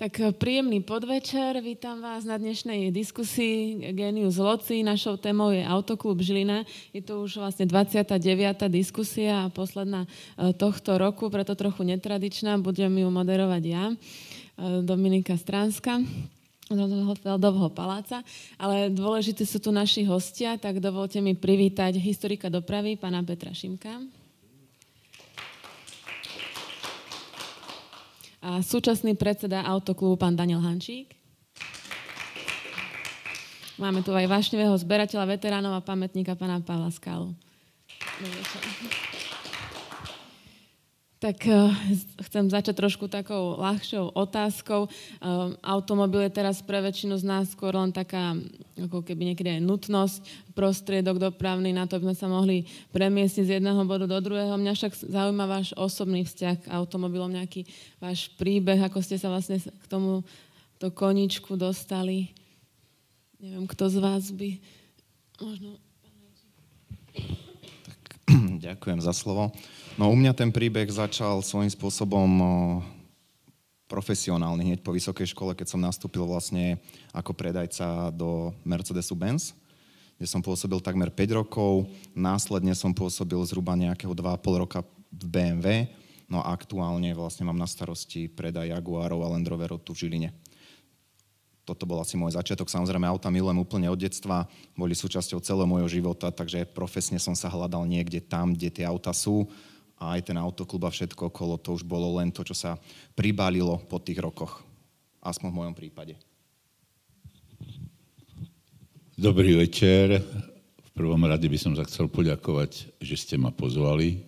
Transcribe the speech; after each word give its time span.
Tak 0.00 0.16
eh, 0.16 0.32
príjemný 0.32 0.80
podvečer, 0.80 1.60
vítam 1.60 2.00
vás 2.00 2.24
na 2.24 2.40
dnešnej 2.40 2.88
diskusii 2.88 3.92
Genius 3.92 4.40
Loci. 4.40 4.80
Našou 4.80 5.20
témou 5.20 5.52
je 5.52 5.60
Autoklub 5.60 6.16
Žilina. 6.24 6.64
Je 6.96 7.04
to 7.04 7.20
už 7.20 7.36
vlastne 7.36 7.68
29. 7.68 8.08
diskusia 8.72 9.44
a 9.44 9.52
posledná 9.52 10.08
eh, 10.08 10.56
tohto 10.56 10.96
roku, 10.96 11.28
preto 11.28 11.52
trochu 11.52 11.84
netradičná. 11.84 12.56
Budem 12.56 12.96
ju 12.96 13.12
moderovať 13.12 13.62
ja, 13.68 13.92
eh, 13.92 14.80
Dominika 14.80 15.36
Stránska 15.36 16.00
do 16.72 17.12
Feldovho 17.20 17.68
paláca, 17.68 18.24
ale 18.56 18.88
dôležité 18.88 19.44
sú 19.44 19.60
tu 19.60 19.68
naši 19.68 20.08
hostia, 20.08 20.56
tak 20.56 20.80
dovolte 20.80 21.20
mi 21.20 21.36
privítať 21.36 22.00
historika 22.00 22.48
dopravy, 22.48 22.96
pána 22.96 23.20
Petra 23.20 23.52
Šimka. 23.52 24.19
A 28.40 28.64
súčasný 28.64 29.12
predseda 29.20 29.60
autoklubu 29.60 30.16
pán 30.16 30.32
Daniel 30.32 30.64
Hančík. 30.64 31.12
Máme 33.76 34.04
tu 34.04 34.12
aj 34.12 34.28
vášnevého 34.28 34.76
zberateľa 34.76 35.24
veteránov 35.24 35.72
a 35.76 35.84
pamätníka 35.84 36.36
pána 36.36 36.60
Pavla 36.60 36.92
Skalu. 36.92 37.32
Tak 41.20 41.44
uh, 41.52 41.68
chcem 42.24 42.48
začať 42.48 42.80
trošku 42.80 43.04
takou 43.04 43.60
ľahšou 43.60 44.16
otázkou. 44.16 44.88
Uh, 44.88 45.52
automobil 45.60 46.24
je 46.24 46.32
teraz 46.32 46.64
pre 46.64 46.80
väčšinu 46.80 47.20
z 47.20 47.28
nás 47.28 47.52
skôr 47.52 47.76
len 47.76 47.92
taká, 47.92 48.32
ako 48.80 49.04
keby 49.04 49.28
niekedy 49.28 49.60
aj 49.60 49.60
nutnosť, 49.60 50.20
prostriedok 50.56 51.20
dopravný 51.20 51.76
na 51.76 51.84
to, 51.84 52.00
aby 52.00 52.08
sme 52.08 52.16
sa 52.16 52.24
mohli 52.24 52.64
premiesniť 52.96 53.44
z 53.44 53.52
jedného 53.60 53.84
bodu 53.84 54.08
do 54.08 54.16
druhého. 54.16 54.56
Mňa 54.56 54.72
však 54.72 55.12
zaujíma 55.12 55.44
váš 55.44 55.76
osobný 55.76 56.24
vzťah 56.24 56.56
k 56.64 56.70
automobilom, 56.72 57.36
nejaký 57.36 57.68
váš 58.00 58.32
príbeh, 58.40 58.80
ako 58.80 59.04
ste 59.04 59.20
sa 59.20 59.28
vlastne 59.28 59.60
k 59.60 59.86
tomu 59.92 60.24
to 60.80 60.88
koničku 60.88 61.52
dostali. 61.60 62.32
Neviem, 63.44 63.68
kto 63.68 63.92
z 63.92 63.96
vás 64.00 64.32
by... 64.32 64.56
Možno... 65.36 65.76
Tak, 67.84 68.00
ďakujem 68.72 69.04
za 69.04 69.12
slovo. 69.12 69.52
No 70.00 70.08
u 70.08 70.16
mňa 70.16 70.32
ten 70.32 70.48
príbeh 70.48 70.88
začal 70.88 71.44
svojím 71.44 71.68
spôsobom 71.68 72.32
profesionálny 73.84 74.72
hneď 74.72 74.80
po 74.80 74.96
vysokej 74.96 75.36
škole, 75.36 75.52
keď 75.52 75.76
som 75.76 75.84
nastúpil 75.84 76.24
vlastne 76.24 76.80
ako 77.12 77.36
predajca 77.36 78.08
do 78.08 78.56
Mercedesu-Benz, 78.64 79.52
kde 80.16 80.24
som 80.24 80.40
pôsobil 80.40 80.80
takmer 80.80 81.12
5 81.12 81.44
rokov. 81.44 81.84
Následne 82.16 82.72
som 82.72 82.96
pôsobil 82.96 83.36
zhruba 83.44 83.76
nejakého 83.76 84.16
2,5 84.16 84.40
roka 84.64 84.80
v 85.12 85.24
BMW, 85.28 85.92
no 86.32 86.40
a 86.40 86.48
aktuálne 86.48 87.12
vlastne 87.12 87.44
mám 87.44 87.60
na 87.60 87.68
starosti 87.68 88.24
predaj 88.32 88.72
Jaguarov 88.72 89.20
a 89.20 89.36
Land 89.36 89.52
Roverov 89.52 89.84
tu 89.84 89.92
v 89.92 90.08
Žiline 90.08 90.32
toto 91.60 91.86
bol 91.86 92.02
asi 92.02 92.18
môj 92.18 92.34
začiatok. 92.34 92.66
Samozrejme, 92.66 93.06
auta 93.06 93.30
milujem 93.30 93.62
úplne 93.62 93.86
od 93.86 93.94
detstva, 93.94 94.50
boli 94.74 94.90
súčasťou 94.90 95.38
celého 95.38 95.70
môjho 95.70 95.86
života, 95.86 96.34
takže 96.34 96.66
profesne 96.66 97.14
som 97.22 97.38
sa 97.38 97.46
hľadal 97.46 97.86
niekde 97.86 98.18
tam, 98.18 98.58
kde 98.58 98.74
tie 98.74 98.82
auta 98.82 99.14
sú 99.14 99.46
a 100.00 100.16
aj 100.16 100.32
ten 100.32 100.36
autoklub 100.40 100.88
a 100.88 100.90
všetko 100.90 101.28
okolo, 101.28 101.60
to 101.60 101.76
už 101.76 101.84
bolo 101.84 102.16
len 102.16 102.32
to, 102.32 102.40
čo 102.40 102.56
sa 102.56 102.80
pribálilo 103.12 103.76
po 103.84 104.00
tých 104.00 104.16
rokoch. 104.16 104.64
Aspoň 105.20 105.48
v 105.52 105.58
mojom 105.60 105.74
prípade. 105.76 106.16
Dobrý 109.20 109.52
večer. 109.52 110.24
V 110.80 110.90
prvom 110.96 111.20
rade 111.28 111.44
by 111.44 111.58
som 111.60 111.76
sa 111.76 111.84
chcel 111.84 112.08
poďakovať, 112.08 112.96
že 112.96 113.14
ste 113.20 113.36
ma 113.36 113.52
pozvali. 113.52 114.24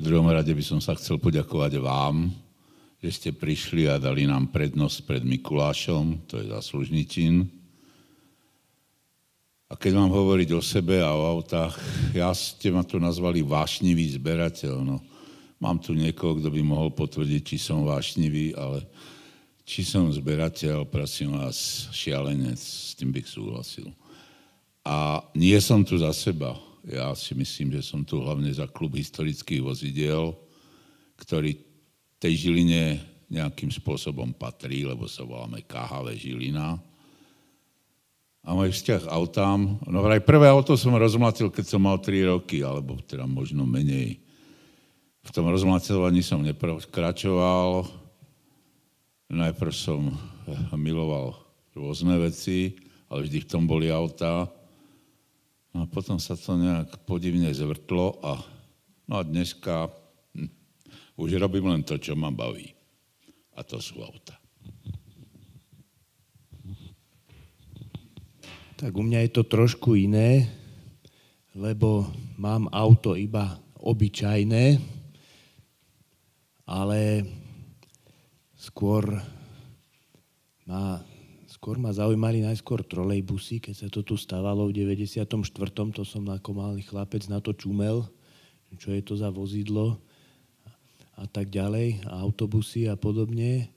V 0.00 0.08
druhom 0.08 0.24
rade 0.32 0.48
by 0.48 0.64
som 0.64 0.80
sa 0.80 0.96
chcel 0.96 1.20
poďakovať 1.20 1.76
vám, 1.76 2.32
že 3.04 3.10
ste 3.12 3.30
prišli 3.36 3.84
a 3.84 4.00
dali 4.00 4.24
nám 4.24 4.48
prednosť 4.48 5.04
pred 5.04 5.20
Mikulášom, 5.20 6.24
to 6.24 6.40
je 6.40 6.48
zaslužný 6.48 7.04
čin. 7.04 7.59
A 9.70 9.78
keď 9.78 10.02
mám 10.02 10.10
hovoriť 10.10 10.50
o 10.58 10.58
sebe 10.58 10.98
a 10.98 11.14
o 11.14 11.38
autách, 11.38 11.78
ja 12.10 12.34
ste 12.34 12.74
ma 12.74 12.82
tu 12.82 12.98
nazvali 12.98 13.38
vášnivý 13.38 14.18
zberateľ. 14.18 14.82
No, 14.82 14.98
mám 15.62 15.78
tu 15.78 15.94
niekoho, 15.94 16.42
kto 16.42 16.50
by 16.50 16.58
mohol 16.58 16.90
potvrdiť, 16.90 17.54
či 17.54 17.56
som 17.62 17.86
vášnivý, 17.86 18.58
ale 18.58 18.82
či 19.62 19.86
som 19.86 20.10
zberateľ, 20.10 20.90
prosím 20.90 21.38
vás, 21.38 21.86
šialenec, 21.94 22.58
s 22.58 22.98
tým 22.98 23.14
bych 23.14 23.30
súhlasil. 23.30 23.94
A 24.82 25.22
nie 25.38 25.54
som 25.62 25.86
tu 25.86 25.94
za 26.02 26.10
seba. 26.10 26.58
Ja 26.82 27.14
si 27.14 27.38
myslím, 27.38 27.78
že 27.78 27.86
som 27.86 28.02
tu 28.02 28.18
hlavne 28.18 28.50
za 28.50 28.66
klub 28.66 28.98
historických 28.98 29.62
vozidiel, 29.62 30.34
ktorý 31.14 31.54
tej 32.18 32.50
Žiline 32.50 32.98
nejakým 33.30 33.70
spôsobom 33.70 34.34
patrí, 34.34 34.82
lebo 34.82 35.06
sa 35.06 35.22
voláme 35.22 35.62
KHV 35.62 36.18
Žilina 36.18 36.89
a 38.40 38.56
môj 38.56 38.72
vzťah 38.72 39.12
autám. 39.12 39.76
No 39.84 40.00
vraj 40.00 40.24
prvé 40.24 40.48
auto 40.48 40.72
som 40.74 40.96
rozmlatil, 40.96 41.52
keď 41.52 41.64
som 41.76 41.84
mal 41.84 42.00
3 42.00 42.32
roky, 42.32 42.64
alebo 42.64 42.96
teda 43.04 43.28
možno 43.28 43.68
menej. 43.68 44.16
V 45.20 45.30
tom 45.30 45.52
rozmlacovaní 45.52 46.24
som 46.24 46.40
neprokračoval. 46.40 47.84
Najprv 49.30 49.72
som 49.76 50.16
miloval 50.72 51.36
rôzne 51.76 52.16
veci, 52.16 52.80
ale 53.12 53.28
vždy 53.28 53.38
v 53.44 53.50
tom 53.50 53.68
boli 53.68 53.92
autá. 53.92 54.48
No 55.70 55.84
a 55.84 55.86
potom 55.86 56.18
sa 56.18 56.34
to 56.34 56.58
nejak 56.58 57.06
podivne 57.06 57.52
zvrtlo 57.52 58.18
a, 58.26 58.42
no 59.06 59.20
a 59.20 59.22
dneska 59.22 59.86
hm, 60.34 60.50
už 61.14 61.38
robím 61.38 61.70
len 61.70 61.86
to, 61.86 61.94
čo 62.00 62.18
ma 62.18 62.32
baví. 62.34 62.74
A 63.54 63.62
to 63.62 63.78
sú 63.78 64.02
auta. 64.02 64.39
Tak 68.80 68.96
u 68.96 69.04
mňa 69.04 69.28
je 69.28 69.32
to 69.36 69.44
trošku 69.44 69.92
iné, 69.92 70.48
lebo 71.52 72.08
mám 72.40 72.64
auto 72.72 73.12
iba 73.12 73.60
obyčajné, 73.76 74.80
ale 76.64 77.28
skôr 78.56 79.20
ma, 80.64 80.96
skôr 81.44 81.76
ma 81.76 81.92
zaujímali 81.92 82.40
najskôr 82.40 82.80
trolejbusy, 82.80 83.60
keď 83.60 83.74
sa 83.76 83.88
to 83.92 84.00
tu 84.00 84.16
stávalo 84.16 84.72
v 84.72 84.80
94. 84.80 85.28
To 85.92 86.00
som 86.00 86.24
ako 86.32 86.50
malý 86.56 86.80
chlapec 86.80 87.28
na 87.28 87.36
to 87.44 87.52
čumel, 87.52 88.08
čo 88.80 88.96
je 88.96 89.04
to 89.04 89.12
za 89.12 89.28
vozidlo 89.28 90.00
a 91.20 91.28
tak 91.28 91.52
ďalej, 91.52 92.08
a 92.08 92.24
autobusy 92.24 92.88
a 92.88 92.96
podobne. 92.96 93.68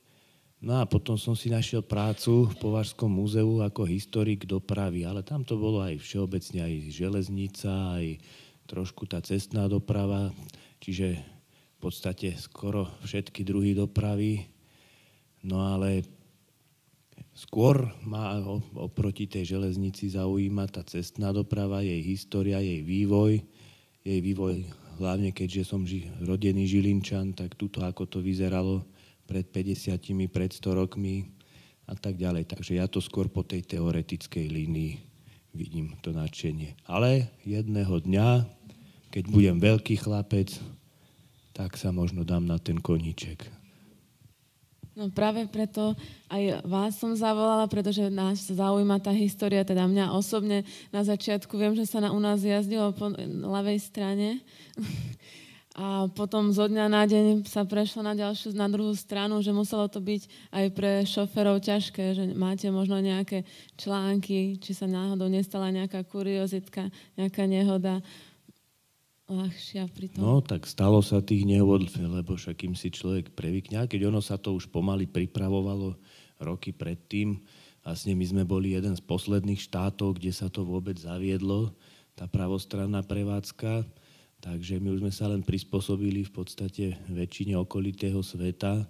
No 0.64 0.80
a 0.80 0.88
potom 0.88 1.20
som 1.20 1.36
si 1.36 1.52
našiel 1.52 1.84
prácu 1.84 2.48
v 2.48 2.56
Považskom 2.56 3.12
múzeu 3.12 3.60
ako 3.60 3.84
historik 3.84 4.48
dopravy, 4.48 5.04
ale 5.04 5.20
tam 5.20 5.44
to 5.44 5.60
bolo 5.60 5.84
aj 5.84 6.00
všeobecne 6.00 6.64
aj 6.64 6.74
železnica, 6.88 8.00
aj 8.00 8.24
trošku 8.64 9.04
tá 9.04 9.20
cestná 9.20 9.68
doprava, 9.68 10.32
čiže 10.80 11.20
v 11.20 11.78
podstate 11.84 12.40
skoro 12.40 12.88
všetky 13.04 13.44
druhy 13.44 13.76
dopravy. 13.76 14.48
No 15.44 15.68
ale 15.68 16.08
skôr 17.36 17.92
ma 18.08 18.40
oproti 18.80 19.28
tej 19.28 19.60
železnici 19.60 20.16
zaujíma 20.16 20.72
tá 20.72 20.80
cestná 20.88 21.36
doprava, 21.36 21.84
jej 21.84 22.00
história, 22.08 22.64
jej 22.64 22.80
vývoj, 22.80 23.44
jej 24.00 24.20
vývoj 24.24 24.64
hlavne 24.96 25.36
keďže 25.36 25.68
som 25.68 25.84
rodený 26.24 26.72
Žilinčan, 26.72 27.36
tak 27.36 27.60
tuto 27.60 27.84
ako 27.84 28.08
to 28.08 28.24
vyzeralo 28.24 28.88
pred 29.26 29.46
50, 29.48 30.00
pred 30.30 30.52
100 30.52 30.80
rokmi 30.80 31.32
a 31.88 31.96
tak 31.96 32.20
ďalej. 32.20 32.48
Takže 32.48 32.80
ja 32.80 32.86
to 32.88 33.04
skôr 33.04 33.28
po 33.28 33.44
tej 33.44 33.64
teoretickej 33.64 34.46
línii 34.48 34.94
vidím 35.54 35.94
to 36.02 36.12
nadšenie. 36.12 36.76
Ale 36.90 37.30
jedného 37.46 38.02
dňa, 38.02 38.46
keď 39.14 39.24
budem 39.30 39.58
veľký 39.62 40.02
chlapec, 40.02 40.58
tak 41.54 41.78
sa 41.78 41.94
možno 41.94 42.26
dám 42.26 42.50
na 42.50 42.58
ten 42.58 42.82
koníček. 42.82 43.46
No 44.94 45.10
práve 45.10 45.50
preto 45.50 45.98
aj 46.30 46.62
vás 46.70 47.02
som 47.02 47.18
zavolala, 47.18 47.66
pretože 47.66 48.14
nás 48.14 48.46
zaujíma 48.46 49.02
tá 49.02 49.10
história, 49.10 49.66
teda 49.66 49.90
mňa 49.90 50.14
osobne 50.14 50.62
na 50.94 51.02
začiatku 51.02 51.58
viem, 51.58 51.74
že 51.74 51.90
sa 51.90 51.98
na, 51.98 52.14
u 52.14 52.22
nás 52.22 52.46
jazdilo 52.46 52.94
po 52.94 53.10
ľavej 53.26 53.82
strane 53.82 54.38
a 55.74 56.06
potom 56.14 56.54
zo 56.54 56.70
dňa 56.70 56.86
na 56.86 57.10
deň 57.10 57.50
sa 57.50 57.66
prešlo 57.66 58.06
na 58.06 58.14
ďalšiu, 58.14 58.54
na 58.54 58.70
druhú 58.70 58.94
stranu, 58.94 59.42
že 59.42 59.50
muselo 59.50 59.90
to 59.90 59.98
byť 59.98 60.54
aj 60.54 60.66
pre 60.70 61.02
šoferov 61.02 61.66
ťažké, 61.66 62.14
že 62.14 62.24
máte 62.38 62.70
možno 62.70 63.02
nejaké 63.02 63.42
články, 63.74 64.62
či 64.62 64.72
sa 64.78 64.86
náhodou 64.86 65.34
nestala 65.34 65.74
nejaká 65.74 66.06
kuriozitka, 66.06 66.94
nejaká 67.18 67.50
nehoda 67.50 68.06
ľahšia 69.26 69.90
pri 69.90 70.14
tom. 70.14 70.22
No, 70.22 70.34
tak 70.46 70.70
stalo 70.70 71.02
sa 71.02 71.26
tých 71.26 71.42
nehod, 71.42 71.90
lebo 71.98 72.38
však 72.38 72.54
kým 72.54 72.78
si 72.78 72.94
človek 72.94 73.34
prevykne, 73.34 73.90
keď 73.90 74.14
ono 74.14 74.22
sa 74.22 74.38
to 74.38 74.54
už 74.54 74.70
pomaly 74.70 75.10
pripravovalo 75.10 75.98
roky 76.38 76.70
predtým, 76.70 77.42
vlastne 77.82 78.14
my 78.14 78.26
sme 78.30 78.44
boli 78.46 78.78
jeden 78.78 78.94
z 78.94 79.02
posledných 79.02 79.58
štátov, 79.58 80.22
kde 80.22 80.30
sa 80.30 80.54
to 80.54 80.62
vôbec 80.62 81.02
zaviedlo, 81.02 81.74
tá 82.14 82.30
pravostranná 82.30 83.02
prevádzka, 83.02 83.90
Takže 84.44 84.84
my 84.84 84.92
už 84.92 85.00
sme 85.00 85.14
sa 85.16 85.32
len 85.32 85.40
prispôsobili 85.40 86.28
v 86.28 86.32
podstate 86.36 87.00
väčšine 87.08 87.56
okolitého 87.56 88.20
sveta. 88.20 88.84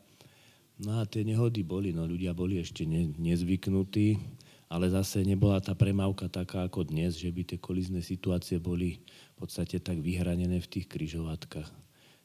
No 0.82 0.98
a 0.98 1.06
tie 1.06 1.22
nehody 1.22 1.62
boli, 1.62 1.94
no 1.94 2.10
ľudia 2.10 2.34
boli 2.34 2.58
ešte 2.58 2.90
ne, 2.90 3.14
nezvyknutí, 3.22 4.18
ale 4.66 4.90
zase 4.90 5.22
nebola 5.22 5.62
tá 5.62 5.78
premávka 5.78 6.26
taká 6.26 6.66
ako 6.66 6.90
dnes, 6.90 7.22
že 7.22 7.30
by 7.30 7.46
tie 7.46 7.62
kolizné 7.62 8.02
situácie 8.02 8.58
boli 8.58 8.98
v 9.38 9.46
podstate 9.46 9.78
tak 9.78 10.02
vyhranené 10.02 10.58
v 10.58 10.72
tých 10.74 10.90
kryžovatkách. 10.90 11.70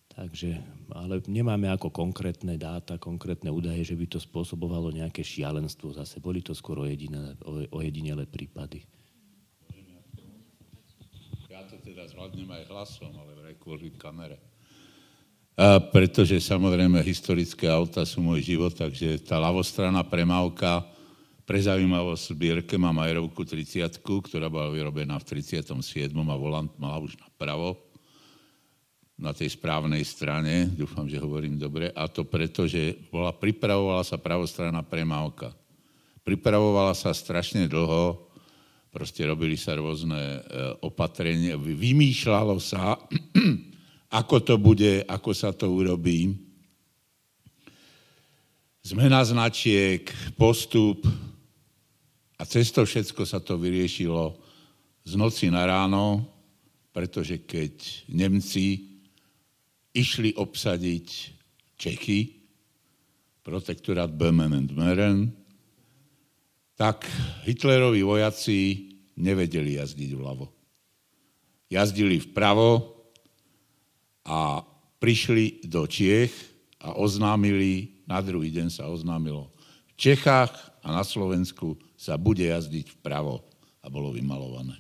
Takže, 0.08 0.56
ale 0.96 1.20
nemáme 1.28 1.68
ako 1.68 1.92
konkrétne 1.92 2.56
dáta, 2.56 2.96
konkrétne 2.96 3.52
údaje, 3.52 3.84
že 3.84 3.94
by 3.94 4.08
to 4.08 4.18
spôsobovalo 4.18 4.88
nejaké 4.88 5.20
šialenstvo. 5.20 5.92
Zase 5.92 6.18
boli 6.18 6.40
to 6.40 6.56
skôr 6.56 6.80
ojedinelé, 6.80 7.36
ojedinelé 7.70 8.24
prípady. 8.24 8.88
Ja 11.48 11.64
to 11.64 11.80
teda 11.80 11.88
zvládnem 12.08 12.48
aj 12.48 12.64
hlasom, 12.72 13.12
ale 13.12 13.36
vraj 13.36 13.54
kvôli 13.60 13.92
kamere. 13.94 14.40
A 15.58 15.82
pretože 15.82 16.38
samozrejme 16.38 17.02
historické 17.02 17.66
auta 17.66 18.06
sú 18.06 18.22
môj 18.22 18.46
život, 18.54 18.72
takže 18.72 19.20
tá 19.26 19.36
ľavostrana 19.42 20.06
premávka, 20.06 20.86
pre 21.48 21.64
zaujímavosť 21.64 22.24
v 22.28 22.32
zbierke 22.36 22.74
má 22.76 22.92
Majerovku 22.92 23.40
30, 23.40 23.88
ktorá 24.04 24.52
bola 24.52 24.68
vyrobená 24.68 25.16
v 25.16 25.40
37. 25.40 26.12
a 26.12 26.36
volant 26.36 26.68
mala 26.76 27.00
už 27.00 27.16
napravo 27.16 27.88
na 29.18 29.34
tej 29.34 29.56
správnej 29.56 30.04
strane, 30.06 30.70
dúfam, 30.76 31.08
že 31.10 31.18
hovorím 31.18 31.58
dobre, 31.58 31.90
a 31.90 32.06
to 32.06 32.22
preto, 32.22 32.70
že 32.70 32.94
bola, 33.10 33.34
pripravovala 33.34 34.06
sa 34.06 34.14
pravostranná 34.14 34.84
premávka. 34.86 35.50
Pripravovala 36.22 36.94
sa 36.94 37.10
strašne 37.10 37.66
dlho, 37.66 38.27
proste 38.88 39.24
robili 39.28 39.56
sa 39.60 39.76
rôzne 39.76 40.16
e, 40.16 40.40
opatrenia, 40.84 41.60
vymýšľalo 41.60 42.56
sa, 42.58 42.96
ako 44.20 44.36
to 44.40 44.54
bude, 44.56 45.04
ako 45.04 45.30
sa 45.36 45.52
to 45.52 45.68
urobí. 45.68 46.32
Zmena 48.80 49.20
značiek, 49.20 50.08
postup 50.40 51.04
a 52.40 52.42
cez 52.48 52.72
to 52.72 52.88
všetko 52.88 53.22
sa 53.28 53.36
to 53.42 53.60
vyriešilo 53.60 54.32
z 55.04 55.12
noci 55.16 55.52
na 55.52 55.68
ráno, 55.68 56.24
pretože 56.94 57.44
keď 57.44 57.74
Nemci 58.08 58.96
išli 59.92 60.32
obsadiť 60.36 61.08
Čechy, 61.78 62.38
protektorát 63.44 64.12
Böhmen 64.12 64.52
and 64.52 64.72
Meren, 64.76 65.32
tak 66.78 67.02
Hitlerovi 67.42 68.06
vojaci 68.06 68.86
nevedeli 69.18 69.82
jazdiť 69.82 70.14
vľavo. 70.14 70.46
Jazdili 71.66 72.22
vpravo 72.22 72.94
a 74.22 74.62
prišli 75.02 75.66
do 75.66 75.84
Čiech 75.90 76.30
a 76.78 76.94
oznámili, 76.94 78.06
na 78.06 78.22
druhý 78.22 78.54
deň 78.54 78.70
sa 78.70 78.86
oznámilo, 78.86 79.50
v 79.90 79.92
Čechách 79.98 80.54
a 80.86 80.94
na 80.94 81.02
Slovensku 81.02 81.74
sa 81.98 82.14
bude 82.14 82.46
jazdiť 82.46 83.02
vpravo 83.02 83.42
a 83.82 83.90
bolo 83.90 84.14
vymalované. 84.14 84.78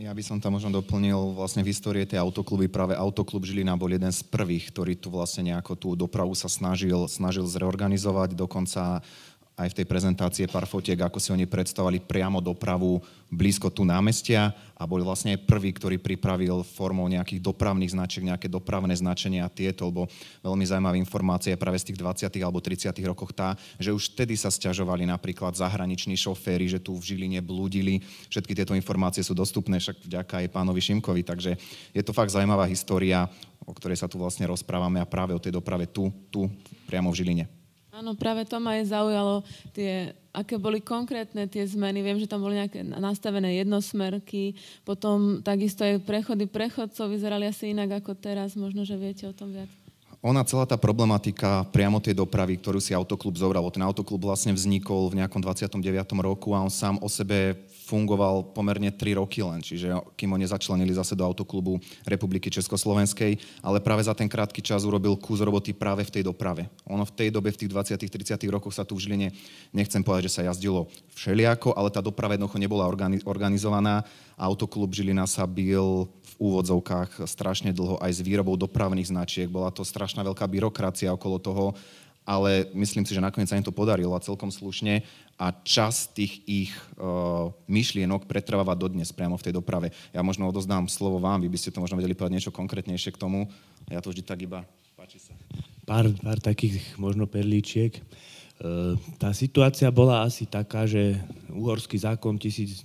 Ja 0.00 0.16
by 0.16 0.24
som 0.24 0.40
tam 0.40 0.56
možno 0.56 0.72
doplnil 0.72 1.36
vlastne 1.36 1.60
v 1.60 1.76
histórie 1.76 2.08
tej 2.08 2.24
autokluby. 2.24 2.72
Práve 2.72 2.96
autoklub 2.96 3.44
Žilina 3.44 3.76
bol 3.76 3.92
jeden 3.92 4.08
z 4.08 4.24
prvých, 4.24 4.72
ktorý 4.72 4.96
tu 4.96 5.12
vlastne 5.12 5.52
nejako 5.52 5.76
tú 5.76 5.88
dopravu 5.92 6.32
sa 6.32 6.48
snažil, 6.48 7.04
snažil 7.04 7.44
zreorganizovať. 7.44 8.32
Dokonca 8.32 9.04
aj 9.60 9.76
v 9.76 9.78
tej 9.82 9.86
prezentácii 9.86 10.48
pár 10.48 10.64
fotiek, 10.64 10.96
ako 10.96 11.20
si 11.20 11.36
oni 11.36 11.44
predstavovali 11.44 12.00
priamo 12.00 12.40
dopravu 12.40 12.96
blízko 13.28 13.68
tu 13.68 13.84
námestia 13.84 14.56
a 14.74 14.88
bol 14.88 15.04
vlastne 15.04 15.36
aj 15.36 15.44
prvý, 15.44 15.70
ktorý 15.76 16.00
pripravil 16.00 16.64
formou 16.64 17.04
nejakých 17.06 17.44
dopravných 17.44 17.92
značiek, 17.92 18.24
nejaké 18.24 18.48
dopravné 18.48 18.96
značenia 18.96 19.44
tieto, 19.52 19.92
lebo 19.92 20.08
veľmi 20.40 20.64
zaujímavá 20.64 20.96
informácia 20.96 21.52
je 21.52 21.60
práve 21.60 21.76
z 21.76 21.92
tých 21.92 22.00
20. 22.00 22.40
alebo 22.40 22.58
30. 22.58 22.90
rokoch 23.04 23.36
tá, 23.36 23.54
že 23.76 23.92
už 23.92 24.16
vtedy 24.16 24.34
sa 24.34 24.48
stiažovali 24.48 25.04
napríklad 25.04 25.52
zahraniční 25.52 26.16
šoféry, 26.16 26.66
že 26.66 26.80
tu 26.80 26.96
v 26.96 27.14
Žiline 27.14 27.44
blúdili. 27.44 28.00
Všetky 28.32 28.56
tieto 28.56 28.72
informácie 28.72 29.20
sú 29.20 29.36
dostupné 29.36 29.76
však 29.76 30.08
vďaka 30.08 30.34
aj 30.42 30.52
pánovi 30.56 30.80
Šimkovi, 30.80 31.22
takže 31.22 31.60
je 31.92 32.02
to 32.02 32.16
fakt 32.16 32.32
zaujímavá 32.32 32.64
história, 32.64 33.28
o 33.68 33.76
ktorej 33.76 34.00
sa 34.00 34.08
tu 34.08 34.16
vlastne 34.16 34.48
rozprávame 34.48 34.98
a 34.98 35.06
práve 35.06 35.36
o 35.36 35.42
tej 35.42 35.52
doprave 35.52 35.84
tu, 35.84 36.08
tu 36.32 36.48
priamo 36.88 37.12
v 37.12 37.18
Žiline. 37.20 37.59
Áno, 38.00 38.16
práve 38.16 38.48
to 38.48 38.56
ma 38.56 38.80
aj 38.80 38.96
zaujalo, 38.96 39.44
tie, 39.76 40.16
aké 40.32 40.56
boli 40.56 40.80
konkrétne 40.80 41.44
tie 41.44 41.68
zmeny. 41.68 42.00
Viem, 42.00 42.16
že 42.16 42.24
tam 42.24 42.40
boli 42.40 42.56
nejaké 42.56 42.80
nastavené 42.80 43.60
jednosmerky, 43.60 44.56
potom 44.88 45.44
takisto 45.44 45.84
aj 45.84 46.00
prechody 46.08 46.48
prechodcov 46.48 47.12
vyzerali 47.12 47.44
asi 47.44 47.76
inak 47.76 48.00
ako 48.00 48.16
teraz. 48.16 48.56
Možno, 48.56 48.88
že 48.88 48.96
viete 48.96 49.28
o 49.28 49.36
tom 49.36 49.52
viac. 49.52 49.68
Ona, 50.20 50.44
celá 50.44 50.68
tá 50.68 50.76
problematika 50.76 51.64
priamo 51.72 51.96
tej 51.96 52.12
dopravy, 52.12 52.60
ktorú 52.60 52.76
si 52.76 52.92
autoklub 52.92 53.40
zobral, 53.40 53.64
ten 53.72 53.80
autoklub 53.80 54.20
vlastne 54.20 54.52
vznikol 54.52 55.08
v 55.08 55.24
nejakom 55.24 55.40
29. 55.40 55.80
roku 56.20 56.52
a 56.52 56.60
on 56.60 56.68
sám 56.68 57.00
o 57.00 57.08
sebe 57.08 57.56
fungoval 57.88 58.52
pomerne 58.52 58.92
3 58.92 59.16
roky 59.16 59.40
len, 59.40 59.64
čiže 59.64 59.96
kým 60.20 60.28
ho 60.28 60.36
nezačlenili 60.36 60.92
zase 60.92 61.16
do 61.16 61.24
autoklubu 61.24 61.80
Republiky 62.04 62.52
Československej, 62.52 63.40
ale 63.64 63.80
práve 63.80 64.04
za 64.04 64.12
ten 64.12 64.28
krátky 64.28 64.60
čas 64.60 64.84
urobil 64.84 65.16
kus 65.16 65.40
roboty 65.40 65.72
práve 65.72 66.04
v 66.04 66.20
tej 66.20 66.28
doprave. 66.28 66.68
Ono 66.84 67.08
v 67.08 67.16
tej 67.16 67.32
dobe, 67.32 67.48
v 67.48 67.64
tých 67.64 67.72
20 67.72 67.96
30 67.96 68.44
rokoch 68.52 68.76
sa 68.76 68.84
tu 68.84 69.00
v 69.00 69.08
Žiline, 69.08 69.32
nechcem 69.72 70.04
povedať, 70.04 70.28
že 70.28 70.36
sa 70.36 70.46
jazdilo 70.52 70.84
všeliako, 71.16 71.72
ale 71.72 71.88
tá 71.88 72.04
doprava 72.04 72.36
jednoducho 72.36 72.60
nebola 72.60 72.84
organizovaná. 73.24 74.04
Autoklub 74.36 74.92
Žilina 74.92 75.24
sa 75.24 75.48
bil 75.48 76.12
úvodzovkách 76.40 77.28
strašne 77.28 77.76
dlho 77.76 78.00
aj 78.00 78.16
s 78.16 78.24
výrobou 78.24 78.56
dopravných 78.56 79.12
značiek. 79.12 79.46
Bola 79.46 79.68
to 79.68 79.84
strašná 79.84 80.24
veľká 80.24 80.48
byrokracia 80.48 81.12
okolo 81.12 81.36
toho 81.36 81.76
ale 82.30 82.68
myslím 82.76 83.02
si, 83.02 83.16
že 83.16 83.24
nakoniec 83.24 83.48
sa 83.48 83.58
im 83.58 83.64
to 83.64 83.74
podarilo 83.74 84.12
a 84.14 84.22
celkom 84.22 84.52
slušne 84.52 85.02
a 85.40 85.46
čas 85.64 86.06
tých 86.12 86.44
ich 86.44 86.72
uh, 87.00 87.48
myšlienok 87.66 88.28
pretrváva 88.28 88.76
dodnes 88.76 89.10
priamo 89.10 89.40
v 89.40 89.50
tej 89.50 89.56
doprave. 89.56 89.90
Ja 90.12 90.20
možno 90.20 90.46
odozdám 90.46 90.86
slovo 90.86 91.16
vám, 91.16 91.40
vy 91.40 91.48
by 91.48 91.58
ste 91.58 91.72
to 91.72 91.80
možno 91.80 91.96
vedeli 91.96 92.14
povedať 92.14 92.34
niečo 92.36 92.52
konkrétnejšie 92.52 93.16
k 93.16 93.20
tomu. 93.20 93.48
Ja 93.88 94.04
to 94.04 94.12
vždy 94.12 94.22
tak 94.22 94.44
iba 94.44 94.62
páči 94.94 95.18
sa. 95.18 95.32
Pár, 95.88 96.12
pár 96.20 96.38
takých 96.38 96.78
možno 97.00 97.24
perlíčiek. 97.24 97.98
Uh, 98.60 98.94
tá 99.16 99.32
situácia 99.32 99.88
bola 99.88 100.22
asi 100.22 100.44
taká, 100.44 100.84
že 100.84 101.16
uhorský 101.48 101.96
zákon 101.96 102.36
1910 102.36 102.84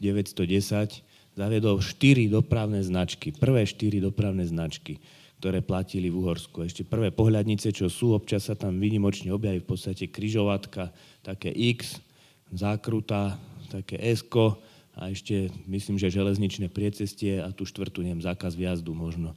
zaviedol 1.36 1.84
štyri 1.84 2.32
dopravné 2.32 2.82
značky, 2.82 3.36
prvé 3.36 3.68
štyri 3.68 4.00
dopravné 4.00 4.48
značky 4.48 4.98
ktoré 5.46 5.62
platili 5.62 6.10
v 6.10 6.26
Uhorsku. 6.26 6.66
Ešte 6.66 6.88
prvé 6.88 7.14
pohľadnice, 7.14 7.70
čo 7.70 7.86
sú, 7.86 8.18
občas 8.18 8.50
sa 8.50 8.58
tam 8.58 8.82
vynimočne 8.82 9.30
objaví 9.30 9.62
v 9.62 9.70
podstate 9.70 10.10
kryžovatka, 10.10 10.90
také 11.22 11.54
X, 11.54 12.02
zákruta, 12.50 13.38
také 13.70 14.00
S 14.02 14.26
a 14.96 15.12
ešte 15.12 15.54
myslím, 15.68 16.00
že 16.00 16.10
železničné 16.10 16.72
priecestie 16.72 17.44
a 17.44 17.52
tú 17.52 17.68
štvrtú, 17.68 18.00
neviem, 18.00 18.24
zákaz 18.24 18.56
vjazdu 18.56 18.96
možno. 18.96 19.36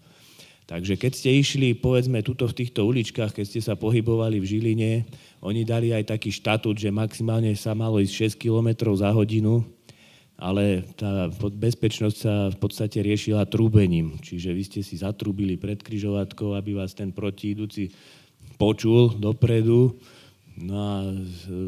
Takže 0.69 1.01
keď 1.01 1.13
ste 1.13 1.33
išli, 1.33 1.77
povedzme, 1.77 2.25
tuto 2.25 2.49
v 2.49 2.57
týchto 2.57 2.89
uličkách, 2.89 3.37
keď 3.37 3.45
ste 3.45 3.61
sa 3.65 3.77
pohybovali 3.77 4.41
v 4.41 4.49
Žiline, 4.49 4.93
oni 5.41 5.65
dali 5.65 5.97
aj 5.97 6.13
taký 6.13 6.29
štatút, 6.29 6.77
že 6.77 6.93
maximálne 6.93 7.53
sa 7.53 7.77
malo 7.77 8.01
ísť 8.01 8.37
6 8.37 8.45
km 8.49 8.93
za 8.97 9.13
hodinu, 9.13 9.65
ale 10.39 10.87
tá 10.95 11.27
bezpečnosť 11.35 12.17
sa 12.17 12.47
v 12.55 12.57
podstate 12.63 13.03
riešila 13.03 13.51
trúbením. 13.51 14.23
Čiže 14.23 14.55
vy 14.55 14.63
ste 14.63 14.81
si 14.87 14.95
zatrúbili 14.95 15.59
pred 15.59 15.83
kryžovatkou, 15.83 16.55
aby 16.55 16.79
vás 16.79 16.95
ten 16.95 17.11
protiidúci 17.11 17.91
počul 18.55 19.19
dopredu. 19.19 19.99
No 20.59 20.75
a 20.79 20.95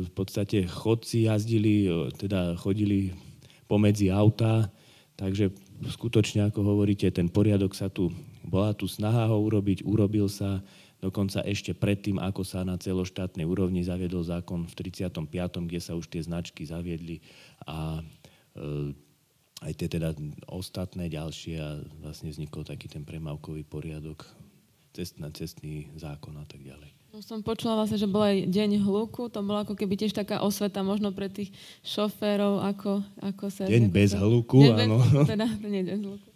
v 0.06 0.10
podstate 0.14 0.70
chodci 0.70 1.26
jazdili, 1.26 1.90
teda 2.14 2.54
chodili 2.58 3.10
pomedzi 3.66 4.10
auta, 4.10 4.70
takže 5.18 5.50
skutočne, 5.90 6.50
ako 6.50 6.62
hovoríte, 6.62 7.10
ten 7.10 7.30
poriadok 7.30 7.74
sa 7.74 7.90
tu, 7.90 8.10
bola 8.46 8.74
tu 8.74 8.86
snaha 8.90 9.30
ho 9.30 9.38
urobiť, 9.46 9.86
urobil 9.86 10.26
sa, 10.26 10.62
dokonca 10.98 11.42
ešte 11.46 11.70
predtým, 11.74 12.18
ako 12.18 12.42
sa 12.42 12.66
na 12.66 12.74
celoštátnej 12.78 13.46
úrovni 13.46 13.86
zaviedol 13.86 14.26
zákon 14.26 14.66
v 14.66 14.74
35., 14.74 15.30
kde 15.70 15.80
sa 15.82 15.94
už 15.94 16.10
tie 16.10 16.22
značky 16.22 16.66
zaviedli 16.66 17.22
a 17.66 18.02
aj 19.60 19.72
tie 19.76 19.88
teda 19.88 20.16
ostatné 20.48 21.12
ďalšie 21.12 21.54
a 21.60 21.80
vlastne 22.00 22.32
vznikol 22.32 22.64
taký 22.64 22.88
ten 22.88 23.04
premávkový 23.04 23.64
poriadok, 23.64 24.24
cestná, 24.96 25.28
cestný 25.32 25.92
zákon 26.00 26.32
a 26.40 26.44
tak 26.48 26.64
ďalej. 26.64 26.90
No, 27.10 27.18
som 27.26 27.42
počula 27.42 27.74
vlastne, 27.74 27.98
že 27.98 28.06
bol 28.06 28.22
aj 28.22 28.46
deň 28.46 28.86
hluku, 28.86 29.26
to 29.34 29.42
bola 29.42 29.66
ako 29.66 29.74
keby 29.74 29.98
tiež 29.98 30.14
taká 30.14 30.46
osveta 30.46 30.86
možno 30.86 31.10
pre 31.10 31.26
tých 31.26 31.50
šoférov, 31.82 32.62
ako, 32.62 33.02
ako 33.18 33.44
sa... 33.50 33.66
Deň 33.66 33.90
bez 33.90 34.14
hluku, 34.14 34.62
deň 34.62 34.78
áno. 34.86 35.02
Bez, 35.02 35.26
teda, 35.34 35.46
nie 35.66 35.82
deň 35.82 35.98
hluku. 36.06 36.28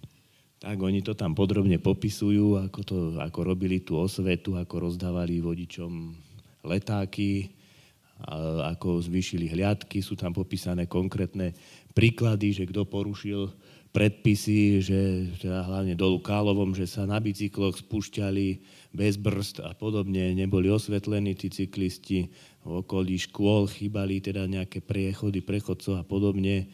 Tak, 0.58 0.76
oni 0.80 1.04
to 1.04 1.14
tam 1.14 1.36
podrobne 1.36 1.78
popisujú, 1.78 2.58
ako, 2.58 2.80
to, 2.82 2.96
ako 3.22 3.40
robili 3.46 3.86
tú 3.86 4.00
osvetu, 4.00 4.58
ako 4.58 4.90
rozdávali 4.90 5.38
vodičom 5.38 6.16
letáky, 6.66 7.54
ako 8.64 9.04
zvýšili 9.04 9.52
hliadky, 9.52 10.00
sú 10.00 10.16
tam 10.16 10.32
popísané 10.32 10.88
konkrétne 10.88 11.52
príklady, 11.94 12.52
že 12.52 12.68
kto 12.68 12.84
porušil 12.84 13.54
predpisy, 13.94 14.82
že 14.82 15.00
teda 15.38 15.62
hlavne 15.62 15.94
dolu 15.94 16.18
Kálovom, 16.18 16.74
že 16.74 16.90
sa 16.90 17.06
na 17.06 17.22
bicykloch 17.22 17.78
spúšťali 17.78 18.46
bez 18.90 19.14
brzd 19.14 19.62
a 19.62 19.70
podobne, 19.78 20.34
neboli 20.34 20.66
osvetlení 20.66 21.38
tí 21.38 21.46
cyklisti, 21.46 22.26
v 22.66 22.82
okolí 22.82 23.14
škôl 23.20 23.70
chýbali 23.70 24.18
teda 24.18 24.50
nejaké 24.50 24.82
priechody 24.82 25.44
prechodcov 25.44 26.00
a 26.00 26.04
podobne. 26.04 26.66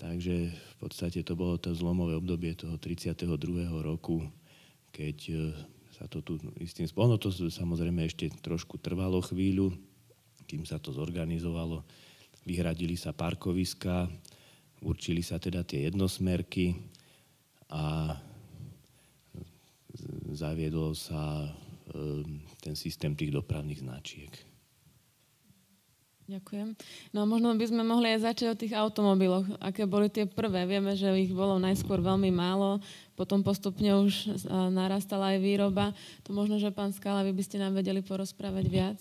Takže 0.00 0.50
v 0.50 0.74
podstate 0.80 1.20
to 1.26 1.36
bolo 1.36 1.60
to 1.60 1.74
zlomové 1.76 2.16
obdobie 2.16 2.56
toho 2.56 2.80
32. 2.80 3.28
roku, 3.82 4.24
keď 4.90 5.16
e, 5.30 5.34
sa 5.94 6.06
to 6.10 6.22
tu 6.22 6.40
istým 6.58 6.86
spôsobom, 6.86 7.18
to 7.20 7.30
samozrejme 7.30 8.02
ešte 8.06 8.30
trošku 8.42 8.78
trvalo 8.78 9.22
chvíľu, 9.22 9.74
kým 10.48 10.66
sa 10.66 10.78
to 10.82 10.90
zorganizovalo. 10.90 11.82
Vyhradili 12.42 12.98
sa 12.98 13.14
parkoviska, 13.14 14.10
určili 14.84 15.24
sa 15.24 15.40
teda 15.40 15.64
tie 15.64 15.88
jednosmerky 15.88 16.76
a 17.72 18.14
zaviedol 20.36 20.92
sa 20.92 21.48
ehm, 21.90 22.44
ten 22.60 22.76
systém 22.76 23.16
tých 23.16 23.32
dopravných 23.32 23.80
značiek. 23.80 24.32
Ďakujem. 26.24 26.72
No 27.12 27.20
a 27.20 27.28
možno 27.28 27.52
by 27.52 27.66
sme 27.68 27.84
mohli 27.84 28.16
aj 28.16 28.32
začať 28.32 28.46
o 28.48 28.56
tých 28.56 28.72
automobiloch. 28.72 29.44
Aké 29.60 29.84
boli 29.84 30.08
tie 30.08 30.24
prvé? 30.24 30.64
Vieme, 30.64 30.96
že 30.96 31.12
ich 31.20 31.28
bolo 31.36 31.60
najskôr 31.60 32.00
veľmi 32.00 32.32
málo, 32.32 32.80
potom 33.12 33.44
postupne 33.44 33.92
už 33.92 34.32
narastala 34.72 35.36
aj 35.36 35.38
výroba. 35.44 35.92
To 36.24 36.32
možno, 36.32 36.56
že 36.56 36.72
pán 36.72 36.96
Skala, 36.96 37.28
vy 37.28 37.36
by 37.36 37.44
ste 37.44 37.60
nám 37.60 37.76
vedeli 37.76 38.00
porozprávať 38.00 38.64
viac? 38.72 38.98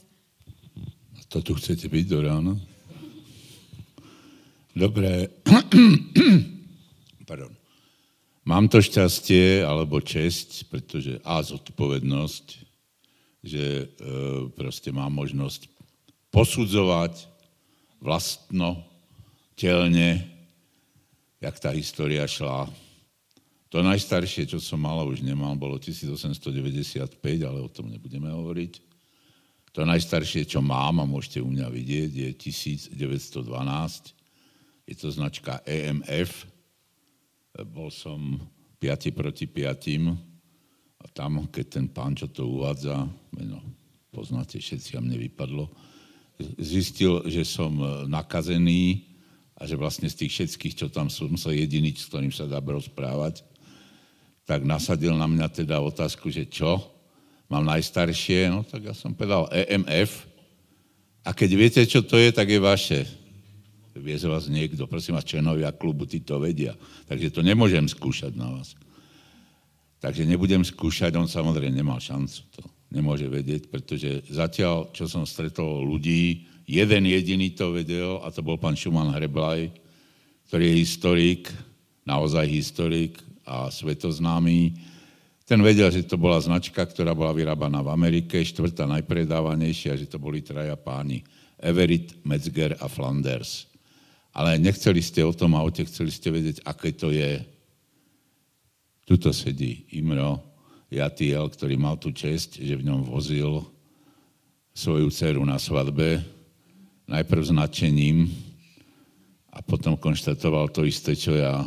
A 1.15 1.23
to 1.31 1.39
tu 1.39 1.55
chcete 1.55 1.87
byť 1.87 2.05
do 2.11 2.19
rána? 2.27 2.53
Dobre. 4.73 5.29
Pardon. 7.29 7.53
Mám 8.43 8.67
to 8.67 8.81
šťastie 8.83 9.63
alebo 9.63 10.01
česť, 10.03 10.67
pretože 10.67 11.21
a 11.23 11.39
zodpovednosť, 11.39 12.45
že 13.45 13.63
e, 13.63 13.85
proste 14.51 14.91
mám 14.91 15.13
možnosť 15.15 15.69
posudzovať 16.33 17.29
vlastno, 18.03 18.83
telne, 19.55 20.25
jak 21.39 21.55
tá 21.61 21.71
história 21.71 22.25
šla. 22.27 22.67
To 23.69 23.79
najstaršie, 23.79 24.49
čo 24.49 24.59
som 24.59 24.81
mal, 24.81 25.05
už 25.07 25.21
nemal, 25.21 25.53
bolo 25.55 25.77
1895, 25.77 27.15
ale 27.45 27.59
o 27.61 27.69
tom 27.69 27.87
nebudeme 27.93 28.27
hovoriť. 28.27 28.81
To 29.73 29.85
najstaršie, 29.85 30.45
čo 30.45 30.61
mám, 30.61 31.01
a 31.01 31.05
môžete 31.05 31.41
u 31.41 31.49
mňa 31.49 31.67
vidieť, 31.69 32.11
je 32.11 32.29
1912 32.37 34.12
je 34.83 34.95
to 34.99 35.07
značka 35.11 35.63
EMF. 35.63 36.47
Bol 37.69 37.93
som 37.93 38.39
5 38.81 39.15
proti 39.15 39.47
5 39.47 41.03
a 41.03 41.05
tam, 41.11 41.47
keď 41.47 41.65
ten 41.67 41.87
pán, 41.87 42.15
čo 42.15 42.27
to 42.27 42.47
uvádza, 42.47 43.07
meno 43.31 43.59
poznáte 44.13 44.61
všetci 44.61 44.95
a 44.95 45.03
mne 45.03 45.17
vypadlo, 45.29 45.67
zistil, 46.61 47.25
že 47.25 47.45
som 47.47 47.73
nakazený 48.05 49.09
a 49.57 49.65
že 49.65 49.79
vlastne 49.79 50.09
z 50.09 50.25
tých 50.25 50.31
všetkých, 50.33 50.75
čo 50.75 50.87
tam 50.89 51.07
som, 51.07 51.33
som 51.39 51.53
jediný, 51.53 51.93
s 51.93 52.09
ktorým 52.09 52.33
sa 52.33 52.49
dá 52.49 52.59
rozprávať, 52.59 53.45
tak 54.43 54.67
nasadil 54.67 55.15
na 55.15 55.25
mňa 55.25 55.47
teda 55.49 55.79
otázku, 55.79 56.27
že 56.27 56.43
čo? 56.43 56.83
Mám 57.47 57.63
najstaršie, 57.69 58.51
no 58.51 58.65
tak 58.67 58.91
ja 58.91 58.95
som 58.97 59.15
povedal 59.15 59.47
EMF. 59.53 60.27
A 61.23 61.31
keď 61.31 61.49
viete, 61.55 61.81
čo 61.87 62.03
to 62.03 62.19
je, 62.19 62.33
tak 62.35 62.51
je 62.51 62.59
vaše 62.59 63.22
vie 64.01 64.17
z 64.17 64.25
vás 64.25 64.49
niekto, 64.49 64.89
prosím 64.89 65.13
vás, 65.13 65.27
členovia 65.27 65.69
klubu, 65.69 66.09
tí 66.09 66.17
to 66.25 66.41
vedia. 66.41 66.73
Takže 67.05 67.29
to 67.29 67.45
nemôžem 67.45 67.85
skúšať 67.85 68.33
na 68.33 68.49
vás. 68.49 68.73
Takže 70.01 70.25
nebudem 70.25 70.65
skúšať, 70.65 71.13
on 71.13 71.29
samozrejme 71.29 71.77
nemal 71.77 72.01
šancu 72.01 72.41
to. 72.51 72.63
Nemôže 72.89 73.29
vedieť, 73.29 73.69
pretože 73.69 74.25
zatiaľ, 74.29 74.89
čo 74.93 75.05
som 75.05 75.25
stretol 75.25 75.85
ľudí, 75.85 76.45
jeden 76.65 77.05
jediný 77.05 77.53
to 77.53 77.73
vedel 77.73 78.21
a 78.21 78.29
to 78.33 78.41
bol 78.41 78.57
pán 78.57 78.77
Šuman 78.77 79.13
Hreblaj, 79.13 79.73
ktorý 80.49 80.63
je 80.73 80.81
historik, 80.81 81.41
naozaj 82.05 82.45
historik 82.49 83.17
a 83.45 83.69
svetoznámy. 83.69 84.77
Ten 85.45 85.59
vedel, 85.61 85.89
že 85.89 86.05
to 86.05 86.17
bola 86.17 86.41
značka, 86.41 86.85
ktorá 86.85 87.13
bola 87.17 87.33
vyrábaná 87.33 87.81
v 87.81 87.93
Amerike, 87.93 88.41
štvrtá 88.41 88.85
najpredávanejšia, 88.89 89.97
že 89.97 90.09
to 90.09 90.21
boli 90.21 90.41
traja 90.41 90.77
páni. 90.77 91.25
Everett, 91.57 92.19
Metzger 92.27 92.75
a 92.77 92.91
Flanders 92.91 93.72
ale 94.33 94.57
nechceli 94.57 94.97
ste 94.97 95.21
o 95.21 95.29
tom 95.29 95.53
aute, 95.53 95.85
chceli 95.85 96.09
ste 96.09 96.33
vedieť, 96.33 96.65
aké 96.65 96.89
to 96.89 97.13
je. 97.13 97.45
Tuto 99.05 99.29
sedí 99.29 99.85
Imro 99.93 100.41
Jatiel, 100.89 101.45
ktorý 101.53 101.77
mal 101.77 102.01
tú 102.01 102.09
čest, 102.09 102.57
že 102.57 102.73
v 102.73 102.85
ňom 102.89 103.05
vozil 103.05 103.61
svoju 104.73 105.13
dceru 105.13 105.45
na 105.45 105.61
svadbe, 105.61 106.17
najprv 107.05 107.41
s 107.45 107.53
nadšením 107.53 108.25
a 109.53 109.61
potom 109.61 109.93
konštatoval 109.93 110.73
to 110.73 110.81
isté, 110.81 111.13
čo 111.13 111.37
ja. 111.37 111.61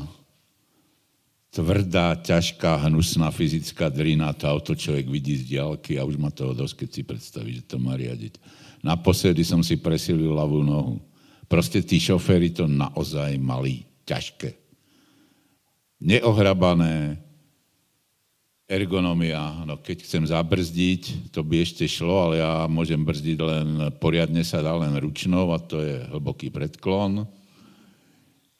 Tvrdá, 1.54 2.18
ťažká, 2.18 2.84
hnusná 2.90 3.30
fyzická 3.30 3.88
drina, 3.88 4.34
to 4.34 4.50
auto 4.50 4.74
človek 4.74 5.06
vidí 5.06 5.38
z 5.38 5.56
diálky 5.56 5.96
a 5.96 6.04
už 6.04 6.18
ma 6.18 6.34
toho 6.34 6.52
dosť, 6.52 6.84
keď 6.84 6.88
si 6.90 7.02
predstaví, 7.06 7.50
že 7.62 7.64
to 7.64 7.78
má 7.78 7.94
riadiť. 7.94 8.36
Naposledy 8.82 9.46
som 9.46 9.62
si 9.62 9.78
presilil 9.78 10.34
ľavú 10.34 10.60
nohu 10.66 11.00
Proste 11.46 11.78
tí 11.82 12.02
šoféry 12.02 12.50
to 12.50 12.66
naozaj 12.66 13.38
mali 13.38 13.86
ťažké. 14.02 14.50
Neohrabané, 16.02 17.22
ergonomia, 18.66 19.62
no 19.62 19.78
keď 19.78 20.02
chcem 20.02 20.26
zabrzdiť, 20.26 21.30
to 21.30 21.46
by 21.46 21.62
ešte 21.62 21.86
šlo, 21.86 22.30
ale 22.30 22.42
ja 22.42 22.66
môžem 22.66 22.98
brzdiť 22.98 23.38
len, 23.38 23.68
poriadne 24.02 24.42
sa 24.42 24.58
dá 24.58 24.74
len 24.74 24.98
ručnou 24.98 25.54
a 25.54 25.58
to 25.62 25.78
je 25.78 26.02
hlboký 26.10 26.50
predklon. 26.50 27.30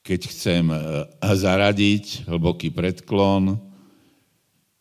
Keď 0.07 0.21
chcem 0.31 0.71
eh, 0.71 0.79
zaradiť, 1.19 2.31
hlboký 2.31 2.71
predklon. 2.71 3.59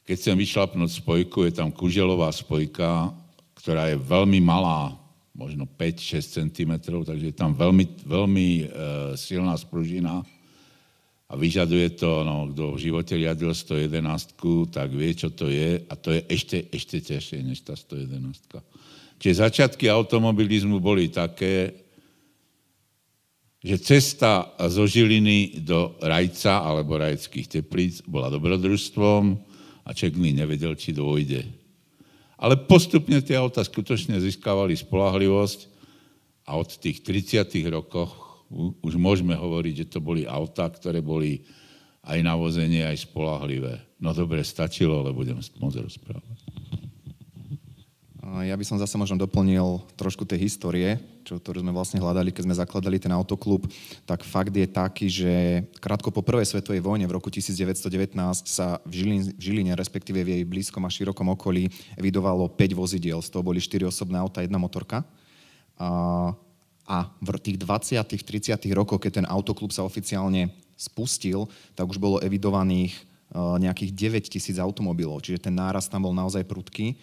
Keď 0.06 0.16
chcem 0.22 0.38
vyšlapnúť 0.38 1.02
spojku, 1.02 1.50
je 1.50 1.58
tam 1.58 1.74
kuželová 1.74 2.30
spojka, 2.30 3.10
ktorá 3.58 3.90
je 3.90 3.98
veľmi 3.98 4.38
malá, 4.38 4.94
možno 5.36 5.68
5-6 5.68 6.40
cm, 6.40 6.72
takže 7.04 7.26
je 7.30 7.36
tam 7.36 7.52
veľmi, 7.52 8.08
veľmi 8.08 8.48
e, 8.48 8.66
silná 9.20 9.60
spružina 9.60 10.24
a 11.28 11.34
vyžaduje 11.36 12.00
to, 12.00 12.24
no, 12.24 12.48
kto 12.56 12.80
v 12.80 12.82
živote 12.88 13.14
riadil 13.20 13.52
111, 13.52 14.40
tak 14.72 14.96
vie, 14.96 15.12
čo 15.12 15.28
to 15.36 15.52
je 15.52 15.84
a 15.84 15.94
to 16.00 16.16
je 16.16 16.22
ešte, 16.32 16.58
ešte 16.72 16.98
ťažšie 17.04 17.38
než 17.44 17.68
tá 17.68 17.76
111. 17.76 18.64
Čiže 19.20 19.44
začiatky 19.44 19.92
automobilizmu 19.92 20.80
boli 20.80 21.12
také, 21.12 21.84
že 23.60 23.76
cesta 23.82 24.56
zo 24.72 24.88
Žiliny 24.88 25.66
do 25.66 26.00
Rajca 26.00 26.64
alebo 26.64 26.96
Rajckých 26.96 27.60
teplíc 27.60 28.06
bola 28.08 28.32
dobrodružstvom 28.32 29.24
a 29.84 29.90
človek 29.92 30.16
nevedel, 30.16 30.78
či 30.78 30.96
dôjde 30.96 31.44
ale 32.46 32.62
postupne 32.62 33.18
tie 33.26 33.42
auta 33.42 33.66
skutočne 33.66 34.22
získavali 34.22 34.78
spolahlivosť 34.78 35.60
a 36.46 36.62
od 36.62 36.70
tých 36.78 37.02
30. 37.02 37.50
rokoch 37.74 38.46
už 38.86 39.02
môžeme 39.02 39.34
hovoriť, 39.34 39.74
že 39.82 39.90
to 39.90 40.00
boli 40.06 40.30
autá, 40.30 40.70
ktoré 40.70 41.02
boli 41.02 41.42
aj 42.06 42.22
na 42.22 42.38
vozenie, 42.38 42.86
aj 42.86 43.10
spolahlivé. 43.10 43.82
No 43.98 44.14
dobre, 44.14 44.46
stačilo, 44.46 45.02
ale 45.02 45.10
budem 45.10 45.42
môcť 45.42 45.78
rozprávať. 45.82 46.38
Ja 48.46 48.54
by 48.54 48.62
som 48.62 48.78
zase 48.78 48.94
možno 49.02 49.18
doplnil 49.18 49.82
trošku 49.98 50.30
tej 50.30 50.46
histórie, 50.46 51.02
čo, 51.26 51.42
ktorú 51.42 51.66
sme 51.66 51.74
vlastne 51.74 51.98
hľadali, 51.98 52.30
keď 52.30 52.46
sme 52.46 52.56
zakladali 52.62 53.02
ten 53.02 53.10
autoklub, 53.10 53.66
tak 54.06 54.22
fakt 54.22 54.54
je 54.54 54.70
taký, 54.70 55.10
že 55.10 55.34
krátko 55.82 56.14
po 56.14 56.22
prvej 56.22 56.46
svetovej 56.46 56.86
vojne 56.86 57.10
v 57.10 57.18
roku 57.18 57.34
1919 57.34 58.14
sa 58.46 58.78
v 58.86 58.94
Žiline, 58.94 59.34
v 59.34 59.42
Žiline 59.42 59.74
respektíve 59.74 60.22
v 60.22 60.30
jej 60.38 60.44
blízkom 60.46 60.86
a 60.86 60.94
širokom 60.94 61.34
okolí 61.34 61.74
vydovalo 61.98 62.54
5 62.54 62.78
vozidiel, 62.78 63.26
z 63.26 63.34
toho 63.34 63.42
boli 63.42 63.58
4 63.58 63.90
osobné 63.90 64.22
auta, 64.22 64.46
jedna 64.46 64.62
motorka. 64.62 65.02
A, 65.82 66.30
a 66.86 66.98
v 67.18 67.28
tých 67.42 67.58
20 67.58 67.98
30 68.06 68.62
rokoch, 68.78 69.02
keď 69.02 69.26
ten 69.26 69.28
autoklub 69.28 69.74
sa 69.74 69.82
oficiálne 69.82 70.54
spustil, 70.78 71.50
tak 71.74 71.90
už 71.90 71.98
bolo 71.98 72.22
evidovaných 72.22 72.94
nejakých 73.36 74.22
9 74.22 74.32
tisíc 74.38 74.62
automobilov, 74.62 75.26
čiže 75.26 75.50
ten 75.50 75.56
náraz 75.58 75.90
tam 75.90 76.06
bol 76.06 76.14
naozaj 76.14 76.46
prudký 76.46 76.94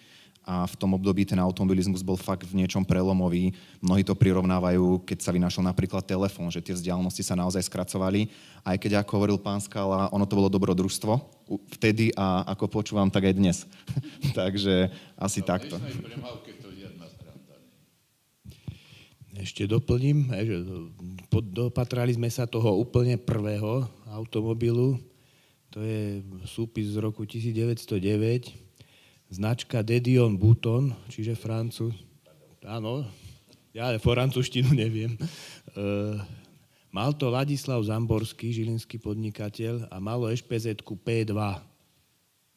a 0.42 0.66
v 0.66 0.74
tom 0.74 0.98
období 0.98 1.22
ten 1.22 1.38
automobilizmus 1.38 2.02
bol 2.02 2.18
fakt 2.18 2.42
v 2.50 2.62
niečom 2.62 2.82
prelomový. 2.82 3.54
Mnohí 3.78 4.02
to 4.02 4.18
prirovnávajú, 4.18 5.06
keď 5.06 5.18
sa 5.22 5.30
vynašol 5.30 5.62
napríklad 5.62 6.02
telefón, 6.02 6.50
že 6.50 6.58
tie 6.58 6.74
vzdialenosti 6.74 7.22
sa 7.22 7.38
naozaj 7.38 7.62
skracovali. 7.70 8.26
Aj 8.66 8.74
keď, 8.74 9.02
ako 9.02 9.12
hovoril 9.22 9.38
pán 9.38 9.62
Skala, 9.62 10.10
ono 10.10 10.26
to 10.26 10.34
bolo 10.34 10.50
dobrodružstvo 10.50 11.42
vtedy 11.78 12.14
a 12.16 12.42
ako 12.54 12.80
počúvam, 12.80 13.12
tak 13.12 13.28
aj 13.28 13.34
dnes. 13.36 13.56
Takže 14.38 14.90
asi 15.14 15.40
no, 15.42 15.46
takto. 15.46 15.76
Ešte 19.32 19.64
doplním, 19.64 20.28
že 20.28 20.56
dopatrali 21.50 22.14
sme 22.14 22.28
sa 22.28 22.44
toho 22.46 22.78
úplne 22.78 23.16
prvého 23.16 23.88
automobilu, 24.12 25.00
To 25.72 25.80
je 25.80 26.20
súpis 26.44 26.92
z 26.92 27.00
roku 27.00 27.24
1909. 27.24 28.71
Značka 29.32 29.80
Dedion 29.80 30.36
Bouton, 30.36 30.92
čiže 31.08 31.32
Francúz. 31.32 31.96
Áno, 32.68 33.08
ja 33.72 33.88
ale 33.88 33.96
francúzštinu 33.96 34.76
neviem. 34.76 35.16
Uh, 35.72 36.20
mal 36.92 37.16
to 37.16 37.32
Ladislav 37.32 37.80
Zamborský, 37.80 38.52
žilinský 38.52 39.00
podnikateľ 39.00 39.88
a 39.88 39.96
malo 40.04 40.28
ešpz 40.28 40.84
P2. 40.84 41.32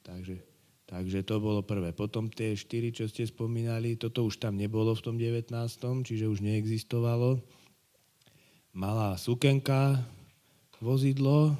Takže, 0.03 0.35
takže 0.83 1.23
to 1.23 1.39
bolo 1.39 1.63
prvé. 1.63 1.95
Potom 1.95 2.27
tie 2.27 2.51
štyri, 2.59 2.91
čo 2.91 3.07
ste 3.07 3.23
spomínali, 3.23 3.95
toto 3.95 4.27
už 4.27 4.43
tam 4.43 4.59
nebolo 4.59 4.91
v 4.91 5.01
tom 5.01 5.15
19., 5.15 5.47
čiže 6.03 6.27
už 6.27 6.43
neexistovalo. 6.43 7.39
Malá 8.75 9.15
sukenka, 9.15 10.03
vozidlo, 10.83 11.55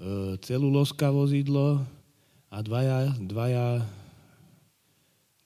e, 0.00 0.40
celuloska 0.40 1.12
vozidlo 1.12 1.99
a 2.50 2.56
dvaja, 2.66 3.14
dvaja 3.22 3.86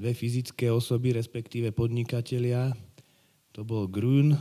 dve 0.01 0.13
fyzické 0.17 0.73
osoby, 0.73 1.13
respektíve 1.15 1.71
podnikatelia. 1.71 2.73
To 3.55 3.63
bol 3.63 3.87
Grün 3.87 4.35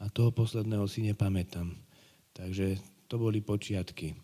a 0.00 0.04
toho 0.08 0.32
posledného 0.32 0.86
si 0.88 1.04
nepamätám. 1.04 1.74
Takže 2.32 2.80
to 3.10 3.20
boli 3.20 3.44
počiatky. 3.44 4.16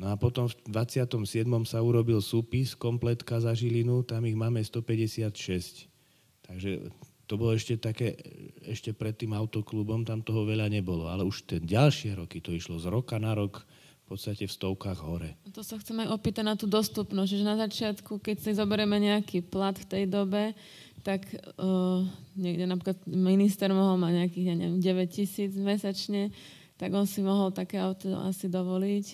No 0.00 0.08
a 0.08 0.16
potom 0.16 0.48
v 0.48 0.56
27. 0.72 1.44
sa 1.68 1.84
urobil 1.84 2.24
súpis, 2.24 2.72
kompletka 2.72 3.36
za 3.44 3.52
Žilinu, 3.52 4.00
tam 4.08 4.24
ich 4.24 4.38
máme 4.38 4.64
156. 4.64 5.28
Takže 6.48 6.88
to 7.28 7.34
bolo 7.36 7.52
ešte 7.52 7.76
také, 7.76 8.16
ešte 8.64 8.96
pred 8.96 9.12
tým 9.12 9.36
autoklubom, 9.36 10.08
tam 10.08 10.24
toho 10.24 10.48
veľa 10.48 10.72
nebolo. 10.72 11.12
Ale 11.12 11.28
už 11.28 11.44
tie 11.44 11.60
ďalšie 11.60 12.16
roky 12.16 12.40
to 12.40 12.56
išlo 12.56 12.80
z 12.80 12.88
roka 12.88 13.20
na 13.20 13.36
rok 13.36 13.68
podstate 14.12 14.44
v 14.44 14.52
stovkách 14.52 15.00
hore. 15.00 15.32
To 15.56 15.64
sa 15.64 15.80
chceme 15.80 16.04
opýtať 16.12 16.44
na 16.44 16.52
tú 16.52 16.68
dostupnosť, 16.68 17.30
že 17.32 17.48
na 17.48 17.56
začiatku, 17.56 18.20
keď 18.20 18.36
si 18.44 18.50
zoberieme 18.52 19.00
nejaký 19.00 19.40
plat 19.40 19.72
v 19.72 19.88
tej 19.88 20.04
dobe, 20.04 20.52
tak 21.00 21.24
uh, 21.58 22.04
niekde 22.36 22.68
napríklad 22.68 23.00
minister 23.08 23.72
mohol 23.72 23.96
mať 23.96 24.12
nejakých, 24.22 24.46
ja 24.52 24.54
neviem, 24.54 24.78
9 24.78 25.08
tisíc 25.08 25.56
mesačne, 25.56 26.30
tak 26.76 26.92
on 26.92 27.08
si 27.08 27.24
mohol 27.24 27.50
také 27.50 27.80
auto 27.80 28.12
asi 28.28 28.52
dovoliť. 28.52 29.06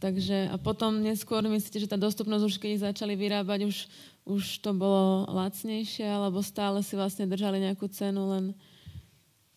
Takže, 0.00 0.48
a 0.48 0.56
potom 0.56 1.04
neskôr 1.04 1.44
myslíte, 1.44 1.84
že 1.84 1.90
tá 1.90 2.00
dostupnosť 2.00 2.44
už 2.48 2.56
keď 2.56 2.90
začali 2.90 3.12
vyrábať, 3.14 3.68
už, 3.68 3.76
už 4.24 4.42
to 4.64 4.72
bolo 4.72 5.28
lacnejšie, 5.28 6.08
alebo 6.08 6.40
stále 6.40 6.80
si 6.80 6.96
vlastne 6.96 7.28
držali 7.28 7.60
nejakú 7.60 7.86
cenu, 7.92 8.26
len 8.32 8.44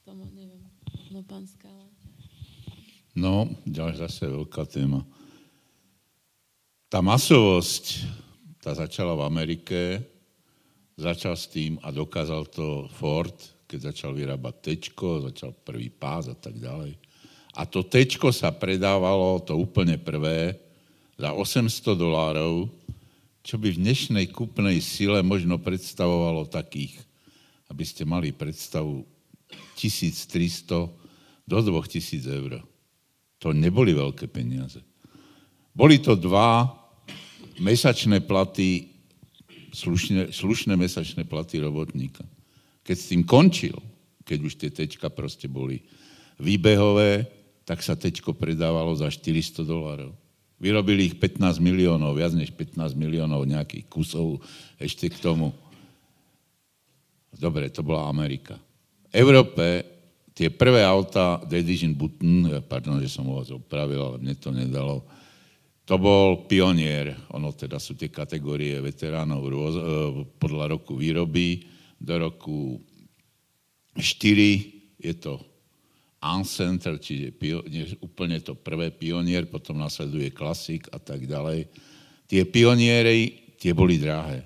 tomu 0.03 0.27
neviem, 0.35 0.61
no 1.09 1.23
pán 1.23 1.47
Skála. 1.47 1.87
No, 3.15 3.47
ďalej 3.63 4.03
zase 4.03 4.27
veľká 4.27 4.67
téma. 4.67 4.99
Tá 6.91 6.99
masovosť, 6.99 8.03
tá 8.59 8.75
začala 8.75 9.15
v 9.15 9.23
Amerike, 9.23 10.03
začal 10.99 11.39
s 11.39 11.47
tým 11.47 11.79
a 11.79 11.95
dokázal 11.95 12.43
to 12.51 12.91
Ford, 12.91 13.31
keď 13.71 13.95
začal 13.95 14.11
vyrábať 14.11 14.55
tečko, 14.59 15.31
začal 15.31 15.55
prvý 15.55 15.87
pás 15.87 16.27
a 16.27 16.35
tak 16.35 16.59
ďalej. 16.59 16.99
A 17.55 17.63
to 17.63 17.87
tečko 17.87 18.35
sa 18.35 18.51
predávalo, 18.51 19.39
to 19.39 19.55
úplne 19.55 19.95
prvé, 19.95 20.59
za 21.15 21.31
800 21.31 21.95
dolárov, 21.95 22.67
čo 23.39 23.55
by 23.55 23.71
v 23.71 23.79
dnešnej 23.79 24.27
kúpnej 24.27 24.83
sile 24.83 25.23
možno 25.23 25.55
predstavovalo 25.55 26.51
takých, 26.51 26.99
aby 27.71 27.83
ste 27.87 28.03
mali 28.03 28.35
predstavu 28.35 29.07
1300 29.79 30.91
do 31.47 31.57
2000 31.63 32.27
eur. 32.27 32.74
To 33.45 33.53
neboli 33.53 33.93
veľké 33.93 34.25
peniaze. 34.25 34.81
Boli 35.69 36.01
to 36.01 36.17
dva 36.17 36.65
mesačné 37.61 38.25
platy, 38.25 38.89
slušné, 39.69 40.33
slušné 40.33 40.73
mesačné 40.73 41.29
platy 41.29 41.61
robotníka. 41.61 42.25
Keď 42.81 42.95
s 42.97 43.09
tým 43.13 43.21
končil, 43.21 43.77
keď 44.25 44.39
už 44.41 44.53
tie 44.57 44.73
tečka 44.73 45.13
proste 45.13 45.45
boli 45.45 45.85
výbehové, 46.41 47.29
tak 47.69 47.85
sa 47.85 47.93
tečko 47.93 48.33
predávalo 48.33 48.97
za 48.97 49.13
400 49.13 49.61
dolárov. 49.61 50.17
Vyrobili 50.57 51.13
ich 51.13 51.15
15 51.21 51.61
miliónov, 51.61 52.17
viac 52.17 52.33
než 52.33 52.49
15 52.49 52.97
miliónov 52.97 53.45
nejakých 53.45 53.85
kusov 53.85 54.41
ešte 54.81 55.05
k 55.13 55.21
tomu. 55.21 55.53
Dobre, 57.29 57.69
to 57.69 57.85
bola 57.85 58.09
Amerika. 58.09 58.57
V 59.13 59.21
Európe 59.21 59.94
tie 60.35 60.51
prvé 60.51 60.83
auta 60.83 61.39
Dedition 61.47 61.95
Button, 61.95 62.51
pardon, 62.67 62.99
že 62.99 63.07
som 63.07 63.23
vás 63.31 63.47
opravil, 63.49 64.03
ale 64.03 64.17
mne 64.19 64.35
to 64.35 64.51
nedalo, 64.51 65.07
to 65.87 65.95
bol 65.95 66.43
pionier, 66.49 67.15
ono 67.31 67.55
teda 67.55 67.79
sú 67.79 67.95
tie 67.95 68.11
kategórie 68.11 68.83
veteránov 68.83 69.41
rôz, 69.47 69.73
e, 69.79 69.83
podľa 70.35 70.75
roku 70.75 70.99
výroby, 70.99 71.63
do 71.95 72.13
roku 72.19 72.83
4 73.95 74.99
je 74.99 75.13
to 75.15 75.39
Uncenter, 76.25 76.97
čiže 76.97 77.37
pionier, 77.37 77.87
úplne 78.01 78.41
to 78.41 78.57
prvé 78.57 78.89
pionier, 78.89 79.45
potom 79.45 79.77
nasleduje 79.77 80.33
klasik 80.33 80.89
a 80.89 80.97
tak 80.97 81.29
ďalej. 81.29 81.69
Tie 82.25 82.41
pioniery, 82.49 83.53
tie 83.61 83.77
boli 83.77 84.01
drahé. 84.01 84.41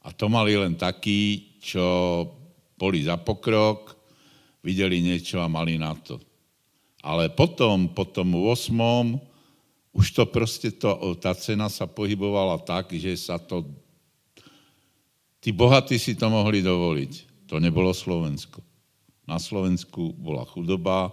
A 0.00 0.08
to 0.08 0.32
mali 0.32 0.56
len 0.56 0.72
takí, 0.72 1.52
čo 1.60 1.84
boli 2.80 3.04
za 3.04 3.20
pokrok, 3.20 3.97
videli 4.68 5.00
niečo 5.00 5.40
a 5.40 5.48
mali 5.48 5.80
na 5.80 5.96
to. 5.96 6.20
Ale 7.00 7.32
potom, 7.32 7.88
po 7.96 8.04
tom 8.04 8.36
8. 8.36 8.68
už 9.96 10.06
to 10.12 10.28
proste, 10.28 10.76
to, 10.76 11.16
tá 11.16 11.32
cena 11.32 11.72
sa 11.72 11.88
pohybovala 11.88 12.60
tak, 12.60 12.92
že 12.92 13.16
sa 13.16 13.40
to... 13.40 13.64
Tí 15.40 15.56
bohatí 15.56 15.96
si 15.96 16.12
to 16.12 16.28
mohli 16.28 16.60
dovoliť. 16.60 17.46
To 17.48 17.56
nebolo 17.56 17.96
Slovensko. 17.96 18.60
Na 19.24 19.40
Slovensku 19.40 20.12
bola 20.20 20.44
chudoba, 20.44 21.08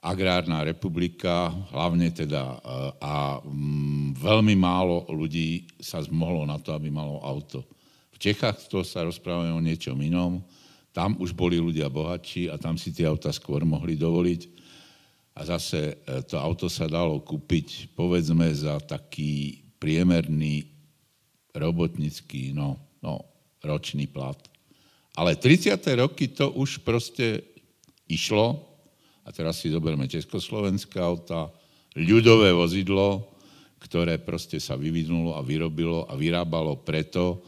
agrárna 0.00 0.64
republika, 0.64 1.52
hlavne 1.76 2.08
teda 2.08 2.56
a 2.96 3.44
mm, 3.44 4.16
veľmi 4.16 4.56
málo 4.56 5.04
ľudí 5.12 5.68
sa 5.76 6.00
zmohlo 6.00 6.48
na 6.48 6.56
to, 6.56 6.72
aby 6.72 6.88
malo 6.88 7.20
auto. 7.20 7.68
V 8.16 8.16
Čechách 8.16 8.72
to 8.72 8.80
sa 8.80 9.04
rozprávame 9.04 9.52
o 9.52 9.60
niečom 9.60 9.96
inom, 10.00 10.40
tam 10.90 11.14
už 11.22 11.30
boli 11.34 11.62
ľudia 11.62 11.86
bohatší 11.86 12.50
a 12.50 12.58
tam 12.58 12.74
si 12.74 12.90
tie 12.90 13.06
auta 13.06 13.30
skôr 13.30 13.62
mohli 13.62 13.94
dovoliť. 13.94 14.40
A 15.38 15.46
zase 15.46 16.02
e, 16.02 16.22
to 16.26 16.34
auto 16.36 16.66
sa 16.66 16.90
dalo 16.90 17.22
kúpiť, 17.22 17.94
povedzme, 17.94 18.50
za 18.50 18.82
taký 18.82 19.62
priemerný 19.78 20.66
robotnický, 21.54 22.50
no, 22.50 22.76
no, 23.00 23.22
ročný 23.62 24.10
plat. 24.10 24.36
Ale 25.14 25.38
30. 25.38 25.78
roky 25.98 26.30
to 26.30 26.50
už 26.54 26.82
proste 26.82 27.42
išlo, 28.10 28.58
a 29.22 29.30
teraz 29.30 29.62
si 29.62 29.70
zoberme 29.70 30.10
československé 30.10 30.98
auta, 30.98 31.50
ľudové 31.94 32.50
vozidlo, 32.50 33.30
ktoré 33.80 34.18
proste 34.20 34.58
sa 34.60 34.76
vyvinulo 34.76 35.34
a 35.38 35.42
vyrobilo 35.42 36.06
a 36.10 36.14
vyrábalo 36.18 36.82
preto, 36.82 37.42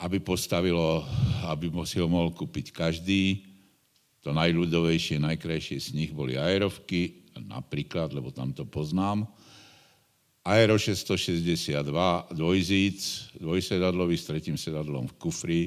aby 0.00 0.18
postavilo, 0.18 1.06
aby 1.46 1.70
si 1.86 2.02
ho 2.02 2.10
mohol 2.10 2.34
kúpiť 2.34 2.74
každý. 2.74 3.46
To 4.26 4.32
najľudovejšie, 4.34 5.20
najkrajšie 5.20 5.78
z 5.78 5.88
nich 5.94 6.10
boli 6.10 6.34
aerovky, 6.34 7.28
napríklad, 7.36 8.10
lebo 8.16 8.32
tam 8.32 8.50
to 8.50 8.64
poznám. 8.64 9.28
Aero 10.44 10.76
662, 10.76 11.72
dvojzíc, 12.36 13.32
dvojsedadlový 13.40 14.16
s 14.16 14.28
tretím 14.28 14.60
sedadlom 14.60 15.08
v 15.08 15.16
kufri, 15.16 15.62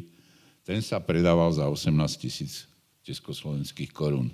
ten 0.62 0.84
sa 0.86 1.02
predával 1.02 1.50
za 1.50 1.66
18 1.66 1.90
tisíc 2.22 2.70
československých 3.08 3.90
korún. 3.90 4.30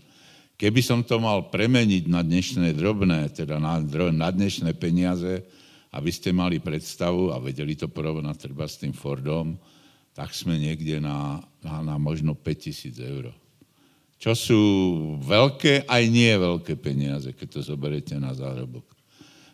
Keby 0.58 0.82
som 0.82 0.99
to 1.06 1.21
mal 1.21 1.47
premeniť 1.47 2.10
na 2.10 2.25
dnešné 2.25 2.73
drobné, 2.73 3.29
teda 3.32 3.62
na, 3.62 3.79
na 4.12 4.29
dnešné 4.34 4.73
peniaze, 4.75 5.45
aby 5.93 6.10
ste 6.10 6.34
mali 6.34 6.58
predstavu 6.58 7.29
a 7.29 7.38
vedeli 7.38 7.77
to 7.77 7.86
porovnať 7.86 8.49
treba 8.49 8.65
s 8.65 8.82
tým 8.82 8.91
Fordom, 8.91 9.53
tak 10.13 10.30
sme 10.38 10.62
niekde 10.62 11.02
na, 11.02 11.41
na, 11.65 11.82
na 11.82 11.95
možno 11.97 12.38
5000 12.38 12.93
eur. 13.02 13.26
Čo 14.21 14.32
sú 14.38 14.62
veľké 15.19 15.89
aj 15.89 16.04
nie 16.08 16.32
veľké 16.32 16.80
peniaze, 16.80 17.34
keď 17.34 17.60
to 17.60 17.76
zoberiete 17.76 18.15
na 18.15 18.32
zárobok. 18.32 18.86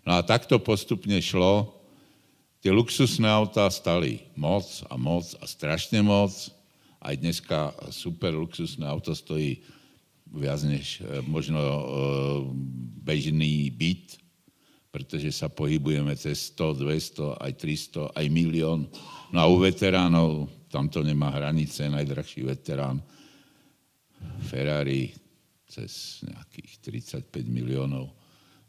No 0.06 0.19
a 0.19 0.22
takto 0.22 0.60
postupne 0.62 1.17
šlo. 1.24 1.74
Tie 2.60 2.69
luxusné 2.69 3.26
autá 3.26 3.65
stali 3.72 4.19
moc 4.36 4.67
a 4.91 5.00
moc 5.00 5.26
a 5.39 5.48
strašne 5.48 6.04
moc. 6.04 6.36
Aj 7.00 7.15
dneska 7.15 7.72
super 7.89 8.36
luxusné 8.36 8.84
auto 8.84 9.15
stojí 9.15 9.63
viac 10.30 10.62
než 10.67 11.02
e, 11.02 11.24
možno 11.26 11.58
e, 11.58 11.84
bežný 13.02 13.72
byt, 13.74 14.22
pretože 14.93 15.34
sa 15.34 15.50
pohybujeme 15.50 16.13
cez 16.19 16.54
100, 16.54 16.84
200, 16.84 17.41
aj 17.41 17.52
300, 17.58 18.17
aj 18.19 18.26
milión 18.30 18.86
No 19.30 19.38
a 19.42 19.46
u 19.46 19.62
veteránov, 19.62 20.50
tam 20.74 20.89
to 20.89 21.06
nemá 21.06 21.30
hranice, 21.30 21.89
najdrahší 21.89 22.46
veterán 22.46 22.98
Ferrari 24.50 25.13
cez 25.70 26.26
nejakých 26.26 26.72
35 27.30 27.46
miliónov 27.46 28.10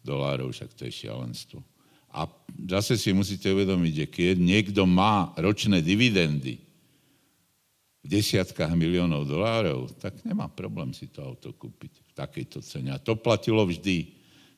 dolárov, 0.05 0.53
však 0.53 0.77
to 0.77 0.85
je 0.85 0.93
šialenstvo. 0.93 1.65
A 2.11 2.27
zase 2.67 2.99
si 2.99 3.15
musíte 3.15 3.49
uvedomiť, 3.49 3.93
že 4.05 4.07
keď 4.11 4.37
niekto 4.37 4.83
má 4.85 5.31
ročné 5.39 5.81
dividendy 5.81 6.59
v 8.01 8.07
desiatkách 8.09 8.73
miliónov 8.75 9.29
dolárov, 9.29 9.95
tak 10.01 10.19
nemá 10.27 10.51
problém 10.51 10.91
si 10.91 11.07
to 11.07 11.23
auto 11.23 11.55
kúpiť 11.55 11.93
v 12.01 12.13
takejto 12.17 12.59
cene. 12.65 12.91
A 12.91 12.99
to 12.99 13.15
platilo 13.15 13.63
vždy. 13.63 14.13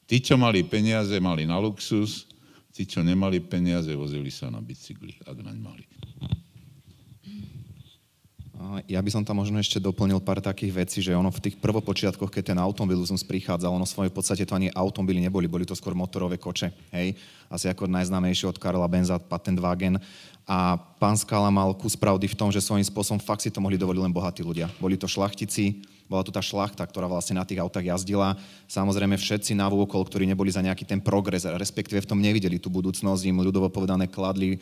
Tí, 0.08 0.16
čo 0.18 0.34
mali 0.40 0.64
peniaze, 0.66 1.14
mali 1.20 1.46
na 1.46 1.60
luxus, 1.60 2.26
tí, 2.72 2.88
čo 2.88 3.04
nemali 3.04 3.38
peniaze, 3.38 3.92
vozili 3.92 4.32
sa 4.32 4.48
na 4.48 4.64
bicykli, 4.64 5.20
ak 5.28 5.36
naň 5.36 5.56
mali. 5.60 5.84
Ja 8.86 9.02
by 9.02 9.10
som 9.10 9.26
tam 9.26 9.42
možno 9.42 9.58
ešte 9.58 9.82
doplnil 9.82 10.22
pár 10.22 10.38
takých 10.38 10.72
vecí, 10.86 10.98
že 11.02 11.18
ono 11.18 11.34
v 11.34 11.42
tých 11.42 11.58
prvopočiatkoch, 11.58 12.30
keď 12.30 12.54
ten 12.54 12.58
automobilizmus 12.62 13.26
prichádzal, 13.26 13.74
ono 13.74 13.82
v 13.82 14.14
podstate 14.14 14.46
to 14.46 14.54
ani 14.54 14.70
automobily 14.70 15.18
neboli, 15.18 15.50
boli 15.50 15.66
to 15.66 15.74
skôr 15.74 15.98
motorové 15.98 16.38
koče, 16.38 16.70
hej? 16.94 17.18
Asi 17.50 17.66
ako 17.66 17.90
najznámejšie 17.90 18.46
od 18.46 18.62
Karla 18.62 18.86
Benza, 18.86 19.18
Patentwagen. 19.18 19.98
A 20.46 20.78
pán 20.78 21.18
Skala 21.18 21.50
mal 21.50 21.74
kus 21.74 21.98
pravdy 21.98 22.30
v 22.30 22.38
tom, 22.38 22.54
že 22.54 22.62
svojím 22.62 22.86
spôsobom 22.86 23.18
fakt 23.18 23.42
si 23.42 23.50
to 23.50 23.58
mohli 23.58 23.74
dovoliť 23.74 23.98
len 23.98 24.14
bohatí 24.14 24.46
ľudia. 24.46 24.70
Boli 24.78 24.94
to 24.94 25.10
šlachtici, 25.10 25.82
bola 26.12 26.20
tu 26.20 26.28
tá 26.28 26.44
šlachta, 26.44 26.84
ktorá 26.84 27.08
vlastne 27.08 27.40
na 27.40 27.48
tých 27.48 27.56
autách 27.56 27.88
jazdila. 27.88 28.36
Samozrejme 28.68 29.16
všetci 29.16 29.56
na 29.56 29.72
vôkol, 29.72 30.04
ktorí 30.04 30.28
neboli 30.28 30.52
za 30.52 30.60
nejaký 30.60 30.84
ten 30.84 31.00
progres, 31.00 31.48
respektíve 31.48 32.04
v 32.04 32.10
tom 32.12 32.20
nevideli 32.20 32.60
tú 32.60 32.68
budúcnosť, 32.68 33.24
im 33.24 33.40
ľudovo 33.40 33.72
povedané 33.72 34.04
kladli 34.12 34.60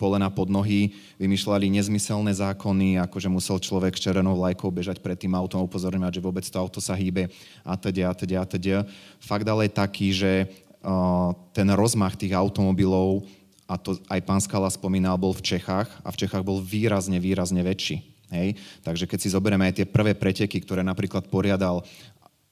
polena 0.00 0.32
pod 0.32 0.48
nohy, 0.48 0.96
vymýšľali 1.20 1.68
nezmyselné 1.68 2.32
zákony, 2.32 2.96
ako 3.04 3.16
že 3.20 3.28
musel 3.28 3.60
človek 3.60 3.92
s 3.92 4.08
červenou 4.08 4.40
vlajkou 4.40 4.72
bežať 4.72 5.04
pred 5.04 5.20
tým 5.20 5.36
autom, 5.36 5.68
upozorňovať, 5.68 6.16
že 6.16 6.24
vôbec 6.24 6.48
to 6.48 6.56
auto 6.56 6.80
sa 6.80 6.96
hýbe 6.96 7.28
a 7.60 7.76
teda, 7.76 8.08
a 8.08 8.14
teda, 8.16 8.36
a 8.40 8.46
teda. 8.48 8.76
Fakt 9.20 9.44
ale 9.44 9.68
je 9.68 9.76
taký, 9.76 10.08
že 10.16 10.32
ten 11.52 11.68
rozmach 11.76 12.16
tých 12.16 12.32
automobilov, 12.32 13.28
a 13.66 13.74
to 13.74 13.98
aj 14.06 14.22
pán 14.22 14.38
Skala 14.38 14.70
spomínal, 14.70 15.18
bol 15.18 15.34
v 15.34 15.42
Čechách 15.42 15.90
a 16.06 16.08
v 16.14 16.18
Čechách 16.22 16.46
bol 16.46 16.62
výrazne, 16.62 17.18
výrazne 17.18 17.66
väčší. 17.66 18.15
Hej? 18.30 18.58
Takže 18.82 19.06
keď 19.06 19.18
si 19.22 19.32
zoberieme 19.32 19.66
aj 19.68 19.82
tie 19.82 19.86
prvé 19.86 20.14
preteky, 20.16 20.58
ktoré 20.62 20.82
napríklad 20.82 21.30
poriadal 21.30 21.86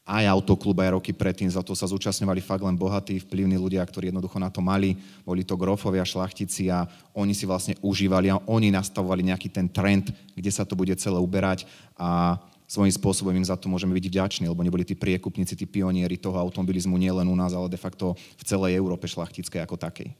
aj 0.04 0.24
autoklub 0.28 0.76
aj 0.84 1.00
roky 1.00 1.16
predtým, 1.16 1.48
za 1.48 1.64
to 1.64 1.72
sa 1.72 1.88
zúčastňovali 1.88 2.44
fakt 2.44 2.60
len 2.60 2.76
bohatí, 2.76 3.24
vplyvní 3.24 3.56
ľudia, 3.56 3.80
ktorí 3.80 4.12
jednoducho 4.12 4.36
na 4.36 4.52
to 4.52 4.60
mali, 4.60 5.00
boli 5.24 5.48
to 5.48 5.56
grofovia, 5.56 6.04
šlachtici 6.04 6.68
a 6.68 6.84
oni 7.16 7.32
si 7.32 7.48
vlastne 7.48 7.72
užívali 7.80 8.28
a 8.28 8.36
oni 8.44 8.68
nastavovali 8.68 9.32
nejaký 9.32 9.48
ten 9.48 9.64
trend, 9.64 10.12
kde 10.36 10.50
sa 10.52 10.68
to 10.68 10.76
bude 10.76 10.92
celé 11.00 11.16
uberať 11.16 11.64
a 11.96 12.36
svojím 12.68 12.92
spôsobom 12.92 13.32
im 13.32 13.44
za 13.44 13.56
to 13.56 13.68
môžeme 13.68 13.96
byť 13.96 14.04
vďační, 14.08 14.44
lebo 14.48 14.60
neboli 14.60 14.84
tí 14.84 14.92
priekupníci, 14.92 15.56
tí 15.56 15.64
pionieri 15.64 16.20
toho 16.20 16.36
automobilizmu 16.36 17.00
nielen 17.00 17.28
u 17.28 17.36
nás, 17.36 17.56
ale 17.56 17.72
de 17.72 17.80
facto 17.80 18.12
v 18.16 18.42
celej 18.44 18.76
Európe 18.76 19.08
šlachtickej 19.08 19.64
ako 19.64 19.80
takej. 19.80 20.12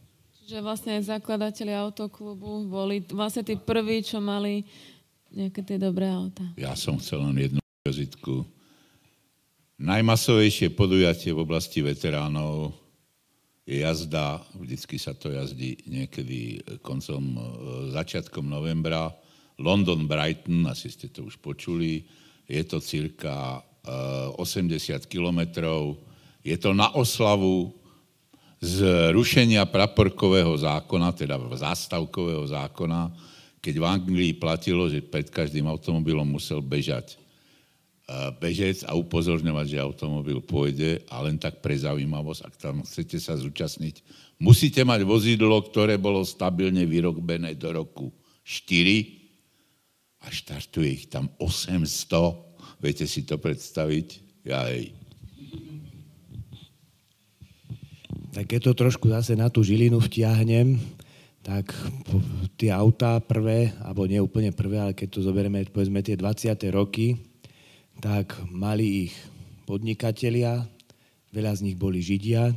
Čiže 0.45 0.61
vlastne 0.61 1.01
zakladateľi 1.01 1.73
autoklubu 1.73 2.69
boli 2.69 3.01
vlastne 3.09 3.41
tí 3.45 3.57
prví, 3.57 4.05
čo 4.05 4.21
mali 4.21 4.69
nejaké 5.35 5.67
tie 5.67 5.77
dobré 5.77 6.07
auta. 6.07 6.47
Ja 6.55 6.79
som 6.79 7.03
chcel 7.03 7.21
len 7.27 7.37
jednu 7.37 7.61
vizitku. 7.85 8.47
Najmasovejšie 9.83 10.73
podujatie 10.73 11.35
v 11.35 11.43
oblasti 11.43 11.83
veteránov 11.83 12.73
je 13.67 13.83
jazda, 13.83 14.39
vždycky 14.55 14.97
sa 15.01 15.13
to 15.13 15.35
jazdí 15.35 15.83
niekedy 15.89 16.63
koncom, 16.85 17.23
e, 17.23 17.39
začiatkom 17.91 18.47
novembra, 18.47 19.11
London 19.59 20.07
Brighton, 20.07 20.67
asi 20.71 20.91
ste 20.91 21.11
to 21.11 21.27
už 21.27 21.39
počuli, 21.43 22.07
je 22.47 22.63
to 22.67 22.79
cirka 22.79 23.63
80 24.39 24.41
e, 24.71 24.99
kilometrov, 25.09 25.99
je 26.45 26.57
to 26.61 26.77
na 26.77 26.93
oslavu 26.93 27.73
zrušenia 28.65 29.69
praporkového 29.69 30.57
zákona, 30.57 31.13
teda 31.13 31.37
zástavkového 31.57 32.45
zákona, 32.49 33.13
keď 33.65 33.81
v 33.81 33.89
Anglii 33.89 34.33
platilo, 34.37 34.85
že 34.93 35.01
pred 35.01 35.33
každým 35.33 35.65
automobilom 35.65 36.29
musel 36.29 36.61
bežať 36.61 37.17
e, 37.17 37.17
bežec 38.37 38.85
a 38.85 38.93
upozorňovať, 38.93 39.67
že 39.73 39.81
automobil 39.81 40.45
pôjde 40.45 41.01
a 41.09 41.25
len 41.25 41.41
tak 41.41 41.65
pre 41.65 41.73
zaujímavosť, 41.73 42.41
ak 42.45 42.55
tam 42.61 42.85
chcete 42.85 43.17
sa 43.17 43.41
zúčastniť, 43.41 44.05
musíte 44.37 44.85
mať 44.85 45.09
vozidlo, 45.09 45.65
ktoré 45.65 45.97
bolo 45.97 46.21
stabilne 46.29 46.85
vyrobené 46.85 47.57
do 47.57 47.73
roku 47.73 48.13
4 48.45 49.25
a 50.21 50.29
štartuje 50.29 50.89
ich 50.93 51.05
tam 51.09 51.33
800. 51.41 51.81
Viete 52.85 53.09
si 53.09 53.25
to 53.25 53.41
predstaviť? 53.41 54.09
Ja 54.45 54.69
hej. 54.69 54.93
Tak 58.37 58.45
keď 58.51 58.61
to 58.61 58.73
trošku 58.77 59.09
zase 59.09 59.33
na 59.39 59.49
tú 59.49 59.65
žilinu 59.65 60.03
vtiahnem, 60.05 60.77
tak 61.45 61.77
tie 62.57 62.73
autá 62.73 63.21
prvé, 63.21 63.77
alebo 63.85 64.09
nie 64.09 64.17
úplne 64.17 64.49
prvé, 64.49 64.81
ale 64.81 64.97
keď 64.97 65.21
to 65.21 65.21
zoberieme 65.21 65.61
povedzme 65.69 66.01
tie 66.01 66.17
20. 66.17 66.57
roky, 66.73 67.21
tak 68.01 68.33
mali 68.49 69.07
ich 69.07 69.15
podnikatelia, 69.69 70.65
veľa 71.37 71.53
z 71.53 71.61
nich 71.69 71.77
boli 71.77 72.01
Židia, 72.01 72.49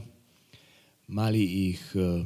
mali 1.11 1.75
ich 1.75 1.83
e, 1.99 2.23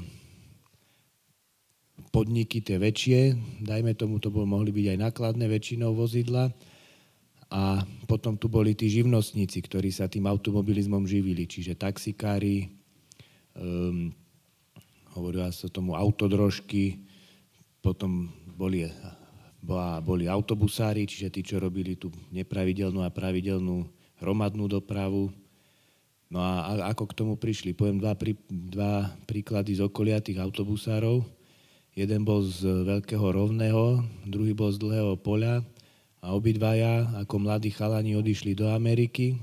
podniky 2.14 2.62
tie 2.62 2.78
väčšie, 2.78 3.20
dajme 3.66 3.98
tomu, 3.98 4.22
to 4.22 4.30
bol, 4.30 4.46
mohli 4.46 4.70
byť 4.70 4.86
aj 4.94 4.98
nákladné 5.02 5.50
väčšinou 5.50 5.98
vozidla, 5.98 6.54
a 7.52 7.84
potom 8.08 8.40
tu 8.40 8.48
boli 8.48 8.72
tí 8.80 8.88
živnostníci, 8.88 9.60
ktorí 9.60 9.92
sa 9.92 10.08
tým 10.08 10.24
automobilizmom 10.24 11.04
živili, 11.04 11.44
čiže 11.44 11.76
taxikári, 11.76 12.72
um, 13.60 14.16
hovorila 15.16 15.52
sa 15.52 15.68
tomu 15.68 15.96
autodrožky, 15.96 17.04
potom 17.82 18.30
boli, 18.56 18.86
boli 20.06 20.26
autobusári, 20.30 21.10
čiže 21.10 21.34
tí, 21.34 21.42
čo 21.42 21.58
robili 21.58 21.98
tú 21.98 22.14
nepravidelnú 22.30 23.02
a 23.02 23.10
pravidelnú 23.10 23.90
hromadnú 24.22 24.70
dopravu. 24.70 25.34
No 26.32 26.40
a 26.40 26.88
ako 26.94 27.12
k 27.12 27.18
tomu 27.18 27.34
prišli? 27.36 27.76
Poviem 27.76 28.00
dva, 28.00 28.16
prí, 28.16 28.38
dva 28.48 29.12
príklady 29.28 29.76
z 29.76 29.84
okolia 29.84 30.24
tých 30.24 30.40
autobusárov. 30.40 31.28
Jeden 31.92 32.24
bol 32.24 32.48
z 32.48 32.64
Veľkého 32.88 33.36
rovného, 33.36 34.00
druhý 34.24 34.56
bol 34.56 34.72
z 34.72 34.80
Dlhého 34.80 35.20
poľa 35.20 35.60
a 36.24 36.32
obidvaja 36.32 37.20
ako 37.20 37.36
mladí 37.44 37.74
chalani 37.74 38.16
odišli 38.16 38.56
do 38.56 38.72
Ameriky, 38.72 39.36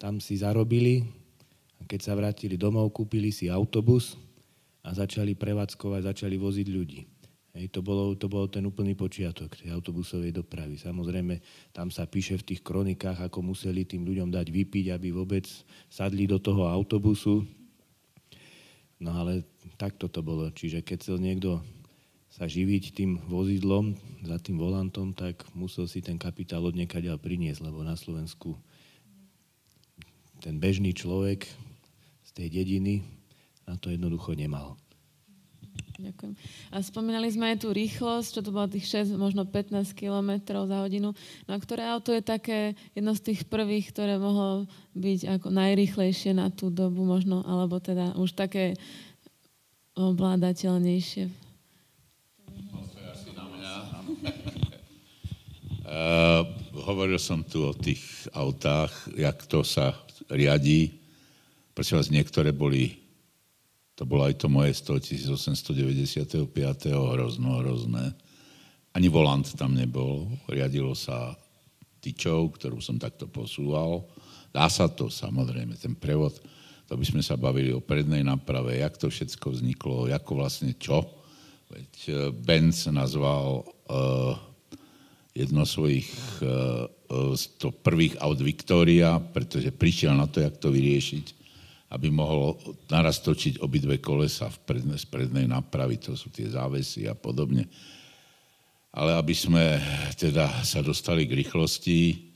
tam 0.00 0.18
si 0.18 0.40
zarobili 0.40 1.06
a 1.78 1.86
keď 1.86 2.00
sa 2.02 2.18
vrátili 2.18 2.58
domov, 2.58 2.90
kúpili 2.90 3.30
si 3.30 3.46
autobus 3.46 4.18
a 4.84 4.88
začali 4.94 5.34
prevádzkovať, 5.34 6.00
začali 6.14 6.36
voziť 6.38 6.68
ľudí. 6.70 7.00
Hej, 7.58 7.74
to, 7.74 7.80
bolo, 7.82 8.14
to 8.14 8.30
bol 8.30 8.46
ten 8.46 8.62
úplný 8.62 8.94
počiatok 8.94 9.58
tej 9.58 9.74
autobusovej 9.74 10.30
dopravy. 10.30 10.78
Samozrejme, 10.78 11.42
tam 11.74 11.90
sa 11.90 12.06
píše 12.06 12.38
v 12.38 12.54
tých 12.54 12.60
kronikách, 12.62 13.18
ako 13.18 13.50
museli 13.50 13.82
tým 13.82 14.06
ľuďom 14.06 14.30
dať 14.30 14.46
vypiť, 14.52 14.94
aby 14.94 15.10
vôbec 15.10 15.48
sadli 15.90 16.28
do 16.28 16.38
toho 16.38 16.70
autobusu. 16.70 17.42
No 19.02 19.10
ale 19.16 19.42
takto 19.74 20.06
to 20.06 20.22
bolo. 20.22 20.46
Čiže 20.54 20.86
keď 20.86 20.96
chcel 21.02 21.18
niekto 21.18 21.58
sa 22.28 22.46
živiť 22.46 22.94
tým 22.94 23.18
vozidlom, 23.26 23.96
za 24.22 24.38
tým 24.38 24.60
volantom, 24.60 25.10
tak 25.10 25.42
musel 25.56 25.90
si 25.90 25.98
ten 25.98 26.20
kapitál 26.20 26.62
od 26.62 26.78
niekaďal 26.78 27.18
priniesť, 27.18 27.66
lebo 27.66 27.82
na 27.82 27.98
Slovensku 27.98 28.54
ten 30.38 30.62
bežný 30.62 30.94
človek 30.94 31.48
z 32.22 32.30
tej 32.30 32.48
dediny 32.62 33.17
na 33.68 33.76
to 33.76 33.92
jednoducho 33.92 34.32
nemal. 34.32 34.80
Ďakujem. 35.98 36.34
A 36.70 36.78
spomínali 36.78 37.26
sme 37.26 37.50
aj 37.50 37.66
tú 37.66 37.74
rýchlosť, 37.74 38.38
čo 38.38 38.40
to 38.46 38.54
bolo 38.54 38.70
tých 38.70 38.86
6, 38.86 39.18
možno 39.18 39.42
15 39.42 39.98
km 39.98 40.38
za 40.62 40.78
hodinu. 40.86 41.10
No 41.44 41.50
a 41.50 41.58
ktoré 41.58 41.90
auto 41.90 42.14
je 42.14 42.22
také 42.22 42.78
jedno 42.94 43.18
z 43.18 43.34
tých 43.34 43.50
prvých, 43.50 43.90
ktoré 43.90 44.14
mohlo 44.14 44.70
byť 44.94 45.20
ako 45.42 45.48
najrýchlejšie 45.50 46.38
na 46.38 46.54
tú 46.54 46.70
dobu 46.70 47.02
možno, 47.02 47.42
alebo 47.42 47.82
teda 47.82 48.14
už 48.14 48.38
také 48.38 48.78
ovládateľnejšie? 49.98 51.34
Uh, 55.82 56.46
hovoril 56.88 57.18
som 57.18 57.42
tu 57.42 57.66
o 57.66 57.74
tých 57.74 58.30
autách, 58.30 58.94
jak 59.18 59.42
to 59.50 59.66
sa 59.66 59.98
riadí. 60.30 60.94
Prosím 61.74 61.98
vás, 61.98 62.14
niektoré 62.14 62.54
boli 62.54 63.07
to 63.98 64.06
bolo 64.06 64.30
aj 64.30 64.38
to 64.38 64.46
moje 64.46 64.78
100 64.78 65.02
1895. 65.34 66.46
hrozno, 66.94 67.58
hrozné. 67.58 68.14
Ani 68.94 69.10
volant 69.10 69.42
tam 69.58 69.74
nebol. 69.74 70.30
Riadilo 70.46 70.94
sa 70.94 71.34
tyčou, 71.98 72.46
ktorú 72.54 72.78
som 72.78 72.94
takto 72.94 73.26
posúval. 73.26 74.06
Dá 74.54 74.70
sa 74.70 74.86
to, 74.86 75.10
samozrejme, 75.10 75.74
ten 75.74 75.98
prevod. 75.98 76.38
To 76.86 76.94
by 76.94 77.02
sme 77.02 77.26
sa 77.26 77.34
bavili 77.34 77.74
o 77.74 77.82
prednej 77.82 78.22
náprave, 78.22 78.78
jak 78.78 78.94
to 78.94 79.10
všetko 79.10 79.50
vzniklo, 79.58 80.06
ako 80.06 80.46
vlastne 80.46 80.78
čo. 80.78 81.02
Veď 81.66 81.92
eh, 82.06 82.14
Benz 82.30 82.86
nazval 82.86 83.66
uh, 83.66 84.38
jedno 85.34 85.66
svojich 85.66 86.08
uh, 86.40 86.86
uh, 86.86 87.34
to 87.58 87.74
prvých 87.74 88.14
aut 88.22 88.38
Victoria, 88.38 89.18
pretože 89.18 89.74
prišiel 89.74 90.14
na 90.14 90.30
to, 90.30 90.38
jak 90.38 90.54
to 90.56 90.70
vyriešiť 90.70 91.37
aby 91.88 92.12
mohol 92.12 92.60
naraz 92.92 93.24
točiť 93.24 93.64
obidve 93.64 93.96
kolesa 93.96 94.52
v 94.52 94.58
predne, 94.68 94.96
z 95.00 95.08
prednej 95.08 95.48
napravy, 95.48 95.96
to 95.96 96.12
sú 96.12 96.28
tie 96.28 96.44
závesy 96.52 97.08
a 97.08 97.16
podobne. 97.16 97.64
Ale 98.92 99.16
aby 99.16 99.32
sme 99.32 99.80
teda 100.16 100.64
sa 100.64 100.84
dostali 100.84 101.24
k 101.24 101.36
rýchlosti, 101.40 102.28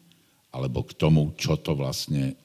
alebo 0.52 0.84
k 0.84 0.96
tomu, 0.96 1.32
čo 1.36 1.60
to 1.60 1.76
vlastne 1.76 2.36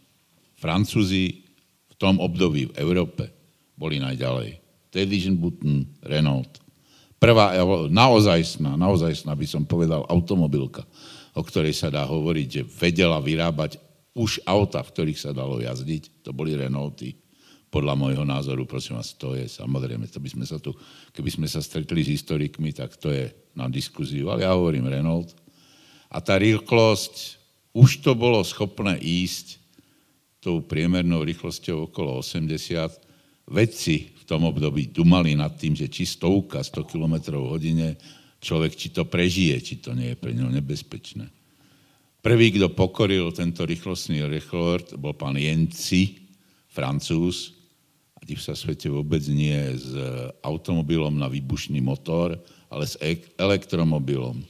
Francúzi 0.57 1.43
v 1.91 1.95
tom 1.99 2.19
období 2.19 2.71
v 2.71 2.77
Európe 2.79 3.29
boli 3.77 4.01
najďalej. 4.01 4.57
Television 4.89 5.37
Button, 5.37 5.85
Renault. 6.01 6.49
Prvá, 7.17 7.53
naozajstná, 7.89 8.77
naozajstná 8.77 9.33
by 9.33 9.47
som 9.47 9.63
povedal, 9.65 10.05
automobilka, 10.09 10.85
o 11.37 11.41
ktorej 11.45 11.77
sa 11.77 11.93
dá 11.93 12.05
hovoriť, 12.05 12.47
že 12.49 12.61
vedela 12.65 13.21
vyrábať 13.21 13.86
už 14.17 14.41
auta, 14.49 14.81
v 14.81 14.91
ktorých 14.91 15.21
sa 15.21 15.31
dalo 15.31 15.61
jazdiť, 15.61 16.25
to 16.25 16.33
boli 16.33 16.57
Renaulty. 16.57 17.13
Podľa 17.69 17.93
môjho 17.93 18.25
názoru, 18.25 18.65
prosím 18.65 18.97
vás, 18.97 19.13
to 19.13 19.37
je 19.37 19.45
samozrejme, 19.45 20.09
to 20.09 20.17
by 20.17 20.29
sme 20.33 20.45
sa 20.47 20.57
tu, 20.57 20.73
keby 21.13 21.29
sme 21.29 21.47
sa 21.51 21.61
stretli 21.61 22.01
s 22.01 22.09
historikmi, 22.09 22.73
tak 22.73 22.97
to 22.97 23.13
je 23.13 23.29
na 23.53 23.69
diskuziu, 23.69 24.33
ale 24.33 24.47
ja 24.47 24.57
hovorím 24.57 24.89
Renault. 24.89 25.29
A 26.09 26.17
tá 26.23 26.39
rýchlosť, 26.39 27.37
už 27.75 28.01
to 28.01 28.17
bolo 28.17 28.41
schopné 28.41 28.97
ísť 28.97 29.61
tou 30.41 30.63
priemernou 30.63 31.21
rýchlosťou 31.27 31.91
okolo 31.91 32.23
80. 32.23 33.51
Vedci 33.51 34.15
v 34.15 34.23
tom 34.23 34.47
období 34.47 34.89
dumali 34.89 35.35
nad 35.35 35.53
tým, 35.59 35.75
že 35.75 35.91
či 35.91 36.07
stovka, 36.07 36.63
100 36.63 36.87
km 36.87 37.35
hodine, 37.35 37.99
človek 38.39 38.73
či 38.73 38.95
to 38.95 39.03
prežije, 39.03 39.59
či 39.59 39.75
to 39.83 39.91
nie 39.91 40.15
je 40.15 40.17
pre 40.17 40.31
neho 40.31 40.47
nebezpečné. 40.47 41.36
Prvý, 42.27 42.51
kto 42.51 42.67
pokoril 42.75 43.31
tento 43.31 43.63
rýchlostný 43.63 44.27
rekord, 44.27 44.83
bol 44.99 45.15
pán 45.15 45.39
Jenci, 45.39 46.27
francúz, 46.67 47.55
a 48.11 48.27
v 48.27 48.35
sa 48.35 48.51
svete 48.51 48.91
vôbec 48.91 49.23
nie 49.31 49.55
s 49.55 49.95
automobilom 50.43 51.15
na 51.15 51.31
výbušný 51.31 51.79
motor, 51.79 52.35
ale 52.67 52.83
s 52.83 52.99
elektromobilom. 53.39 54.43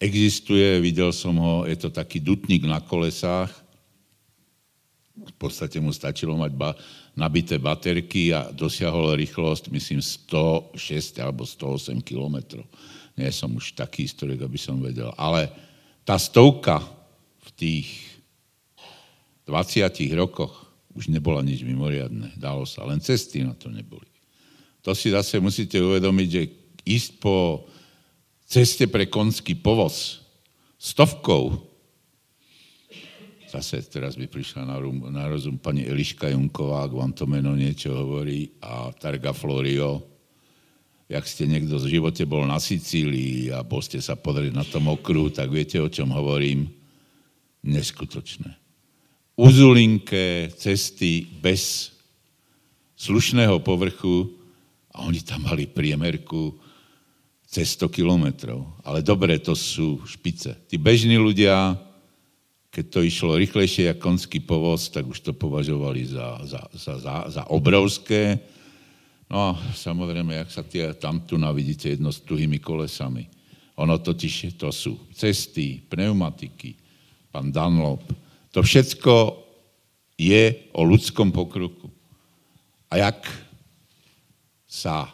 Existuje, 0.00 0.80
videl 0.80 1.12
som 1.12 1.36
ho, 1.36 1.68
je 1.68 1.76
to 1.76 1.92
taký 1.92 2.16
dutník 2.16 2.64
na 2.64 2.80
kolesách, 2.80 3.52
v 5.20 5.34
podstate 5.36 5.76
mu 5.76 5.92
stačilo 5.92 6.32
mať 6.32 6.52
ba- 6.56 6.80
nabité 7.12 7.60
baterky 7.60 8.32
a 8.32 8.48
dosiahol 8.48 9.20
rýchlosť, 9.20 9.68
myslím, 9.68 10.00
106 10.00 11.20
alebo 11.20 11.44
108 11.44 12.00
kilometrov. 12.00 12.64
Nie 13.20 13.28
som 13.36 13.52
už 13.52 13.76
taký 13.76 14.08
historik, 14.08 14.40
aby 14.40 14.56
som 14.56 14.80
vedel. 14.80 15.12
Ale 15.20 15.52
tá 16.06 16.14
stovka 16.22 16.78
v 17.42 17.48
tých 17.58 17.88
20 19.50 19.90
rokoch 20.14 20.54
už 20.94 21.10
nebola 21.10 21.42
nič 21.42 21.66
mimoriadne. 21.66 22.38
Dalo 22.38 22.62
sa, 22.62 22.86
len 22.86 23.02
cesty 23.02 23.42
na 23.42 23.52
to 23.58 23.68
neboli. 23.68 24.06
To 24.86 24.94
si 24.94 25.10
zase 25.10 25.42
musíte 25.42 25.82
uvedomiť, 25.82 26.28
že 26.30 26.42
ísť 26.86 27.10
po 27.18 27.66
ceste 28.46 28.86
pre 28.86 29.10
konský 29.10 29.58
povoz 29.58 30.22
stovkou, 30.78 31.58
zase 33.50 33.82
teraz 33.90 34.14
by 34.14 34.30
prišla 34.30 34.62
na, 34.62 34.78
rum, 34.78 35.10
na 35.10 35.26
rozum 35.26 35.58
pani 35.58 35.82
Eliška 35.82 36.30
Junková, 36.30 36.86
ak 36.86 36.92
vám 36.94 37.12
to 37.18 37.26
meno 37.26 37.58
niečo 37.58 37.90
hovorí, 37.90 38.54
a 38.62 38.94
Targa 38.94 39.34
Florio, 39.34 40.15
jak 41.06 41.24
ste 41.26 41.46
niekto 41.46 41.78
v 41.78 41.98
živote 41.98 42.26
bol 42.26 42.42
na 42.46 42.58
Sicílii 42.58 43.54
a 43.54 43.62
bol 43.62 43.78
ste 43.78 44.02
sa 44.02 44.18
pozrieť 44.18 44.52
na 44.54 44.66
tom 44.66 44.90
okruhu, 44.90 45.30
tak 45.30 45.54
viete, 45.54 45.78
o 45.78 45.86
čom 45.86 46.10
hovorím? 46.10 46.66
Neskutočné. 47.66 48.54
Uzulinké 49.38 50.50
cesty 50.54 51.26
bez 51.42 51.92
slušného 52.98 53.62
povrchu 53.62 54.32
a 54.90 55.04
oni 55.04 55.20
tam 55.22 55.46
mali 55.46 55.68
priemerku 55.68 56.56
cez 57.46 57.78
100 57.78 57.92
kilometrov. 57.92 58.64
Ale 58.82 59.04
dobre, 59.04 59.38
to 59.38 59.54
sú 59.54 60.02
špice. 60.08 60.56
Tí 60.66 60.80
bežní 60.80 61.20
ľudia, 61.20 61.76
keď 62.72 62.84
to 62.90 63.00
išlo 63.04 63.38
rýchlejšie 63.38 63.92
ako 63.94 64.02
konský 64.02 64.42
povoz, 64.42 64.90
tak 64.90 65.06
už 65.06 65.22
to 65.22 65.32
považovali 65.36 66.02
za, 66.08 66.42
za, 66.42 66.60
za, 66.74 66.94
za, 66.98 67.14
za 67.30 67.42
obrovské 67.52 68.40
No 69.26 69.50
a 69.50 69.58
samozrejme, 69.74 70.38
jak 70.38 70.50
sa 70.54 70.62
tie, 70.62 70.94
tam 70.94 71.18
tu 71.26 71.34
navidíte 71.34 71.90
jedno 71.90 72.14
s 72.14 72.22
tuhými 72.22 72.62
kolesami. 72.62 73.26
Ono 73.76 73.98
totiž 73.98 74.54
to 74.56 74.70
sú 74.70 74.96
cesty, 75.12 75.82
pneumatiky, 75.90 76.78
pán 77.34 77.50
Dunlop. 77.50 78.06
To 78.54 78.62
všetko 78.62 79.44
je 80.16 80.70
o 80.72 80.80
ľudskom 80.86 81.34
pokroku. 81.34 81.90
A 82.88 83.02
jak 83.02 83.26
sa 84.64 85.10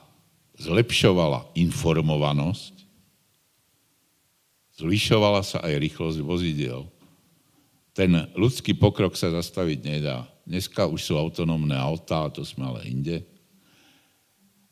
zlepšovala 0.60 1.48
informovanosť, 1.56 2.84
zvyšovala 4.78 5.42
sa 5.42 5.58
aj 5.64 5.74
rýchlosť 5.80 6.18
vozidel. 6.22 6.86
Ten 7.96 8.28
ľudský 8.36 8.76
pokrok 8.76 9.16
sa 9.16 9.32
zastaviť 9.32 9.78
nedá. 9.82 10.28
Dneska 10.46 10.86
už 10.86 11.00
sú 11.00 11.14
autonómne 11.16 11.74
autá, 11.74 12.28
to 12.28 12.44
sme 12.44 12.68
ale 12.68 12.86
inde. 12.86 13.31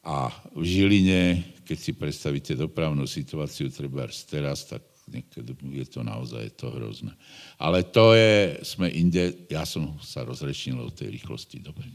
A 0.00 0.32
v 0.56 0.64
Žiline, 0.64 1.44
keď 1.68 1.78
si 1.78 1.92
predstavíte 1.92 2.56
dopravnú 2.56 3.04
situáciu 3.04 3.68
treba 3.68 4.08
teraz, 4.08 4.64
tak 4.64 4.80
niekedy 5.10 5.52
je 5.82 5.86
to 5.90 6.00
naozaj 6.00 6.46
to 6.56 6.70
hrozné. 6.72 7.12
Ale 7.58 7.82
to 7.84 8.14
je, 8.14 8.62
sme 8.62 8.88
inde, 8.88 9.44
ja 9.50 9.66
som 9.66 9.98
sa 10.00 10.24
rozrečnil 10.24 10.78
o 10.78 10.88
tej 10.88 11.20
rýchlosti. 11.20 11.60
Dobre. 11.60 11.90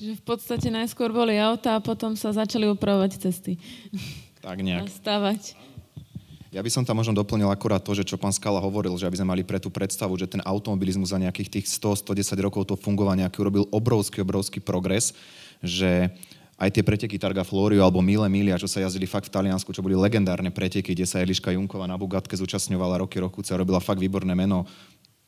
Čiže 0.00 0.18
v 0.18 0.24
podstate 0.24 0.68
najskôr 0.72 1.12
boli 1.12 1.38
auta 1.38 1.78
a 1.78 1.84
potom 1.84 2.18
sa 2.18 2.34
začali 2.34 2.66
upravovať 2.72 3.20
cesty. 3.20 3.60
Tak 4.42 4.58
nejak. 4.64 4.90
Stavať. 5.04 5.54
Ja 6.54 6.62
by 6.62 6.70
som 6.70 6.86
tam 6.86 7.02
možno 7.02 7.18
doplnil 7.18 7.50
akurát 7.50 7.82
to, 7.82 7.98
že 7.98 8.06
čo 8.06 8.14
pán 8.14 8.30
Skala 8.30 8.62
hovoril, 8.62 8.94
že 8.94 9.10
aby 9.10 9.18
sme 9.18 9.26
mali 9.26 9.42
pre 9.42 9.58
tú 9.58 9.74
predstavu, 9.74 10.14
že 10.14 10.30
ten 10.30 10.38
automobilizmus 10.46 11.10
za 11.10 11.18
nejakých 11.18 11.50
tých 11.50 11.66
100-110 11.82 12.38
rokov 12.46 12.70
to 12.70 12.78
fungovania, 12.78 13.26
aký 13.26 13.42
urobil 13.42 13.66
obrovský, 13.74 14.22
obrovský 14.22 14.62
progres, 14.62 15.18
že 15.58 16.14
aj 16.54 16.70
tie 16.70 16.86
preteky 16.86 17.18
Targa 17.18 17.42
Florio 17.42 17.82
alebo 17.82 17.98
Mile 17.98 18.30
Milia, 18.30 18.60
čo 18.60 18.70
sa 18.70 18.78
jazdili 18.78 19.10
fakt 19.10 19.26
v 19.26 19.34
Taliansku, 19.34 19.74
čo 19.74 19.82
boli 19.82 19.98
legendárne 19.98 20.54
preteky, 20.54 20.94
kde 20.94 21.06
sa 21.06 21.18
Eliška 21.18 21.50
Junková 21.50 21.90
na 21.90 21.98
Bugatke 21.98 22.38
zúčastňovala 22.38 23.02
roky 23.02 23.18
rokuce 23.18 23.50
a 23.50 23.58
robila 23.58 23.82
fakt 23.82 23.98
výborné 23.98 24.38
meno 24.38 24.62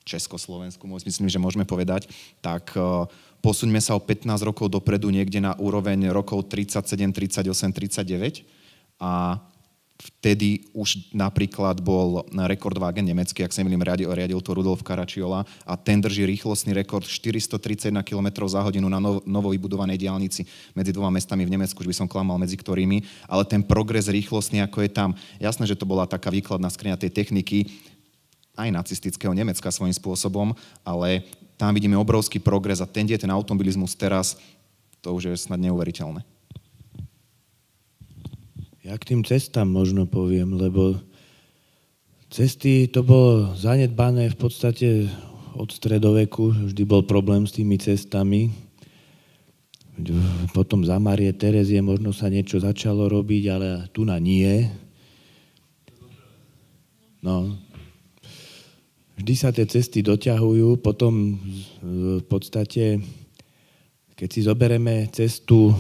Československu, 0.07 0.87
myslím, 0.87 1.27
že 1.27 1.43
môžeme 1.43 1.67
povedať, 1.67 2.07
tak 2.39 2.71
uh, 2.79 3.11
posuňme 3.43 3.83
sa 3.83 3.99
o 3.99 4.01
15 4.01 4.39
rokov 4.47 4.71
dopredu 4.71 5.11
niekde 5.11 5.43
na 5.43 5.59
úroveň 5.59 6.15
rokov 6.15 6.47
37, 6.47 7.11
38, 7.11 7.43
39 7.75 8.47
a 9.03 9.43
vtedy 9.97 10.69
už 10.77 11.17
napríklad 11.17 11.81
bol 11.81 12.29
rekordvágen 12.29 13.05
nemecký, 13.05 13.43
ak 13.43 13.53
sa 13.53 13.65
nemýlim, 13.65 13.81
riadil, 13.81 14.13
riadil 14.13 14.41
to 14.45 14.53
Rudolf 14.53 14.85
Karačiola 14.85 15.49
a 15.65 15.73
ten 15.81 16.05
drží 16.05 16.29
rýchlostný 16.29 16.77
rekord 16.77 17.09
431 17.09 18.05
km 18.05 18.29
za 18.45 18.61
hodinu 18.61 18.93
na 18.93 19.01
novo 19.01 19.49
vybudovanej 19.51 19.97
diálnici 19.97 20.45
medzi 20.77 20.93
dvoma 20.93 21.17
mestami 21.17 21.49
v 21.49 21.57
Nemecku, 21.57 21.81
už 21.81 21.89
by 21.89 21.97
som 22.05 22.09
klamal 22.09 22.37
medzi 22.37 22.61
ktorými, 22.61 23.03
ale 23.25 23.49
ten 23.49 23.65
progres 23.65 24.13
rýchlostný, 24.13 24.61
ako 24.61 24.85
je 24.85 24.91
tam, 24.93 25.11
jasné, 25.41 25.65
že 25.65 25.79
to 25.79 25.89
bola 25.89 26.05
taká 26.05 26.29
výkladná 26.29 26.69
skriňa 26.69 27.01
tej 27.01 27.11
techniky, 27.17 27.73
aj 28.57 28.73
nacistického 28.73 29.37
Nemecka 29.37 29.69
svojím 29.69 29.93
spôsobom, 29.93 30.57
ale 30.81 31.25
tam 31.57 31.73
vidíme 31.73 31.97
obrovský 31.97 32.41
progres 32.41 32.81
a 32.85 32.89
ten, 32.89 33.09
je 33.09 33.17
ten 33.17 33.33
automobilizmus 33.33 33.97
teraz, 33.97 34.37
to 35.01 35.13
už 35.13 35.33
je 35.33 35.37
snad 35.37 35.61
neuveriteľné. 35.61 36.36
Ja 38.87 38.95
k 38.95 39.03
tým 39.03 39.27
cestám 39.27 39.67
možno 39.67 40.07
poviem, 40.07 40.55
lebo 40.55 40.95
cesty 42.31 42.87
to 42.87 43.03
bolo 43.03 43.51
zanedbané 43.59 44.31
v 44.31 44.39
podstate 44.39 45.11
od 45.59 45.75
stredoveku, 45.75 46.71
vždy 46.71 46.87
bol 46.87 47.03
problém 47.03 47.51
s 47.51 47.59
tými 47.59 47.83
cestami. 47.83 48.55
Potom 50.55 50.87
za 50.87 51.03
Marie 51.03 51.35
Terezie 51.35 51.83
možno 51.83 52.15
sa 52.15 52.31
niečo 52.31 52.63
začalo 52.63 53.11
robiť, 53.11 53.43
ale 53.51 53.91
tu 53.91 54.07
na 54.07 54.23
nie. 54.23 54.71
No. 57.27 57.59
Vždy 59.19 59.35
sa 59.35 59.51
tie 59.51 59.67
cesty 59.67 60.07
doťahujú, 60.07 60.79
potom 60.79 61.43
v 61.83 62.23
podstate, 62.31 63.03
keď 64.15 64.29
si 64.31 64.47
zoberieme 64.47 65.11
cestu 65.11 65.75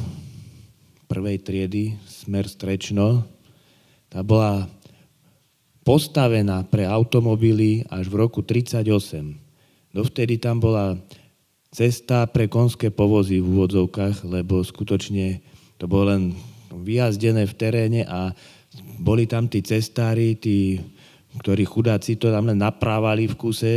prvej 1.06 1.38
triedy, 1.38 1.94
smer 2.26 2.50
Strečno, 2.50 3.22
tá 4.10 4.26
bola 4.26 4.66
postavená 5.86 6.66
pre 6.66 6.82
automobily 6.82 7.86
až 7.86 8.10
v 8.10 8.26
roku 8.26 8.42
1938. 8.42 9.94
Dovtedy 9.94 10.42
tam 10.42 10.58
bola 10.58 10.98
cesta 11.70 12.26
pre 12.26 12.50
konské 12.50 12.90
povozy 12.90 13.38
v 13.38 13.46
úvodzovkách, 13.46 14.26
lebo 14.26 14.66
skutočne 14.66 15.38
to 15.78 15.86
bolo 15.86 16.10
len 16.10 16.22
vyjazdené 16.74 17.46
v 17.46 17.54
teréne 17.54 18.02
a 18.02 18.34
boli 18.98 19.30
tam 19.30 19.46
tí 19.46 19.62
cestári, 19.62 20.34
tí 20.34 20.82
ktorí 21.36 21.68
chudáci 21.68 22.16
to 22.16 22.32
tam 22.32 22.48
len 22.48 22.58
naprávali 22.58 23.28
v 23.28 23.34
kuse 23.36 23.74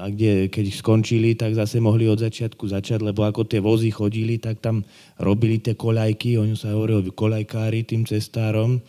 a 0.00 0.08
kde, 0.08 0.48
keď 0.48 0.64
skončili, 0.72 1.36
tak 1.36 1.52
zase 1.52 1.78
mohli 1.78 2.08
od 2.08 2.18
začiatku 2.20 2.64
začať, 2.68 3.04
lebo 3.04 3.24
ako 3.24 3.44
tie 3.44 3.60
vozy 3.60 3.92
chodili, 3.92 4.40
tak 4.40 4.64
tam 4.64 4.82
robili 5.20 5.60
tie 5.60 5.76
koľajky, 5.76 6.40
oni 6.40 6.56
sa 6.56 6.72
hovorili 6.72 7.12
koľajkári 7.12 7.84
tým 7.84 8.08
cestárom 8.08 8.80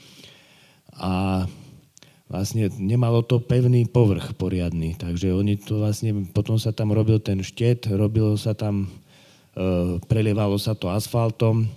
a 0.96 1.44
vlastne 2.32 2.72
nemalo 2.80 3.22
to 3.22 3.38
pevný 3.44 3.86
povrch 3.86 4.34
poriadny, 4.40 4.98
takže 4.98 5.36
oni 5.36 5.60
to 5.62 5.84
vlastne, 5.84 6.26
potom 6.32 6.58
sa 6.58 6.74
tam 6.74 6.96
robil 6.96 7.22
ten 7.22 7.44
štet, 7.44 7.86
robilo 7.92 8.34
sa 8.40 8.58
tam, 8.58 8.90
e, 9.54 10.02
prelievalo 10.10 10.58
sa 10.58 10.74
to 10.74 10.90
asfaltom, 10.90 11.70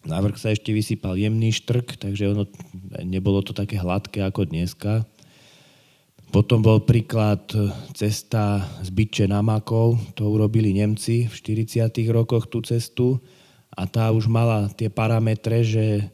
na 0.00 0.16
vrch 0.16 0.40
sa 0.40 0.48
ešte 0.48 0.72
vysypal 0.72 1.20
jemný 1.20 1.52
štrk, 1.52 2.00
takže 2.00 2.32
ono, 2.32 2.48
nebolo 3.04 3.44
to 3.44 3.52
také 3.52 3.76
hladké 3.76 4.24
ako 4.24 4.48
dneska. 4.48 5.04
Potom 6.30 6.62
bol 6.62 6.86
príklad 6.86 7.42
e, 7.58 7.74
cesta 7.90 8.62
z 8.86 8.88
Byče 8.94 9.26
na 9.26 9.42
Makov, 9.42 9.98
to 10.14 10.30
urobili 10.30 10.70
Nemci 10.70 11.26
v 11.26 11.34
40. 11.34 11.90
rokoch 12.14 12.46
tú 12.46 12.62
cestu 12.62 13.18
a 13.74 13.82
tá 13.90 14.14
už 14.14 14.30
mala 14.30 14.70
tie 14.78 14.86
parametre, 14.86 15.66
že 15.66 16.06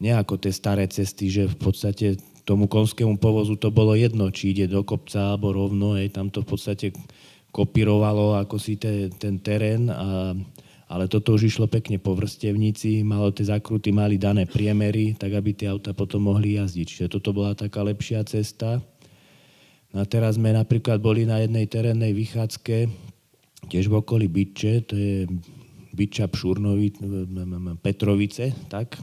nejako 0.00 0.40
tie 0.40 0.48
staré 0.48 0.88
cesty, 0.88 1.28
že 1.28 1.44
v 1.44 1.56
podstate 1.60 2.16
tomu 2.48 2.72
konskému 2.72 3.20
povozu 3.20 3.60
to 3.60 3.68
bolo 3.68 3.92
jedno, 3.92 4.32
či 4.32 4.56
ide 4.56 4.64
do 4.64 4.80
kopca 4.80 5.36
alebo 5.36 5.52
rovno, 5.52 6.00
hej, 6.00 6.08
tam 6.08 6.32
to 6.32 6.40
v 6.40 6.48
podstate 6.48 6.86
kopírovalo 7.52 8.40
ako 8.40 8.56
si 8.56 8.80
te, 8.80 9.12
ten 9.12 9.44
terén, 9.44 9.92
a, 9.92 10.32
ale 10.88 11.04
toto 11.04 11.36
už 11.36 11.52
išlo 11.52 11.68
pekne 11.68 12.00
po 12.00 12.16
vrstevnici, 12.16 13.04
malo 13.04 13.28
tie 13.28 13.44
zakruty, 13.44 13.92
mali 13.92 14.16
dané 14.16 14.48
priemery, 14.48 15.12
tak 15.20 15.36
aby 15.36 15.52
tie 15.52 15.68
auta 15.68 15.92
potom 15.92 16.32
mohli 16.32 16.56
jazdiť. 16.56 16.86
Čiže 16.88 17.12
toto 17.12 17.36
bola 17.36 17.52
taká 17.52 17.84
lepšia 17.84 18.24
cesta. 18.24 18.80
No 19.94 20.02
a 20.02 20.04
teraz 20.04 20.36
sme 20.36 20.52
napríklad 20.52 21.00
boli 21.00 21.24
na 21.24 21.40
jednej 21.40 21.64
terénnej 21.64 22.12
vychádzke, 22.12 22.76
tiež 23.72 23.88
v 23.88 23.94
okolí 23.98 24.28
Byče, 24.28 24.72
to 24.84 24.94
je 24.94 25.24
Byča, 25.96 26.28
Pšurnovi, 26.28 26.94
Petrovice, 27.80 28.52
tak. 28.68 29.00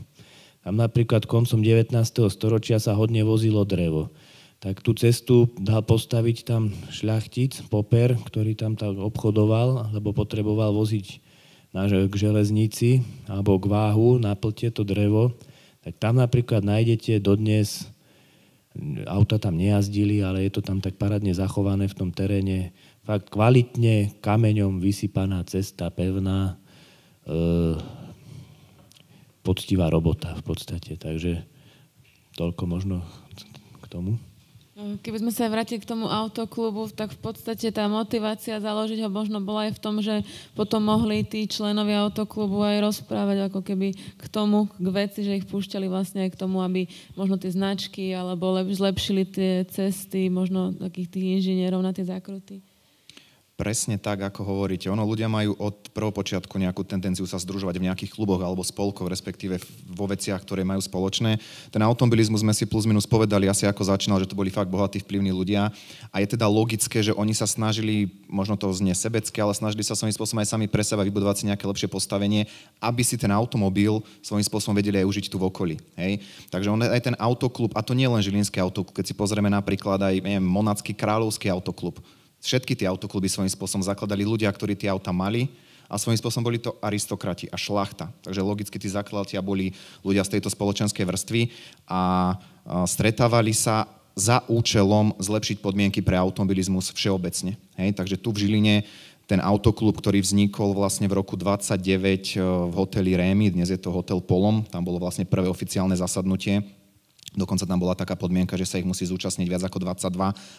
Tam 0.65 0.81
napríklad 0.81 1.29
koncom 1.29 1.61
19. 1.61 1.93
storočia 2.29 2.81
sa 2.81 2.97
hodne 2.97 3.21
vozilo 3.21 3.65
drevo. 3.65 4.09
Tak 4.63 4.81
tú 4.81 4.97
cestu 4.97 5.51
dal 5.61 5.85
postaviť 5.85 6.37
tam 6.41 6.73
šľachtic, 6.89 7.69
Poper, 7.69 8.17
ktorý 8.17 8.57
tam 8.57 8.73
tak 8.73 8.97
obchodoval, 8.97 9.93
lebo 9.93 10.09
potreboval 10.15 10.73
voziť 10.73 11.21
k 12.09 12.13
železnici 12.15 13.03
alebo 13.27 13.59
k 13.59 13.67
váhu 13.67 14.17
na 14.17 14.33
plte 14.33 14.71
to 14.71 14.87
drevo. 14.87 15.35
Tak 15.85 16.01
tam 16.01 16.17
napríklad 16.17 16.65
nájdete 16.65 17.21
dodnes 17.21 17.85
auta 19.07 19.39
tam 19.39 19.55
nejazdili, 19.55 20.19
ale 20.19 20.43
je 20.47 20.51
to 20.59 20.61
tam 20.61 20.83
tak 20.83 20.99
parádne 20.99 21.31
zachované 21.31 21.87
v 21.87 21.97
tom 21.97 22.09
teréne. 22.11 22.75
Fakt 23.07 23.31
kvalitne 23.31 24.17
kameňom 24.19 24.83
vysypaná 24.83 25.43
cesta, 25.47 25.87
pevná, 25.93 26.59
e, 27.23 27.33
poctivá 29.45 29.87
robota 29.87 30.35
v 30.35 30.43
podstate. 30.43 30.99
Takže 30.99 31.45
toľko 32.35 32.63
možno 32.67 32.97
k 33.79 33.85
tomu. 33.87 34.19
Keby 34.75 35.23
sme 35.23 35.31
sa 35.31 35.47
vrátili 35.47 35.79
k 35.79 35.87
tomu 35.87 36.11
autoklubu, 36.11 36.91
tak 36.91 37.15
v 37.15 37.19
podstate 37.23 37.71
tá 37.71 37.87
motivácia 37.87 38.59
založiť 38.59 39.07
ho 39.07 39.09
možno 39.09 39.39
bola 39.39 39.71
aj 39.71 39.79
v 39.79 39.81
tom, 39.81 40.03
že 40.03 40.19
potom 40.51 40.83
mohli 40.83 41.23
tí 41.23 41.47
členovia 41.47 42.03
autoklubu 42.03 42.59
aj 42.59 42.83
rozprávať 42.83 43.47
ako 43.47 43.63
keby 43.63 43.95
k 43.95 44.25
tomu, 44.27 44.67
k 44.67 44.87
veci, 44.91 45.23
že 45.23 45.39
ich 45.39 45.47
púšťali 45.47 45.87
vlastne 45.87 46.27
aj 46.27 46.35
k 46.35 46.39
tomu, 46.43 46.59
aby 46.59 46.91
možno 47.15 47.39
tie 47.39 47.55
značky 47.55 48.11
alebo 48.11 48.51
zlepšili 48.67 49.23
tie 49.23 49.63
cesty, 49.63 50.27
možno 50.27 50.75
takých 50.75 51.07
tých 51.07 51.25
inžinierov 51.39 51.79
na 51.79 51.95
tie 51.95 52.03
zákruty. 52.03 52.74
Presne 53.55 53.95
tak, 53.95 54.19
ako 54.19 54.43
hovoríte. 54.43 54.91
Ono, 54.91 54.99
ľudia 55.07 55.31
majú 55.31 55.55
od 55.55 55.87
prvopočiatku 55.95 56.59
nejakú 56.59 56.83
tendenciu 56.83 57.23
sa 57.23 57.39
združovať 57.39 57.79
v 57.79 57.87
nejakých 57.87 58.11
kluboch 58.11 58.43
alebo 58.43 58.59
spolkoch, 58.59 59.07
respektíve 59.07 59.63
vo 59.95 60.11
veciach, 60.11 60.43
ktoré 60.43 60.67
majú 60.67 60.83
spoločné. 60.83 61.39
Ten 61.71 61.79
automobilizmus 61.79 62.43
sme 62.43 62.51
si 62.51 62.67
plus 62.67 62.83
minus 62.83 63.07
povedali 63.07 63.47
asi 63.47 63.63
ako 63.63 63.87
začínal, 63.87 64.19
že 64.19 64.27
to 64.27 64.35
boli 64.35 64.51
fakt 64.51 64.67
bohatí, 64.67 64.99
vplyvní 64.99 65.31
ľudia. 65.31 65.71
A 66.11 66.19
je 66.19 66.35
teda 66.35 66.51
logické, 66.51 66.99
že 66.99 67.15
oni 67.15 67.31
sa 67.31 67.47
snažili, 67.47 68.11
možno 68.27 68.59
to 68.59 68.67
znie 68.75 68.91
sebecké, 68.91 69.39
ale 69.39 69.55
snažili 69.55 69.87
sa 69.87 69.95
svojím 69.95 70.19
spôsobom 70.19 70.43
aj 70.43 70.51
sami 70.51 70.67
pre 70.67 70.83
seba 70.83 71.07
vybudovať 71.07 71.35
si 71.39 71.47
nejaké 71.47 71.63
lepšie 71.63 71.87
postavenie, 71.87 72.51
aby 72.83 73.07
si 73.07 73.15
ten 73.15 73.31
automobil 73.31 74.03
svojím 74.19 74.43
spôsobom 74.43 74.75
vedeli 74.75 74.99
aj 74.99 75.07
užiť 75.07 75.31
tu 75.31 75.39
v 75.39 75.47
okolí. 75.47 75.79
Hej? 75.95 76.19
Takže 76.51 76.67
on 76.75 76.83
aj 76.83 77.07
ten 77.07 77.15
autoklub, 77.15 77.71
a 77.71 77.79
to 77.79 77.95
nie 77.95 78.11
len 78.11 78.19
Žilinský 78.19 78.59
autoklub, 78.59 78.99
keď 78.99 79.07
si 79.07 79.15
pozrieme 79.15 79.47
napríklad 79.47 80.11
aj 80.11 80.19
neviem, 80.19 80.43
Monacký 80.43 80.91
kráľovský 80.91 81.47
autoklub, 81.47 82.03
Všetky 82.45 82.77
tie 82.77 82.85
autokluby 82.85 83.25
svojím 83.25 83.49
spôsobom 83.49 83.81
zakladali 83.81 84.21
ľudia, 84.21 84.53
ktorí 84.53 84.77
tie 84.77 84.93
auta 84.93 85.09
mali 85.09 85.49
a 85.89 85.97
svojím 85.97 86.21
spôsobom 86.21 86.45
boli 86.45 86.61
to 86.61 86.77
aristokrati 86.77 87.49
a 87.49 87.57
šlachta. 87.57 88.13
Takže 88.21 88.45
logicky 88.45 88.77
tí 88.77 88.85
zakladatelia 88.85 89.41
boli 89.41 89.73
ľudia 90.05 90.21
z 90.21 90.37
tejto 90.37 90.53
spoločenskej 90.53 91.05
vrstvy 91.09 91.41
a 91.89 92.33
stretávali 92.85 93.49
sa 93.49 93.89
za 94.13 94.45
účelom 94.47 95.17
zlepšiť 95.17 95.59
podmienky 95.59 95.99
pre 96.05 96.15
automobilizmus 96.15 96.93
všeobecne. 96.93 97.57
Hej? 97.81 97.89
Takže 97.97 98.15
tu 98.21 98.31
v 98.31 98.47
Žiline 98.47 98.87
ten 99.25 99.41
autoklub, 99.41 99.97
ktorý 99.97 100.21
vznikol 100.21 100.77
vlastne 100.77 101.09
v 101.09 101.17
roku 101.17 101.33
29 101.33 101.81
e, 101.81 102.45
v 102.45 102.73
hoteli 102.77 103.17
Rémy, 103.17 103.49
dnes 103.49 103.73
je 103.73 103.81
to 103.81 103.89
hotel 103.89 104.21
Polom, 104.21 104.61
tam 104.69 104.85
bolo 104.85 105.01
vlastne 105.01 105.25
prvé 105.25 105.49
oficiálne 105.49 105.97
zasadnutie 105.97 106.61
Dokonca 107.35 107.67
tam 107.67 107.79
bola 107.79 107.93
taká 107.93 108.15
podmienka, 108.15 108.55
že 108.55 108.63
sa 108.63 108.79
ich 108.79 108.87
musí 108.87 109.03
zúčastniť 109.03 109.47
viac 109.51 109.63
ako 109.67 109.83
22, 109.83 110.07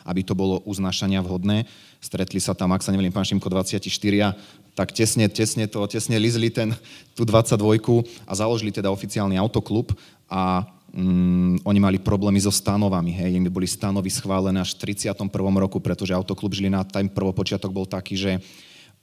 aby 0.05 0.21
to 0.21 0.37
bolo 0.37 0.61
uznášania 0.69 1.25
vhodné. 1.25 1.65
Stretli 2.05 2.37
sa 2.37 2.53
tam, 2.53 2.77
ak 2.77 2.85
sa 2.85 2.93
nevelím, 2.93 3.11
pán 3.11 3.25
Šimko, 3.25 3.49
24, 3.49 3.89
tak 4.77 4.93
tesne, 4.93 5.25
tesne 5.33 5.65
to, 5.65 5.81
tesne 5.89 6.21
lizli 6.21 6.53
ten, 6.53 6.77
tú 7.17 7.25
22 7.25 8.05
a 8.29 8.33
založili 8.37 8.69
teda 8.69 8.93
oficiálny 8.93 9.41
autoklub 9.41 9.97
a 10.29 10.69
mm, 10.93 11.65
oni 11.65 11.81
mali 11.81 11.97
problémy 11.97 12.37
so 12.37 12.53
stanovami. 12.53 13.17
Hej. 13.17 13.41
Im 13.41 13.49
boli 13.49 13.65
stanovy 13.65 14.13
schválené 14.13 14.61
až 14.61 14.77
v 14.77 14.93
31. 14.93 15.33
roku, 15.57 15.81
pretože 15.81 16.13
autoklub 16.13 16.53
Žilina, 16.53 16.85
ten 16.85 17.09
prvopočiatok 17.09 17.73
bol 17.73 17.89
taký, 17.89 18.21
že 18.21 18.33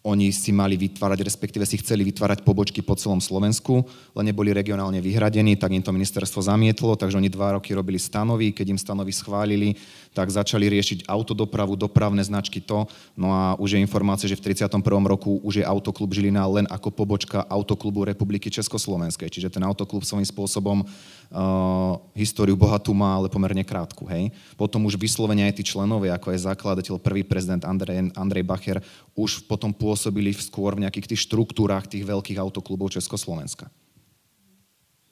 oni 0.04 0.36
si 0.36 0.52
mali 0.52 0.76
vytvárať, 0.76 1.24
respektíve 1.24 1.64
si 1.64 1.80
chceli 1.80 2.04
vytvárať 2.04 2.44
pobočky 2.44 2.84
po 2.84 2.92
celom 3.00 3.24
Slovensku, 3.24 3.88
len 4.12 4.26
neboli 4.28 4.52
regionálne 4.52 5.00
vyhradení, 5.00 5.56
tak 5.56 5.72
im 5.72 5.80
to 5.80 5.96
ministerstvo 5.96 6.44
zamietlo, 6.44 7.00
takže 7.00 7.16
oni 7.16 7.32
dva 7.32 7.56
roky 7.56 7.72
robili 7.72 7.96
stanovy, 7.96 8.52
keď 8.52 8.76
im 8.76 8.80
stanovy 8.80 9.16
schválili, 9.16 9.80
tak 10.12 10.28
začali 10.28 10.68
riešiť 10.68 11.08
autodopravu, 11.08 11.80
dopravné 11.80 12.20
značky 12.22 12.60
to. 12.60 12.86
No 13.16 13.34
a 13.34 13.56
už 13.56 13.76
je 13.76 13.84
informácia, 13.84 14.30
že 14.30 14.38
v 14.38 14.54
31. 14.54 14.84
roku 15.08 15.40
už 15.42 15.64
je 15.64 15.66
autoklub 15.66 16.12
Žilina 16.12 16.46
len 16.52 16.70
ako 16.70 16.94
pobočka 16.94 17.42
autoklubu 17.48 18.06
Republiky 18.06 18.52
Československej. 18.54 19.32
Čiže 19.32 19.50
ten 19.50 19.66
autoklub 19.66 20.06
svojím 20.06 20.28
spôsobom 20.28 20.86
uh, 20.86 21.98
históriu 22.14 22.54
bohatú 22.54 22.94
má, 22.94 23.18
ale 23.18 23.32
pomerne 23.32 23.66
krátku. 23.66 24.06
Hej. 24.06 24.30
Potom 24.54 24.86
už 24.86 25.02
vyslovene 25.02 25.50
aj 25.50 25.58
tí 25.58 25.64
členovia, 25.66 26.14
ako 26.14 26.30
je 26.30 26.46
zakladateľ, 26.46 27.02
prvý 27.02 27.26
prezident 27.26 27.66
Andrej, 27.66 28.14
Andrej 28.14 28.46
Bacher, 28.46 28.78
už 29.18 29.50
potom 29.50 29.74
pôsobili 29.74 29.93
skôr 29.96 30.76
v 30.76 30.84
nejakých 30.88 31.16
tých 31.16 31.26
štruktúrách 31.30 31.88
tých 31.88 32.04
veľkých 32.04 32.40
autoklubov 32.40 32.94
Československa. 32.94 33.72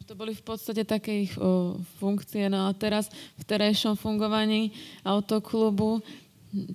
To 0.10 0.20
boli 0.20 0.36
v 0.36 0.44
podstate 0.44 0.84
také 0.84 1.24
ich 1.24 1.34
o, 1.40 1.80
funkcie. 2.04 2.52
No 2.52 2.68
a 2.68 2.76
teraz 2.76 3.08
v 3.40 3.44
terajšom 3.48 3.96
fungovaní 3.96 4.76
autoklubu 5.08 6.04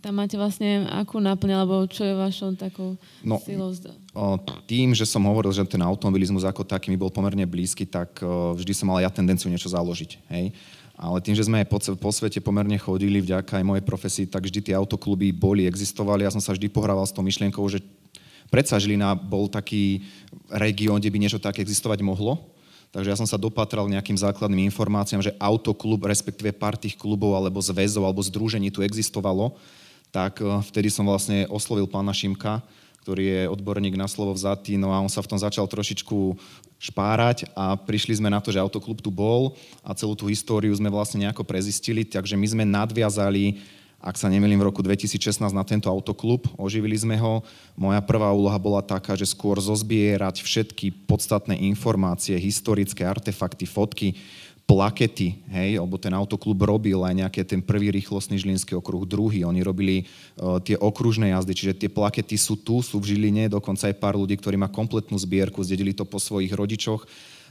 tam 0.01 0.17
máte 0.17 0.41
vlastne 0.41 0.89
akú 0.89 1.21
náplň, 1.21 1.53
alebo 1.53 1.85
čo 1.85 2.01
je 2.01 2.17
vašou 2.17 2.57
takou 2.57 2.97
no, 3.21 3.37
silou? 3.45 3.77
O, 4.17 4.41
tým, 4.65 4.97
že 4.97 5.05
som 5.05 5.21
hovoril, 5.29 5.53
že 5.53 5.69
ten 5.69 5.85
automobilizmus 5.85 6.49
ako 6.49 6.65
taký 6.65 6.89
mi 6.89 6.97
bol 6.97 7.13
pomerne 7.13 7.45
blízky, 7.45 7.85
tak 7.85 8.25
o, 8.25 8.57
vždy 8.57 8.73
som 8.73 8.89
mal 8.89 9.05
ja 9.05 9.13
tendenciu 9.13 9.53
niečo 9.53 9.69
založiť. 9.69 10.11
Hej? 10.33 10.57
Ale 10.97 11.21
tým, 11.21 11.37
že 11.37 11.45
sme 11.45 11.61
aj 11.61 11.69
po, 11.69 11.79
po 12.01 12.09
svete 12.09 12.41
pomerne 12.41 12.81
chodili 12.81 13.21
vďaka 13.21 13.61
aj 13.61 13.69
mojej 13.69 13.85
profesii, 13.85 14.25
tak 14.25 14.49
vždy 14.49 14.65
tie 14.65 14.75
autokluby 14.75 15.29
boli, 15.29 15.69
existovali. 15.69 16.25
Ja 16.25 16.33
som 16.33 16.41
sa 16.41 16.57
vždy 16.57 16.73
pohrával 16.73 17.05
s 17.05 17.13
tou 17.13 17.21
myšlienkou, 17.21 17.61
že 17.69 17.85
predsa 18.49 18.81
Žilina 18.81 19.13
bol 19.13 19.53
taký 19.53 20.09
región, 20.49 20.97
kde 20.97 21.13
by 21.13 21.19
niečo 21.21 21.37
také 21.37 21.61
existovať 21.61 22.01
mohlo. 22.01 22.57
Takže 22.97 23.13
ja 23.13 23.19
som 23.21 23.29
sa 23.29 23.37
dopatral 23.37 23.93
nejakým 23.93 24.17
základným 24.17 24.73
informáciám, 24.73 25.21
že 25.21 25.37
autoklub, 25.37 26.09
respektíve 26.09 26.57
pár 26.57 26.81
tých 26.81 26.97
klubov 26.97 27.37
alebo 27.37 27.61
zväzov 27.61 28.09
alebo 28.09 28.25
združení 28.25 28.73
tu 28.73 28.81
existovalo. 28.81 29.53
Tak 30.09 30.41
eh, 30.41 30.49
vtedy 30.73 30.89
som 30.89 31.05
vlastne 31.05 31.45
oslovil 31.53 31.85
pána 31.85 32.17
Šimka, 32.17 32.65
ktorý 33.07 33.23
je 33.23 33.43
odborník 33.47 33.95
na 33.95 34.11
slovo 34.11 34.35
vzatý, 34.35 34.75
no 34.75 34.91
a 34.91 34.99
on 34.99 35.07
sa 35.07 35.23
v 35.23 35.31
tom 35.31 35.39
začal 35.39 35.71
trošičku 35.71 36.35
špárať 36.83 37.47
a 37.55 37.79
prišli 37.79 38.19
sme 38.19 38.27
na 38.27 38.43
to, 38.43 38.51
že 38.51 38.59
autoklub 38.59 38.99
tu 38.99 39.15
bol 39.15 39.55
a 39.87 39.95
celú 39.95 40.19
tú 40.19 40.27
históriu 40.27 40.75
sme 40.75 40.91
vlastne 40.91 41.23
nejako 41.23 41.47
prezistili, 41.47 42.03
takže 42.03 42.35
my 42.35 42.47
sme 42.51 42.65
nadviazali 42.67 43.63
ak 43.97 44.15
sa 44.21 44.31
nemýlim, 44.31 44.61
v 44.61 44.69
roku 44.71 44.85
2016 44.87 45.41
na 45.51 45.65
tento 45.67 45.91
autoklub. 45.91 46.47
Oživili 46.61 46.95
sme 46.95 47.19
ho. 47.19 47.43
Moja 47.75 47.99
prvá 48.05 48.31
úloha 48.31 48.55
bola 48.55 48.85
taká, 48.85 49.19
že 49.19 49.27
skôr 49.27 49.59
zozbierať 49.59 50.47
všetky 50.47 51.11
podstatné 51.11 51.59
informácie, 51.67 52.39
historické 52.39 53.03
artefakty, 53.03 53.67
fotky, 53.67 54.15
plakety, 54.67 55.39
hej, 55.47 55.79
lebo 55.79 55.95
ten 55.95 56.11
autoklub 56.11 56.59
robil 56.59 56.99
aj 57.07 57.15
nejaký 57.15 57.47
ten 57.47 57.63
prvý 57.63 57.95
rýchlostný 57.95 58.35
žilinský 58.43 58.75
okruh, 58.75 59.07
druhý, 59.07 59.47
oni 59.47 59.63
robili 59.63 60.03
uh, 60.43 60.59
tie 60.59 60.75
okružné 60.75 61.31
jazdy, 61.31 61.55
čiže 61.55 61.79
tie 61.87 61.91
plakety 61.91 62.35
sú 62.35 62.59
tu, 62.59 62.83
sú 62.83 62.99
v 62.99 63.15
Žiline, 63.15 63.47
dokonca 63.47 63.87
aj 63.87 63.95
pár 64.03 64.19
ľudí, 64.19 64.35
ktorí 64.35 64.59
má 64.59 64.67
kompletnú 64.67 65.15
zbierku, 65.23 65.63
zdedili 65.63 65.95
to 65.95 66.03
po 66.03 66.19
svojich 66.19 66.51
rodičoch, 66.51 67.07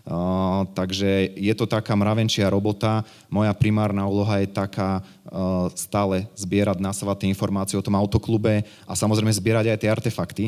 Uh, 0.06 0.70
takže 0.78 1.34
je 1.34 1.50
to 1.58 1.66
taká 1.66 1.98
mravenčia 1.98 2.46
robota. 2.46 3.02
Moja 3.26 3.50
primárna 3.58 4.06
úloha 4.06 4.38
je 4.38 4.54
taká 4.54 5.02
uh, 5.02 5.66
stále 5.74 6.30
zbierať 6.38 6.78
násavaté 6.78 7.26
informácie 7.26 7.74
o 7.74 7.82
tom 7.82 7.98
autoklube 7.98 8.62
a 8.86 8.94
samozrejme 8.94 9.34
zbierať 9.34 9.66
aj 9.74 9.80
tie 9.82 9.90
artefakty, 9.90 10.46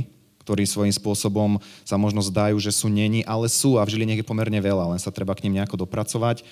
ktorí 0.47 0.63
svojím 0.63 0.95
spôsobom 0.95 1.59
sa 1.83 1.99
možno 1.99 2.23
zdajú, 2.23 2.55
že 2.55 2.71
sú 2.71 2.87
není, 2.87 3.19
ale 3.27 3.51
sú 3.51 3.75
a 3.75 3.83
v 3.83 3.91
Žiline 3.91 4.15
je 4.15 4.23
pomerne 4.23 4.55
veľa, 4.63 4.95
len 4.95 4.99
sa 5.03 5.11
treba 5.11 5.35
k 5.35 5.43
ním 5.43 5.59
nejako 5.59 5.83
dopracovať. 5.83 6.47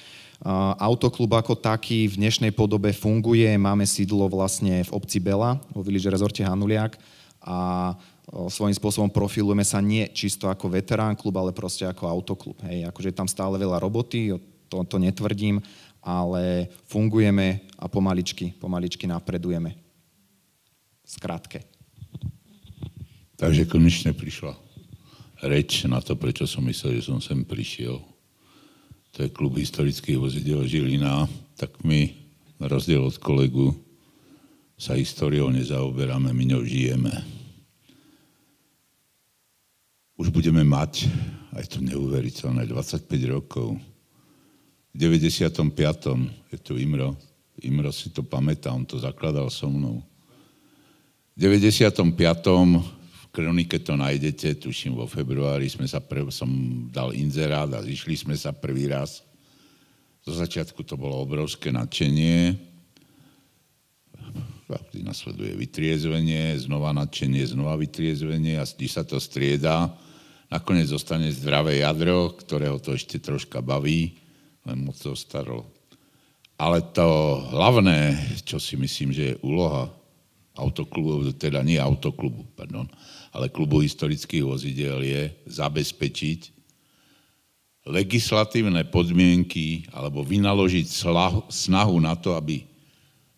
Autoklub 0.83 1.31
ako 1.31 1.55
taký 1.55 2.11
v 2.11 2.19
dnešnej 2.19 2.51
podobe 2.51 2.91
funguje, 2.91 3.47
máme 3.55 3.87
sídlo 3.87 4.27
vlastne 4.27 4.83
v 4.83 4.91
obci 4.91 5.23
Bela, 5.23 5.55
vo 5.71 5.79
Village 5.79 6.11
Resorte 6.11 6.43
Hanuliak 6.43 6.99
a 7.39 7.95
svojím 8.51 8.75
spôsobom 8.75 9.07
profilujeme 9.07 9.63
sa 9.63 9.79
nie 9.79 10.11
čisto 10.11 10.51
ako 10.51 10.75
veterán 10.75 11.15
klub, 11.15 11.39
ale 11.39 11.55
proste 11.55 11.87
ako 11.87 12.03
autoklub. 12.11 12.59
Hej, 12.67 12.91
akože 12.91 13.15
je 13.15 13.19
tam 13.23 13.31
stále 13.31 13.55
veľa 13.55 13.79
roboty, 13.79 14.35
to, 14.67 14.83
to 14.83 14.99
netvrdím, 14.99 15.63
ale 16.03 16.67
fungujeme 16.91 17.63
a 17.79 17.87
pomaličky, 17.87 18.51
pomaličky 18.59 19.07
napredujeme. 19.07 19.79
Skrátke. 21.07 21.74
Takže 23.45 23.69
konečne 23.69 24.09
prišla 24.09 24.57
reč 25.45 25.85
na 25.85 26.01
to, 26.01 26.17
prečo 26.17 26.49
som 26.49 26.65
myslel, 26.65 26.97
že 26.97 27.13
som 27.13 27.21
sem 27.21 27.45
prišiel. 27.45 28.01
To 29.13 29.21
je 29.21 29.29
klub 29.29 29.53
historických 29.53 30.17
vozidel 30.17 30.65
Žilina, 30.65 31.29
tak 31.53 31.77
my, 31.85 32.09
na 32.57 32.65
rozdiel 32.65 33.05
od 33.05 33.13
kolegu, 33.21 33.69
sa 34.81 34.97
históriou 34.97 35.53
nezaoberáme, 35.53 36.33
my 36.33 36.43
ňou 36.57 36.65
žijeme. 36.65 37.13
Už 40.17 40.33
budeme 40.33 40.65
mať, 40.65 41.05
aj 41.53 41.69
to 41.69 41.85
neuveriteľné, 41.85 42.65
25 42.65 43.05
rokov. 43.29 43.77
V 44.89 44.95
95. 44.97 45.69
je 46.49 46.57
tu 46.65 46.81
Imro. 46.81 47.13
Imro 47.61 47.93
si 47.93 48.09
to 48.09 48.25
pamätá, 48.25 48.73
on 48.73 48.89
to 48.89 48.97
zakladal 48.97 49.53
so 49.53 49.69
mnou. 49.69 50.01
V 51.37 51.45
95 51.45 52.09
kronike 53.35 53.83
to 53.83 53.99
nájdete, 53.99 54.63
tuším 54.63 54.95
vo 54.95 55.03
februári 55.11 55.67
sme 55.67 55.83
sa 55.83 55.99
prv, 55.99 56.31
som 56.31 56.47
dal 56.87 57.11
inzerát 57.11 57.67
a 57.75 57.83
zišli 57.83 58.15
sme 58.15 58.35
sa 58.39 58.55
prvý 58.55 58.87
raz. 58.87 59.19
Zo 60.23 60.31
začiatku 60.31 60.87
to 60.87 60.95
bolo 60.95 61.19
obrovské 61.19 61.75
nadšenie. 61.75 62.55
Vždy 64.65 65.05
nasleduje 65.05 65.53
vytriezvenie, 65.59 66.55
znova 66.57 66.95
nadšenie, 66.95 67.43
znova 67.45 67.75
vytriezvenie 67.75 68.55
a 68.57 68.63
vždy 68.63 68.87
sa 68.87 69.03
to 69.03 69.19
strieda. 69.19 69.91
Nakoniec 70.47 70.87
zostane 70.87 71.27
zdravé 71.29 71.83
jadro, 71.83 72.31
ktorého 72.33 72.79
to 72.79 72.95
ešte 72.95 73.19
troška 73.19 73.59
baví, 73.59 74.15
len 74.63 74.87
moc 74.87 74.95
zostarlo. 74.95 75.67
Ale 76.55 76.79
to 76.95 77.05
hlavné, 77.51 78.15
čo 78.47 78.57
si 78.57 78.79
myslím, 78.79 79.11
že 79.11 79.35
je 79.35 79.41
úloha 79.43 79.91
autoklubu, 80.55 81.35
teda 81.35 81.59
nie 81.61 81.75
autoklubu, 81.75 82.47
pardon, 82.55 82.87
ale 83.35 83.51
klubu 83.51 83.83
historických 83.83 84.47
vozidel 84.47 85.03
je 85.03 85.35
zabezpečiť 85.51 86.55
legislatívne 87.85 88.81
podmienky 88.89 89.85
alebo 89.93 90.25
vynaložiť 90.25 90.87
snahu 91.51 91.95
na 92.01 92.17
to, 92.17 92.33
aby 92.33 92.65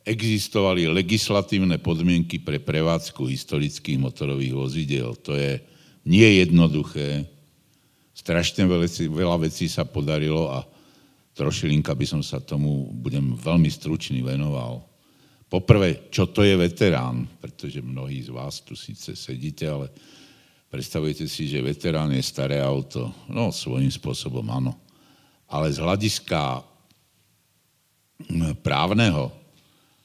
existovali 0.08 0.88
legislatívne 0.88 1.76
podmienky 1.84 2.40
pre 2.40 2.64
prevádzku 2.64 3.28
historických 3.28 4.00
motorových 4.00 4.56
vozidel. 4.56 5.20
To 5.28 5.36
je 5.36 5.60
nie 6.08 6.40
jednoduché. 6.40 7.28
Strašne 8.16 8.64
veľa 9.12 9.38
vecí 9.44 9.68
sa 9.68 9.84
podarilo 9.84 10.48
a 10.48 10.64
trošilinka 11.36 11.92
by 11.92 12.08
som 12.08 12.24
sa 12.24 12.40
tomu, 12.40 12.88
budem 12.96 13.36
veľmi 13.36 13.68
stručný, 13.68 14.24
venoval. 14.24 14.87
Poprvé, 15.48 16.12
čo 16.12 16.28
to 16.28 16.44
je 16.44 16.60
veterán, 16.60 17.24
pretože 17.40 17.80
mnohí 17.80 18.20
z 18.20 18.36
vás 18.36 18.60
tu 18.60 18.76
síce 18.76 19.16
sedíte, 19.16 19.64
ale 19.64 19.88
predstavujete 20.68 21.24
si, 21.24 21.48
že 21.48 21.64
veterán 21.64 22.12
je 22.12 22.20
staré 22.20 22.60
auto. 22.60 23.16
No, 23.32 23.56
svojím 23.56 23.88
spôsobom 23.88 24.44
áno. 24.52 24.76
Ale 25.48 25.72
z 25.72 25.80
hľadiska 25.80 26.68
právneho, 28.60 29.32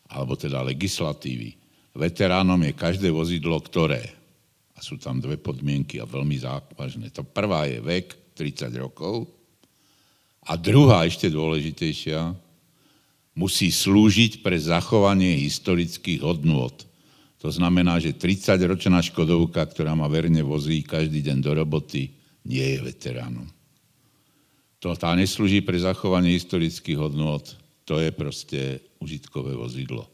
alebo 0.06 0.38
teda 0.38 0.62
legislatívy, 0.62 1.58
veteránom 1.90 2.62
je 2.62 2.72
každé 2.78 3.10
vozidlo, 3.10 3.58
ktoré, 3.58 4.14
a 4.72 4.78
sú 4.78 4.94
tam 4.94 5.18
dve 5.18 5.34
podmienky 5.42 5.98
a 5.98 6.06
veľmi 6.06 6.38
závažné. 6.38 7.10
To 7.18 7.26
prvá 7.26 7.66
je 7.66 7.82
vek 7.82 8.38
30 8.38 8.70
rokov 8.78 9.26
a 10.42 10.58
druhá, 10.58 11.06
ešte 11.06 11.30
dôležitejšia, 11.30 12.34
musí 13.32 13.72
slúžiť 13.72 14.44
pre 14.44 14.60
zachovanie 14.60 15.40
historických 15.48 16.20
hodnôt. 16.20 16.74
To 17.40 17.48
znamená, 17.50 17.98
že 17.98 18.14
30-ročná 18.14 19.02
Škodovka, 19.02 19.66
ktorá 19.66 19.98
ma 19.98 20.06
verne 20.06 20.44
vozí 20.46 20.84
každý 20.84 21.24
deň 21.26 21.38
do 21.42 21.52
roboty, 21.58 22.14
nie 22.46 22.62
je 22.62 22.78
veteránom. 22.84 23.48
To 24.82 24.94
tá 24.98 25.14
neslúži 25.14 25.62
pre 25.62 25.78
zachovanie 25.78 26.34
historických 26.34 26.98
hodnôt, 26.98 27.42
to 27.86 27.98
je 27.98 28.10
proste 28.14 28.60
užitkové 29.02 29.54
vozidlo. 29.54 30.06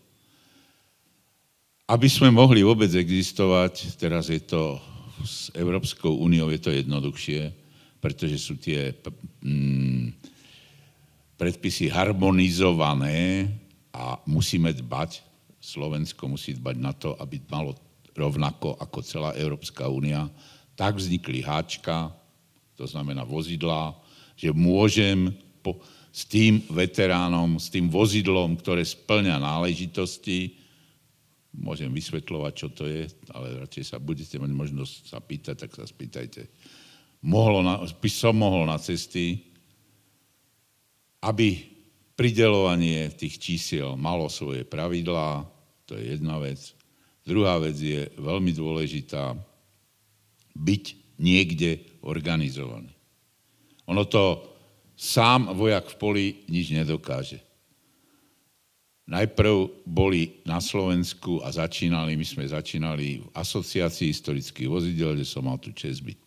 Aby 1.89 2.09
sme 2.09 2.29
mohli 2.29 2.61
vôbec 2.61 2.93
existovať, 2.93 3.97
teraz 3.97 4.29
je 4.29 4.41
to 4.45 4.77
s 5.25 5.49
Európskou 5.57 6.21
úniou 6.21 6.53
je 6.53 6.61
to 6.61 6.71
jednoduchšie, 6.71 7.49
pretože 7.99 8.37
sú 8.39 8.61
tie 8.61 8.93
mm, 9.43 10.12
predpisy 11.39 11.86
harmonizované 11.89 13.47
a 13.95 14.18
musíme 14.26 14.74
dbať, 14.74 15.22
Slovensko 15.62 16.26
musí 16.26 16.59
dbať 16.59 16.76
na 16.76 16.93
to, 16.93 17.14
aby 17.22 17.39
malo 17.47 17.78
rovnako 18.18 18.74
ako 18.82 18.99
celá 19.07 19.30
Európska 19.39 19.86
únia, 19.86 20.26
tak 20.74 20.99
vznikli 20.99 21.43
háčka, 21.47 22.11
to 22.74 22.86
znamená 22.86 23.22
vozidlá, 23.22 23.95
že 24.34 24.51
môžem 24.55 25.34
po, 25.62 25.78
s 26.11 26.26
tým 26.26 26.62
veteránom, 26.70 27.59
s 27.59 27.70
tým 27.70 27.86
vozidlom, 27.91 28.59
ktoré 28.59 28.82
splňa 28.82 29.39
náležitosti, 29.39 30.59
môžem 31.55 31.91
vysvetľovať, 31.91 32.53
čo 32.55 32.68
to 32.70 32.86
je, 32.86 33.07
ale 33.34 33.62
radšej 33.66 33.95
sa 33.95 33.99
budete 33.99 34.39
mať 34.39 34.51
možnosť 34.55 34.95
sa 35.11 35.18
pýtať, 35.18 35.66
tak 35.66 35.70
sa 35.74 35.86
spýtajte. 35.86 36.47
Mohlo 37.22 37.66
na, 37.66 37.74
som 38.07 38.34
mohol 38.39 38.62
na 38.70 38.78
cesty 38.78 39.48
aby 41.23 41.66
pridelovanie 42.19 43.11
tých 43.14 43.39
čísiel 43.39 43.95
malo 43.95 44.27
svoje 44.27 44.66
pravidlá, 44.66 45.47
to 45.87 45.95
je 45.95 46.19
jedna 46.19 46.39
vec. 46.43 46.59
Druhá 47.23 47.61
vec 47.62 47.77
je 47.79 48.09
veľmi 48.19 48.51
dôležitá, 48.57 49.37
byť 50.59 50.85
niekde 51.23 52.01
organizovaný. 52.03 52.91
Ono 53.87 54.05
to 54.05 54.43
sám 54.99 55.55
vojak 55.55 55.95
v 55.95 55.97
poli 55.97 56.25
nič 56.51 56.75
nedokáže. 56.75 57.39
Najprv 59.09 59.89
boli 59.89 60.45
na 60.45 60.61
Slovensku 60.61 61.41
a 61.41 61.49
začínali, 61.49 62.12
my 62.12 62.27
sme 62.29 62.45
začínali 62.45 63.25
v 63.25 63.27
asociácii 63.33 64.12
historických 64.12 64.69
vozidel, 64.69 65.16
kde 65.16 65.25
som 65.25 65.49
mal 65.49 65.57
tu 65.57 65.73
čest 65.73 66.05
byť 66.05 66.19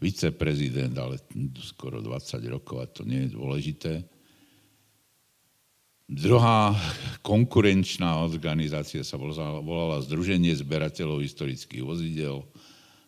viceprezident, 0.00 0.96
ale 0.96 1.20
skoro 1.60 2.00
20 2.00 2.40
rokov 2.48 2.76
a 2.80 2.86
to 2.88 3.04
nie 3.04 3.28
je 3.28 3.36
dôležité. 3.36 3.92
Druhá 6.04 6.76
konkurenčná 7.24 8.20
organizácia 8.20 9.00
sa 9.00 9.16
volala 9.16 10.04
Združenie 10.04 10.52
zberateľov 10.52 11.24
historických 11.24 11.80
vozidel. 11.80 12.44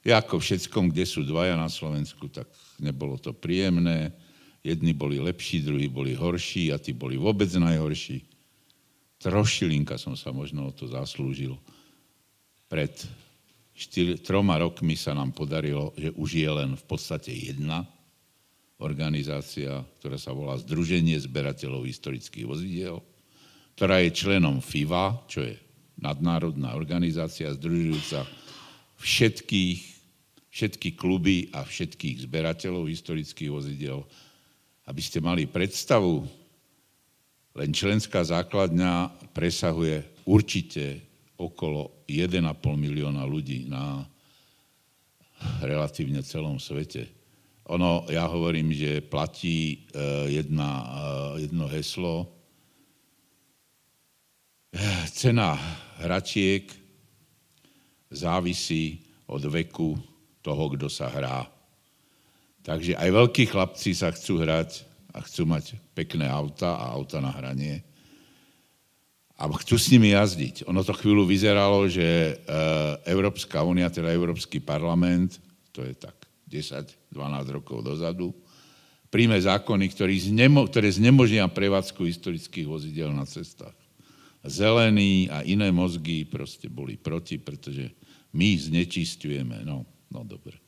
Ja 0.00 0.24
ako 0.24 0.40
všetkom, 0.40 0.88
kde 0.88 1.04
sú 1.04 1.20
dvaja 1.20 1.60
na 1.60 1.68
Slovensku, 1.68 2.32
tak 2.32 2.48
nebolo 2.80 3.20
to 3.20 3.36
príjemné. 3.36 4.16
Jedni 4.64 4.96
boli 4.96 5.20
lepší, 5.20 5.60
druhí 5.60 5.92
boli 5.92 6.16
horší 6.16 6.72
a 6.72 6.80
tí 6.80 6.96
boli 6.96 7.20
vôbec 7.20 7.52
najhorší. 7.52 8.24
Trošilinka 9.20 10.00
som 10.00 10.16
sa 10.16 10.32
možno 10.32 10.68
o 10.68 10.72
to 10.72 10.88
zaslúžil. 10.88 11.60
Pred 12.66 12.96
štyri, 13.76 14.16
troma 14.24 14.56
rokmi 14.56 14.96
sa 14.96 15.12
nám 15.12 15.36
podarilo, 15.36 15.92
že 16.00 16.16
už 16.16 16.30
je 16.40 16.48
len 16.48 16.72
v 16.80 16.84
podstate 16.88 17.28
jedna 17.28 17.84
organizácia, 18.76 19.80
ktorá 20.00 20.20
sa 20.20 20.36
volá 20.36 20.56
Združenie 20.60 21.16
zberateľov 21.16 21.88
historických 21.88 22.44
vozidiel, 22.44 23.00
ktorá 23.76 24.04
je 24.04 24.12
členom 24.12 24.60
FIVA, 24.60 25.24
čo 25.28 25.44
je 25.44 25.56
nadnárodná 25.96 26.76
organizácia 26.76 27.48
združujúca 27.56 28.28
všetkých, 29.00 29.80
všetky 30.52 30.88
kluby 30.96 31.48
a 31.52 31.64
všetkých 31.64 32.28
zberateľov 32.28 32.88
historických 32.88 33.50
vozidel. 33.52 34.04
Aby 34.86 35.00
ste 35.02 35.24
mali 35.24 35.48
predstavu, 35.48 36.24
len 37.56 37.70
členská 37.72 38.20
základňa 38.20 39.08
presahuje 39.32 40.04
určite 40.28 41.00
okolo 41.40 42.04
1,5 42.08 42.44
milióna 42.76 43.24
ľudí 43.24 43.68
na 43.68 44.04
relatívne 45.64 46.20
celom 46.24 46.60
svete. 46.60 47.15
Ono, 47.66 48.06
ja 48.06 48.30
hovorím, 48.30 48.70
že 48.70 49.02
platí 49.02 49.90
eh, 49.90 50.38
jedna, 50.38 50.70
eh, 50.70 51.50
jedno 51.50 51.66
heslo. 51.66 52.30
Cena 55.10 55.58
hračiek 55.98 56.70
závisí 58.12 59.02
od 59.26 59.42
veku 59.50 59.98
toho, 60.46 60.64
kto 60.78 60.86
sa 60.86 61.10
hrá. 61.10 61.42
Takže 62.62 62.94
aj 62.94 63.10
veľkí 63.10 63.50
chlapci 63.50 63.98
sa 63.98 64.14
chcú 64.14 64.46
hrať 64.46 64.86
a 65.10 65.22
chcú 65.26 65.50
mať 65.50 65.74
pekné 65.96 66.30
auta 66.30 66.78
a 66.78 66.94
auta 66.94 67.18
na 67.18 67.34
hranie. 67.34 67.82
A 69.36 69.50
chcú 69.50 69.74
s 69.74 69.90
nimi 69.90 70.14
jazdiť. 70.14 70.70
Ono 70.70 70.86
to 70.86 70.94
chvíľu 70.94 71.26
vyzeralo, 71.26 71.90
že 71.90 72.06
eh, 72.06 72.36
Európska 73.10 73.66
únia, 73.66 73.90
teda 73.90 74.14
Európsky 74.14 74.62
parlament, 74.62 75.42
to 75.74 75.82
je 75.82 75.98
tak 75.98 76.15
10-12 76.46 76.94
rokov 77.50 77.82
dozadu, 77.82 78.30
príjme 79.10 79.38
zákony, 79.38 79.90
ktoré 79.92 80.88
znemožnia 80.90 81.46
prevádzku 81.50 82.06
historických 82.06 82.66
vozidel 82.66 83.10
na 83.10 83.26
cestách. 83.26 83.74
Zelení 84.46 85.26
a 85.26 85.42
iné 85.42 85.74
mozgy 85.74 86.22
proste 86.22 86.70
boli 86.70 86.94
proti, 86.94 87.34
pretože 87.34 87.90
my 88.30 88.54
znečistujeme. 88.54 89.66
No, 89.66 89.82
no 90.06 90.22
dobre. 90.22 90.62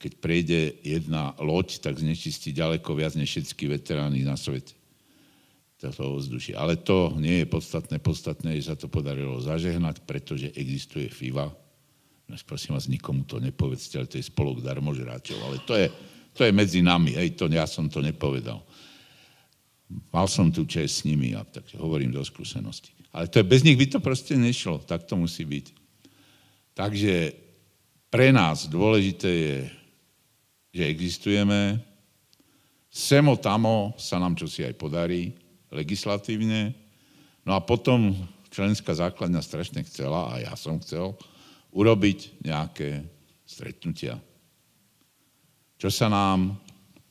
Keď 0.00 0.12
prejde 0.22 0.60
jedna 0.80 1.34
loď, 1.42 1.82
tak 1.82 1.98
znečistí 1.98 2.54
ďaleko 2.54 2.94
viac 2.94 3.18
než 3.18 3.34
všetky 3.34 3.66
veterány 3.66 4.22
na 4.22 4.38
svete. 4.38 4.78
Toto 5.80 6.20
ovzdušie. 6.20 6.54
Ale 6.54 6.76
to 6.76 7.16
nie 7.16 7.42
je 7.42 7.46
podstatné. 7.48 7.98
Podstatné 7.98 8.56
je, 8.56 8.62
že 8.62 8.68
sa 8.68 8.76
to 8.76 8.92
podarilo 8.92 9.40
zažehnať, 9.40 10.04
pretože 10.04 10.52
existuje 10.52 11.08
FIVA, 11.08 11.50
prosím 12.46 12.74
vás, 12.74 12.86
nikomu 12.86 13.24
to 13.24 13.40
nepovedzte, 13.40 13.98
ale 13.98 14.06
to 14.06 14.18
je 14.18 14.28
spolok 14.28 14.62
darmožráčov, 14.62 15.38
ale 15.42 15.56
to 15.66 15.74
je, 15.74 15.86
to 16.34 16.46
je 16.46 16.52
medzi 16.52 16.80
nami, 16.82 17.14
hej, 17.18 17.34
to, 17.34 17.50
ja 17.50 17.66
som 17.66 17.90
to 17.90 17.98
nepovedal. 17.98 18.62
Mal 20.14 20.26
som 20.30 20.54
tu 20.54 20.62
čest 20.66 21.02
s 21.02 21.06
nimi 21.06 21.34
a 21.34 21.42
tak 21.42 21.66
hovorím 21.74 22.14
do 22.14 22.22
skúsenosti. 22.22 22.94
Ale 23.10 23.26
to 23.26 23.42
je, 23.42 23.50
bez 23.50 23.66
nich 23.66 23.74
by 23.74 23.86
to 23.90 23.98
proste 23.98 24.38
nešlo, 24.38 24.78
tak 24.86 25.02
to 25.02 25.18
musí 25.18 25.42
byť. 25.42 25.66
Takže 26.78 27.14
pre 28.06 28.30
nás 28.30 28.70
dôležité 28.70 29.30
je, 29.30 29.58
že 30.70 30.84
existujeme, 30.86 31.82
semo 32.86 33.34
tamo 33.34 33.94
sa 33.98 34.22
nám 34.22 34.38
čosi 34.38 34.62
aj 34.66 34.78
podarí 34.78 35.34
legislatívne, 35.74 36.74
no 37.42 37.58
a 37.58 37.60
potom 37.62 38.14
členská 38.50 38.94
základňa 38.94 39.42
strašne 39.42 39.82
chcela, 39.86 40.30
a 40.30 40.42
ja 40.42 40.54
som 40.58 40.78
chcel, 40.82 41.14
urobiť 41.70 42.42
nejaké 42.42 43.04
stretnutia. 43.46 44.18
Čo 45.80 45.88
sa 45.88 46.12
nám 46.12 46.60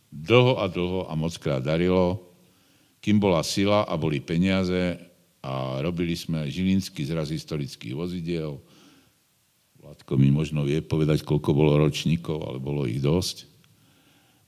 dlho 0.09 0.61
a 0.61 0.65
dlho 0.69 1.01
a 1.09 1.13
mockrát 1.17 1.63
darilo, 1.63 2.21
kým 2.99 3.17
bola 3.17 3.41
sila 3.43 3.87
a 3.87 3.93
boli 3.95 4.19
peniaze 4.19 4.99
a 5.39 5.79
robili 5.79 6.13
sme 6.19 6.51
Žilinský 6.51 7.07
zraz 7.07 7.31
historických 7.31 7.95
vozidiel. 7.95 8.59
Vládko 9.79 10.19
mi 10.19 10.29
možno 10.29 10.67
vie 10.67 10.83
povedať, 10.83 11.23
koľko 11.23 11.55
bolo 11.55 11.79
ročníkov, 11.79 12.43
ale 12.43 12.59
bolo 12.59 12.83
ich 12.83 12.99
dosť. 12.99 13.47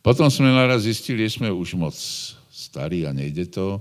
Potom 0.04 0.28
sme 0.28 0.52
naraz 0.52 0.84
zistili, 0.84 1.24
že 1.30 1.40
sme 1.40 1.50
už 1.54 1.80
moc 1.80 1.96
starí 2.52 3.08
a 3.08 3.16
nejde 3.16 3.48
to 3.48 3.80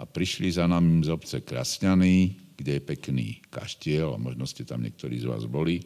a 0.00 0.02
prišli 0.08 0.48
za 0.48 0.64
nami 0.64 1.04
z 1.04 1.12
obce 1.12 1.42
Krasňany, 1.44 2.43
kde 2.64 2.80
je 2.80 2.88
pekný 2.96 3.44
kaštiel, 3.52 4.16
a 4.16 4.18
možno 4.18 4.48
ste 4.48 4.64
tam 4.64 4.80
niektorí 4.80 5.20
z 5.20 5.28
vás 5.28 5.44
boli. 5.44 5.84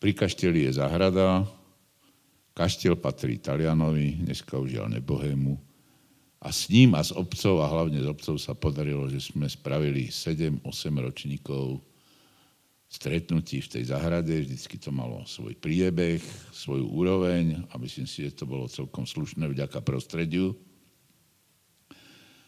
Pri 0.00 0.16
kaštieli 0.16 0.64
je 0.64 0.80
zahrada, 0.80 1.44
kaštiel 2.56 2.96
patrí 2.96 3.36
Talianovi, 3.36 4.24
dneska 4.24 4.56
už 4.56 4.80
ale 4.80 4.96
nebohému. 4.96 5.60
A 6.40 6.48
s 6.48 6.72
ním 6.72 6.96
a 6.96 7.04
s 7.04 7.12
obcov, 7.12 7.60
a 7.60 7.68
hlavne 7.68 8.00
s 8.00 8.08
obcov 8.08 8.40
sa 8.40 8.56
podarilo, 8.56 9.12
že 9.12 9.20
sme 9.20 9.44
spravili 9.44 10.08
7-8 10.08 10.64
ročníkov 11.04 11.84
stretnutí 12.88 13.60
v 13.60 13.72
tej 13.76 13.92
zahrade, 13.92 14.32
vždycky 14.40 14.80
to 14.80 14.88
malo 14.88 15.20
svoj 15.28 15.52
priebeh, 15.52 16.24
svoju 16.48 16.88
úroveň 16.88 17.60
a 17.68 17.76
myslím 17.76 18.08
si, 18.08 18.24
že 18.24 18.40
to 18.40 18.48
bolo 18.48 18.72
celkom 18.72 19.04
slušné 19.04 19.52
vďaka 19.52 19.84
prostrediu. 19.84 20.56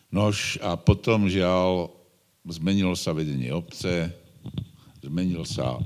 Nož 0.08 0.56
a 0.64 0.72
potom, 0.80 1.28
žiaľ, 1.28 1.97
zmenilo 2.48 2.96
sa 2.96 3.12
vedenie 3.12 3.52
obce, 3.52 4.08
zmenil 5.04 5.44
sa 5.44 5.78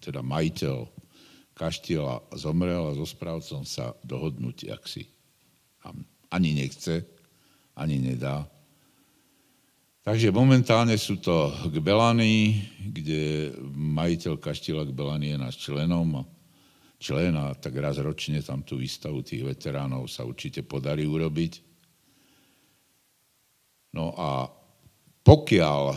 teda 0.00 0.20
majiteľ 0.20 0.86
kaštiela 1.52 2.22
zomrel 2.34 2.90
a 2.90 2.96
so 2.96 3.06
správcom 3.06 3.62
sa 3.62 3.92
dohodnúť, 4.02 4.72
jak 4.72 4.82
si 4.88 5.08
ani 6.32 6.56
nechce, 6.56 7.04
ani 7.76 8.00
nedá. 8.00 8.48
Takže 10.02 10.34
momentálne 10.34 10.98
sú 10.98 11.22
to 11.22 11.54
Gbelany, 11.70 12.58
kde 12.90 13.54
majiteľ 13.70 14.34
kaštieľa 14.40 14.90
Gbelany 14.90 15.30
je 15.30 15.36
náš 15.38 15.62
členom 15.62 16.08
a 16.18 16.22
člen 16.98 17.34
a 17.38 17.54
tak 17.54 17.78
raz 17.78 18.02
ročne 18.02 18.42
tam 18.42 18.66
tú 18.66 18.78
výstavu 18.78 19.22
tých 19.22 19.46
veteránov 19.46 20.10
sa 20.10 20.26
určite 20.26 20.66
podarí 20.66 21.06
urobiť. 21.06 21.52
No 23.94 24.14
a 24.18 24.50
pokiaľ 25.22 25.96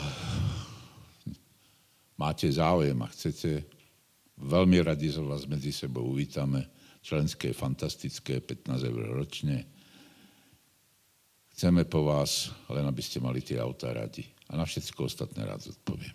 máte 2.16 2.48
záujem 2.50 2.98
a 3.04 3.08
chcete, 3.12 3.66
veľmi 4.40 4.82
radi 4.82 5.12
sa 5.12 5.22
vás 5.22 5.50
medzi 5.50 5.76
sebou 5.76 6.08
uvítame. 6.08 6.66
Členské 7.06 7.54
je 7.54 7.58
fantastické, 7.58 8.42
15 8.42 8.90
eur 8.90 9.06
ročne. 9.14 9.66
Chceme 11.54 11.86
po 11.86 12.02
vás, 12.04 12.50
len 12.68 12.84
aby 12.84 13.02
ste 13.06 13.22
mali 13.22 13.46
tie 13.46 13.62
autá 13.62 13.94
radi. 13.94 14.26
A 14.50 14.58
na 14.58 14.66
všetko 14.66 15.06
ostatné 15.06 15.46
rád 15.46 15.62
odpoviem. 15.70 16.14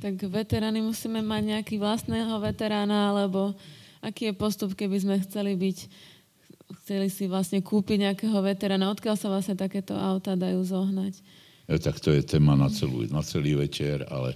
Tak 0.00 0.16
veterány 0.28 0.80
musíme 0.80 1.20
mať 1.20 1.42
nejaký 1.56 1.76
vlastného 1.76 2.40
veterána, 2.40 3.12
alebo 3.12 3.52
aký 4.00 4.32
je 4.32 4.34
postup, 4.36 4.72
keby 4.72 4.96
sme 5.00 5.16
chceli 5.24 5.56
byť 5.56 5.78
chceli 6.82 7.10
si 7.10 7.26
vlastne 7.26 7.58
kúpiť 7.62 7.98
nejakého 8.10 8.38
veterána, 8.42 8.90
odkiaľ 8.94 9.18
sa 9.18 9.26
vlastne 9.26 9.58
takéto 9.58 9.94
auta 9.98 10.38
dajú 10.38 10.62
zohnať? 10.62 11.18
E, 11.70 11.78
tak 11.78 12.02
to 12.02 12.10
je 12.10 12.26
téma 12.26 12.58
na, 12.58 12.66
celú, 12.66 13.06
na 13.06 13.22
celý 13.22 13.54
večer, 13.54 14.02
ale 14.10 14.34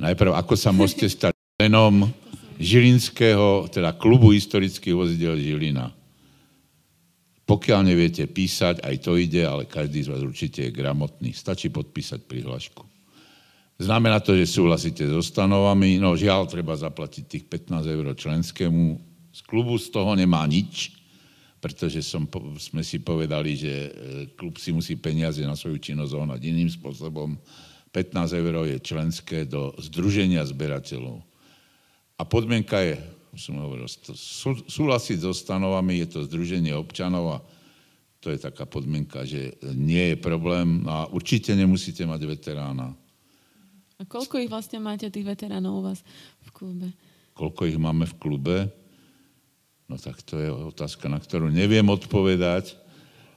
najprv, 0.00 0.32
ako 0.32 0.56
sa 0.56 0.72
môžete 0.72 1.04
stať 1.12 1.36
členom 1.60 2.08
Žilinského, 2.56 3.68
teda 3.68 3.92
klubu 3.92 4.32
historických 4.32 4.96
vozidel 4.96 5.36
Žilina. 5.36 5.92
Pokiaľ 7.44 7.80
neviete 7.84 8.24
písať, 8.24 8.80
aj 8.80 8.96
to 9.04 9.20
ide, 9.20 9.44
ale 9.44 9.68
každý 9.68 10.00
z 10.00 10.08
vás 10.08 10.22
určite 10.24 10.64
je 10.64 10.72
gramotný. 10.72 11.36
Stačí 11.36 11.68
podpísať 11.68 12.24
prihlášku. 12.24 12.88
Znamená 13.82 14.22
to, 14.22 14.38
že 14.38 14.46
súhlasíte 14.46 15.04
so 15.10 15.20
stanovami, 15.20 15.98
no 15.98 16.14
žiaľ, 16.14 16.46
treba 16.46 16.72
zaplatiť 16.78 17.24
tých 17.26 17.44
15 17.50 17.82
eur 17.82 18.06
členskému. 18.14 18.84
Z 19.34 19.40
klubu 19.44 19.74
z 19.76 19.90
toho 19.90 20.14
nemá 20.14 20.46
nič, 20.46 21.01
pretože 21.62 22.02
som, 22.02 22.26
sme 22.58 22.82
si 22.82 22.98
povedali, 22.98 23.54
že 23.54 23.70
e, 23.70 23.90
klub 24.34 24.58
si 24.58 24.74
musí 24.74 24.98
peniaze 24.98 25.38
na 25.46 25.54
svoju 25.54 25.78
činnosť 25.78 26.10
zohnať 26.10 26.40
iným 26.42 26.66
spôsobom. 26.66 27.38
15 27.94 28.34
eur 28.34 28.66
je 28.66 28.78
členské 28.82 29.46
do 29.46 29.70
Združenia 29.78 30.42
zberateľov. 30.42 31.22
A 32.18 32.26
podmienka 32.26 32.82
je, 32.82 32.98
som 33.38 33.62
hovoril, 33.62 33.86
súhlasiť 34.66 35.22
so 35.22 35.30
stanovami, 35.30 36.02
je 36.02 36.18
to 36.18 36.26
Združenie 36.26 36.74
občanov 36.74 37.38
a 37.38 37.38
to 38.18 38.34
je 38.34 38.42
taká 38.42 38.66
podmienka, 38.66 39.22
že 39.22 39.54
nie 39.78 40.14
je 40.14 40.16
problém 40.18 40.82
a 40.90 41.06
určite 41.14 41.54
nemusíte 41.54 42.02
mať 42.02 42.26
veterána. 42.26 42.90
A 43.98 44.02
koľko 44.02 44.42
ich 44.42 44.50
vlastne 44.50 44.82
máte, 44.82 45.06
tých 45.14 45.26
veteránov 45.26 45.78
u 45.78 45.82
vás 45.86 46.02
v 46.42 46.50
klube? 46.50 46.88
Koľko 47.38 47.70
ich 47.70 47.78
máme 47.78 48.02
v 48.10 48.18
klube? 48.18 48.56
No 49.90 49.98
tak 50.00 50.22
to 50.22 50.38
je 50.38 50.48
otázka, 50.48 51.10
na 51.10 51.20
ktorú 51.20 51.52
neviem 51.52 51.84
odpovedať, 51.86 52.78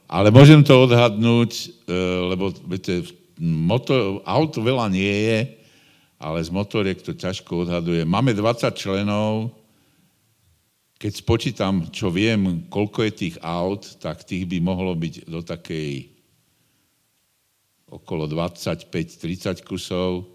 ale 0.05 0.29
môžem 0.29 0.61
to 0.61 0.85
odhadnúť, 0.85 1.51
e, 1.51 1.93
lebo 2.29 2.53
viete, 2.69 3.05
motor, 3.41 4.21
auto 4.23 4.61
veľa 4.61 4.87
nie 4.93 5.15
je, 5.25 5.39
ale 6.21 6.39
z 6.39 6.49
motoriek 6.53 7.01
to 7.01 7.17
ťažko 7.17 7.67
odhaduje. 7.67 8.05
Máme 8.07 8.31
20 8.31 8.71
členov, 8.77 9.51
keď 10.95 11.11
spočítam, 11.11 11.91
čo 11.91 12.07
viem, 12.07 12.65
koľko 12.71 13.03
je 13.05 13.13
tých 13.13 13.35
aut, 13.43 13.83
tak 13.99 14.23
tých 14.23 14.47
by 14.47 14.57
mohlo 14.63 14.95
byť 14.95 15.27
do 15.27 15.43
takej 15.43 16.15
okolo 17.91 18.25
25-30 18.31 19.61
kusov 19.61 20.25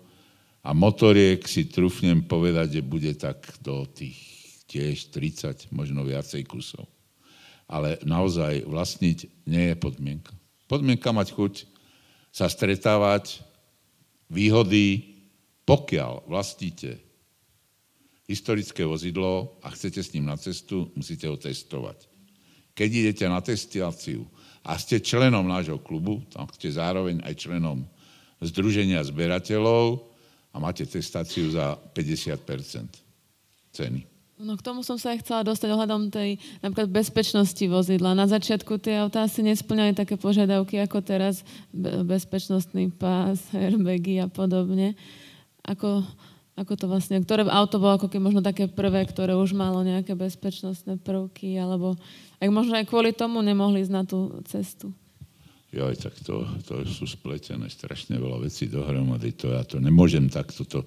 a 0.61 0.77
motoriek 0.77 1.41
si 1.49 1.67
trúfnem 1.67 2.23
povedať, 2.23 2.79
že 2.79 2.83
bude 2.85 3.13
tak 3.17 3.41
do 3.65 3.89
tých 3.89 4.30
tiež 4.71 5.11
30, 5.11 5.75
možno 5.75 6.07
viacej 6.07 6.47
kusov. 6.47 6.87
Ale 7.67 7.99
naozaj 8.07 8.63
vlastniť 8.63 9.51
nie 9.51 9.75
je 9.75 9.77
podmienka. 9.77 10.31
Podmienka 10.71 11.11
mať 11.11 11.35
chuť 11.35 11.55
sa 12.31 12.47
stretávať, 12.47 13.43
výhody, 14.31 15.19
pokiaľ 15.67 16.31
vlastníte 16.31 17.03
historické 18.31 18.87
vozidlo 18.87 19.59
a 19.67 19.75
chcete 19.75 19.99
s 19.99 20.15
ním 20.15 20.31
na 20.31 20.39
cestu, 20.39 20.87
musíte 20.95 21.27
ho 21.27 21.35
testovať. 21.35 22.07
Keď 22.79 22.91
idete 22.95 23.27
na 23.27 23.43
testáciu 23.43 24.23
a 24.63 24.79
ste 24.79 25.03
členom 25.03 25.43
nášho 25.43 25.83
klubu, 25.83 26.23
tam 26.31 26.47
ste 26.55 26.71
zároveň 26.71 27.19
aj 27.27 27.35
členom 27.35 27.83
Združenia 28.41 29.03
zberateľov 29.05 30.01
a 30.55 30.57
máte 30.63 30.87
testáciu 30.87 31.51
za 31.51 31.77
50% 31.93 33.11
ceny. 33.75 34.20
No 34.41 34.57
k 34.57 34.65
tomu 34.65 34.81
som 34.81 34.97
sa 34.97 35.13
aj 35.13 35.21
chcela 35.21 35.45
dostať 35.45 35.69
ohľadom 35.69 36.09
tej 36.09 36.41
napríklad 36.65 36.89
bezpečnosti 36.89 37.61
vozidla. 37.61 38.17
Na 38.17 38.25
začiatku 38.25 38.81
tie 38.81 39.05
autá 39.05 39.29
asi 39.29 39.45
nesplňali 39.45 39.93
také 39.93 40.17
požiadavky 40.17 40.81
ako 40.81 41.05
teraz 41.05 41.45
bezpečnostný 41.77 42.89
pás, 42.89 43.45
airbagy 43.53 44.17
a 44.17 44.33
podobne. 44.33 44.97
Ako, 45.69 46.01
ako 46.57 46.73
to 46.73 46.89
vlastne, 46.89 47.21
ktoré 47.21 47.45
auto 47.53 47.77
bolo 47.77 48.01
ako 48.01 48.09
keď 48.09 48.21
možno 48.25 48.41
také 48.41 48.65
prvé, 48.65 49.05
ktoré 49.05 49.37
už 49.37 49.53
malo 49.53 49.85
nejaké 49.85 50.17
bezpečnostné 50.17 50.97
prvky, 51.05 51.61
alebo 51.61 52.01
ak 52.41 52.49
možno 52.49 52.81
aj 52.81 52.89
kvôli 52.89 53.13
tomu 53.13 53.45
nemohli 53.45 53.85
ísť 53.85 53.93
na 53.93 54.09
tú 54.09 54.41
cestu. 54.49 54.89
Joj, 55.71 56.01
tak 56.01 56.17
to, 56.25 56.49
to 56.65 56.83
sú 56.89 57.05
spletené 57.05 57.69
strašne 57.69 58.17
veľa 58.17 58.41
vecí 58.43 58.67
dohromady. 58.67 59.37
To 59.45 59.53
ja 59.53 59.63
to 59.69 59.77
nemôžem 59.79 60.33
takto 60.33 60.65
to 60.65 60.83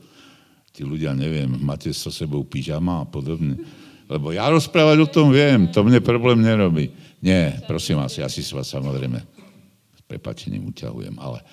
tí 0.74 0.82
ľudia, 0.82 1.14
neviem, 1.14 1.54
máte 1.62 1.94
so 1.94 2.10
sebou 2.10 2.42
pyžama 2.42 3.06
a 3.06 3.10
podobne. 3.10 3.62
Lebo 4.10 4.34
ja 4.34 4.50
rozprávať 4.50 4.98
o 5.06 5.08
tom 5.08 5.30
viem, 5.30 5.70
to 5.70 5.86
mne 5.86 6.02
problém 6.02 6.42
nerobí. 6.42 6.90
Nie, 7.22 7.62
prosím 7.70 8.02
vás, 8.02 8.18
ja 8.18 8.26
si 8.26 8.42
s 8.42 8.52
vás 8.52 8.74
samozrejme 8.74 9.22
s 9.94 10.02
prepačením 10.10 10.66
uťahujem, 10.74 11.16
ale 11.22 11.46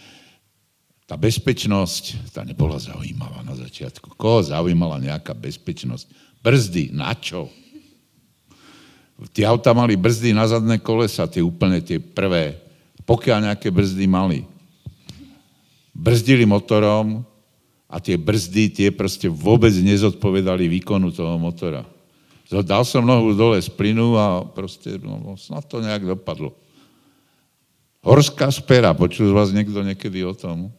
tá 1.04 1.20
bezpečnosť, 1.20 2.32
tá 2.32 2.42
nebola 2.48 2.80
zaujímavá 2.80 3.44
na 3.44 3.52
začiatku. 3.54 4.16
Koho 4.16 4.40
zaujímala 4.40 4.96
nejaká 4.98 5.36
bezpečnosť? 5.36 6.08
Brzdy, 6.40 6.90
na 6.96 7.12
čo? 7.12 7.52
Tie 9.36 9.44
auta 9.44 9.76
mali 9.76 10.00
brzdy 10.00 10.32
na 10.32 10.48
zadné 10.48 10.80
kolesa, 10.80 11.28
tie 11.28 11.44
úplne 11.44 11.84
tie 11.84 12.00
prvé. 12.00 12.56
Pokiaľ 13.04 13.52
nejaké 13.52 13.68
brzdy 13.68 14.08
mali. 14.08 14.48
Brzdili 15.92 16.48
motorom, 16.48 17.20
a 17.90 17.98
tie 17.98 18.14
brzdy, 18.14 18.70
tie 18.70 18.88
proste 18.94 19.26
vôbec 19.26 19.74
nezodpovedali 19.74 20.70
výkonu 20.70 21.10
toho 21.10 21.34
motora. 21.42 21.82
Dal 22.50 22.86
som 22.86 23.02
nohu 23.02 23.34
dole 23.34 23.58
z 23.58 23.70
plynu 23.70 24.14
a 24.14 24.46
proste, 24.46 24.94
no, 25.02 25.18
no, 25.18 25.34
snad 25.34 25.66
to 25.66 25.82
nejak 25.82 26.06
dopadlo. 26.06 26.54
Horská 28.06 28.48
spera, 28.54 28.94
počul 28.94 29.30
z 29.30 29.34
vás 29.34 29.50
niekto 29.50 29.82
niekedy 29.82 30.22
o 30.22 30.34
tom? 30.34 30.70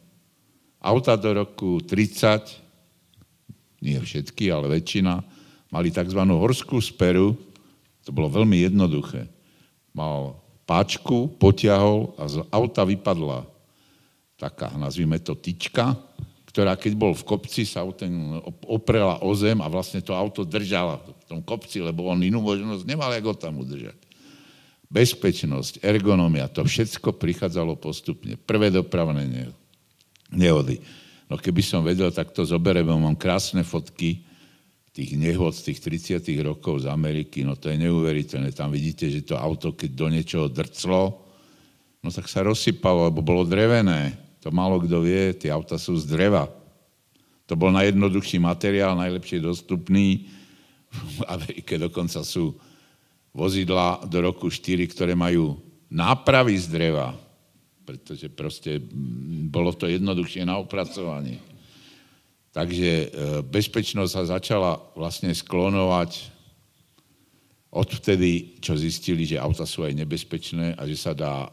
Auta 0.80 1.14
do 1.14 1.36
roku 1.36 1.78
30, 1.84 3.84
nie 3.84 4.00
všetky, 4.00 4.50
ale 4.50 4.72
väčšina, 4.72 5.22
mali 5.70 5.92
tzv. 5.92 6.18
horskú 6.18 6.82
speru, 6.82 7.36
to 8.02 8.10
bolo 8.10 8.32
veľmi 8.32 8.66
jednoduché. 8.66 9.30
Mal 9.94 10.34
páčku, 10.66 11.30
potiahol 11.38 12.18
a 12.18 12.26
z 12.26 12.42
auta 12.50 12.82
vypadla 12.82 13.46
taká, 14.36 14.74
nazvime 14.74 15.22
to, 15.22 15.38
tyčka, 15.38 15.94
ktorá 16.52 16.76
keď 16.76 16.92
bol 17.00 17.16
v 17.16 17.24
kopci, 17.24 17.64
sa 17.64 17.80
ten 17.96 18.12
oprela 18.68 19.16
o 19.24 19.32
zem 19.32 19.56
a 19.64 19.72
vlastne 19.72 20.04
to 20.04 20.12
auto 20.12 20.44
držala 20.44 21.00
v 21.00 21.24
tom 21.24 21.40
kopci, 21.40 21.80
lebo 21.80 22.04
on 22.04 22.20
inú 22.20 22.44
možnosť 22.44 22.84
nemal, 22.84 23.08
ako 23.08 23.32
tam 23.32 23.64
udržať. 23.64 23.96
Bezpečnosť, 24.92 25.80
ergonomia, 25.80 26.52
to 26.52 26.60
všetko 26.60 27.16
prichádzalo 27.16 27.80
postupne. 27.80 28.36
Prvé 28.36 28.68
dopravné 28.68 29.48
nehody. 30.28 30.84
No 31.32 31.40
keby 31.40 31.64
som 31.64 31.80
vedel, 31.80 32.12
tak 32.12 32.36
to 32.36 32.44
zoberiem, 32.44 32.84
mám 32.84 33.16
krásne 33.16 33.64
fotky 33.64 34.20
tých 34.92 35.16
nehod 35.16 35.56
z 35.56 35.72
tých 35.72 35.80
30 36.20 36.20
rokov 36.44 36.84
z 36.84 36.92
Ameriky, 36.92 37.48
no 37.48 37.56
to 37.56 37.72
je 37.72 37.80
neuveriteľné. 37.80 38.52
Tam 38.52 38.68
vidíte, 38.68 39.08
že 39.08 39.24
to 39.24 39.40
auto, 39.40 39.72
keď 39.72 39.90
do 39.96 40.06
niečoho 40.12 40.52
drclo, 40.52 41.16
no 42.04 42.08
tak 42.12 42.28
sa 42.28 42.44
rozsypalo, 42.44 43.08
lebo 43.08 43.24
bolo 43.24 43.48
drevené 43.48 44.21
to 44.42 44.50
málo 44.50 44.82
kto 44.82 45.06
vie, 45.06 45.38
tie 45.38 45.54
auta 45.54 45.78
sú 45.78 45.94
z 45.94 46.10
dreva. 46.10 46.50
To 47.46 47.54
bol 47.54 47.70
najjednoduchší 47.70 48.42
materiál, 48.42 48.98
najlepšie 48.98 49.38
dostupný. 49.38 50.26
V 51.16 51.24
Amerike 51.30 51.78
dokonca 51.78 52.26
sú 52.26 52.58
vozidla 53.32 54.02
do 54.04 54.18
roku 54.20 54.50
4, 54.50 54.82
ktoré 54.90 55.16
majú 55.16 55.56
nápravy 55.88 56.58
z 56.58 56.66
dreva, 56.68 57.16
pretože 57.86 58.28
proste 58.28 58.76
bolo 59.48 59.72
to 59.72 59.88
jednoduchšie 59.88 60.44
na 60.44 60.60
opracovanie. 60.60 61.40
Takže 62.52 62.90
e, 62.92 63.06
bezpečnosť 63.40 64.12
sa 64.12 64.36
začala 64.36 64.76
vlastne 64.92 65.32
sklonovať 65.32 66.28
odvtedy, 67.72 68.60
čo 68.60 68.76
zistili, 68.76 69.24
že 69.24 69.40
auta 69.40 69.64
sú 69.64 69.88
aj 69.88 69.96
nebezpečné 69.96 70.76
a 70.76 70.84
že 70.84 70.96
sa 71.00 71.16
dá 71.16 71.48
e, 71.48 71.50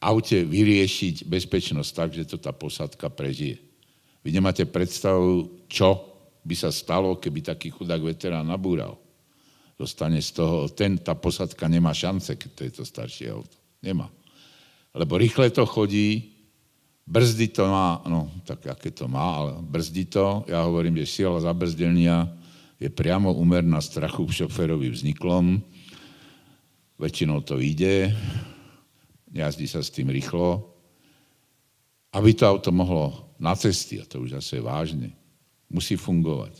aute 0.00 0.42
vyriešiť 0.48 1.28
bezpečnosť 1.28 1.90
tak, 1.92 2.10
že 2.16 2.24
to 2.24 2.40
tá 2.40 2.56
posádka 2.56 3.12
prežije. 3.12 3.60
Vy 4.24 4.32
nemáte 4.32 4.64
predstavu, 4.64 5.64
čo 5.68 6.08
by 6.40 6.54
sa 6.56 6.72
stalo, 6.72 7.20
keby 7.20 7.44
taký 7.44 7.68
chudák 7.68 8.00
veterán 8.00 8.48
nabúral. 8.48 8.96
Dostane 9.76 10.20
z 10.20 10.40
toho, 10.40 10.68
ten, 10.72 10.96
tá 11.00 11.16
posádka 11.16 11.68
nemá 11.68 11.92
šance, 11.92 12.36
keď 12.36 12.50
to 12.52 12.60
je 12.64 12.72
to 12.80 12.84
staršie 12.84 13.32
auto. 13.32 13.56
Nemá. 13.80 14.08
Lebo 14.92 15.16
rýchle 15.16 15.48
to 15.52 15.64
chodí, 15.64 16.36
brzdy 17.08 17.48
to 17.48 17.64
má, 17.68 18.00
no 18.08 18.28
tak 18.44 18.66
aké 18.72 18.92
to 18.92 19.08
má, 19.08 19.40
ale 19.40 19.50
brzdy 19.60 20.04
to, 20.08 20.44
ja 20.48 20.64
hovorím, 20.64 21.00
že 21.00 21.20
sila 21.20 21.40
zabrzdenia 21.40 22.28
je 22.80 22.88
priamo 22.88 23.32
úmerná 23.36 23.80
strachu 23.80 24.24
v 24.24 24.36
šoferovi 24.44 24.88
vzniklom, 24.88 25.60
väčšinou 26.96 27.40
to 27.44 27.60
ide, 27.60 28.12
jazdí 29.30 29.66
sa 29.70 29.80
s 29.82 29.94
tým 29.94 30.10
rýchlo, 30.10 30.70
aby 32.10 32.34
to 32.34 32.44
auto 32.46 32.74
mohlo 32.74 33.30
na 33.38 33.54
cesty, 33.54 34.02
a 34.02 34.04
to 34.04 34.20
už 34.22 34.34
zase 34.42 34.58
je 34.58 34.66
vážne, 34.66 35.08
musí 35.70 35.94
fungovať. 35.94 36.58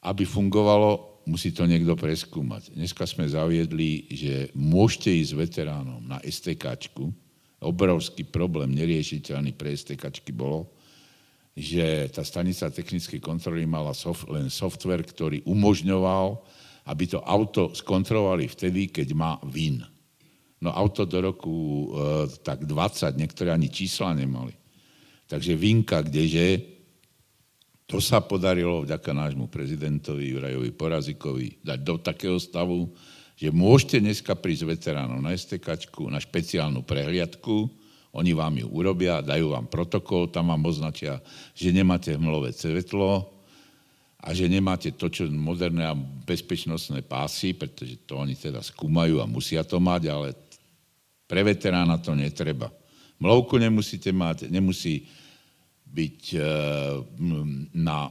Aby 0.00 0.24
fungovalo, 0.24 1.22
musí 1.28 1.52
to 1.52 1.66
niekto 1.66 1.92
preskúmať. 1.98 2.72
Dneska 2.72 3.04
sme 3.04 3.28
zaviedli, 3.28 4.08
že 4.08 4.48
môžete 4.56 5.12
ísť 5.12 5.32
veteránom 5.36 6.00
na 6.06 6.22
STKčku. 6.22 7.12
Obrovský 7.60 8.24
problém, 8.24 8.72
neriešiteľný 8.72 9.52
pre 9.52 9.76
STKčky 9.76 10.32
bolo, 10.32 10.72
že 11.52 12.08
tá 12.08 12.24
stanica 12.24 12.72
technickej 12.72 13.20
kontroly 13.20 13.68
mala 13.68 13.92
soft, 13.92 14.24
len 14.30 14.48
software, 14.48 15.04
ktorý 15.04 15.44
umožňoval, 15.44 16.40
aby 16.88 17.04
to 17.04 17.20
auto 17.20 17.76
skontrolovali 17.76 18.48
vtedy, 18.48 18.88
keď 18.88 19.12
má 19.12 19.36
VIN. 19.44 19.84
No 20.60 20.76
auto 20.76 21.08
do 21.08 21.18
roku 21.24 21.56
e, 21.56 21.86
tak 22.44 22.68
20, 22.68 23.16
niektoré 23.16 23.56
ani 23.56 23.72
čísla 23.72 24.12
nemali. 24.12 24.52
Takže 25.24 25.56
vinka, 25.56 26.04
kdeže, 26.04 26.60
to 27.88 27.98
sa 27.98 28.22
podarilo 28.22 28.86
vďaka 28.86 29.10
nášmu 29.10 29.50
prezidentovi 29.50 30.30
Jurajovi 30.30 30.70
Porazikovi 30.70 31.58
dať 31.64 31.78
do 31.80 31.94
takého 31.98 32.38
stavu, 32.38 32.92
že 33.40 33.48
môžete 33.48 34.04
dneska 34.04 34.36
prísť 34.36 34.68
veteránov 34.68 35.18
na 35.24 35.32
STK, 35.32 35.80
na 36.12 36.20
špeciálnu 36.20 36.84
prehliadku, 36.84 37.72
oni 38.10 38.34
vám 38.34 38.58
ju 38.58 38.66
urobia, 38.74 39.22
dajú 39.22 39.54
vám 39.54 39.70
protokol, 39.70 40.26
tam 40.26 40.50
vám 40.50 40.66
označia, 40.66 41.22
že 41.54 41.70
nemáte 41.70 42.10
hmlové 42.10 42.50
svetlo 42.50 43.22
a 44.18 44.28
že 44.34 44.50
nemáte 44.50 44.90
to, 44.98 45.06
čo 45.06 45.30
moderné 45.30 45.86
a 45.86 45.94
bezpečnostné 46.26 47.06
pásy, 47.06 47.54
pretože 47.54 48.02
to 48.02 48.18
oni 48.18 48.34
teda 48.34 48.60
skúmajú 48.60 49.22
a 49.22 49.30
musia 49.30 49.62
to 49.62 49.78
mať, 49.78 50.02
ale 50.10 50.28
pre 51.30 51.46
veterána 51.46 51.94
to 52.02 52.10
netreba. 52.18 52.66
Mlovku 53.22 53.54
nemusíte 53.54 54.10
mať, 54.10 54.50
nemusí 54.50 55.06
byť 55.86 56.20
e, 56.34 56.38
na 57.78 58.10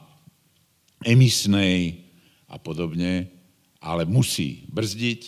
emisnej 1.03 1.99
a 2.47 2.55
podobne, 2.55 3.27
ale 3.83 4.07
musí 4.07 4.63
brzdiť, 4.71 5.21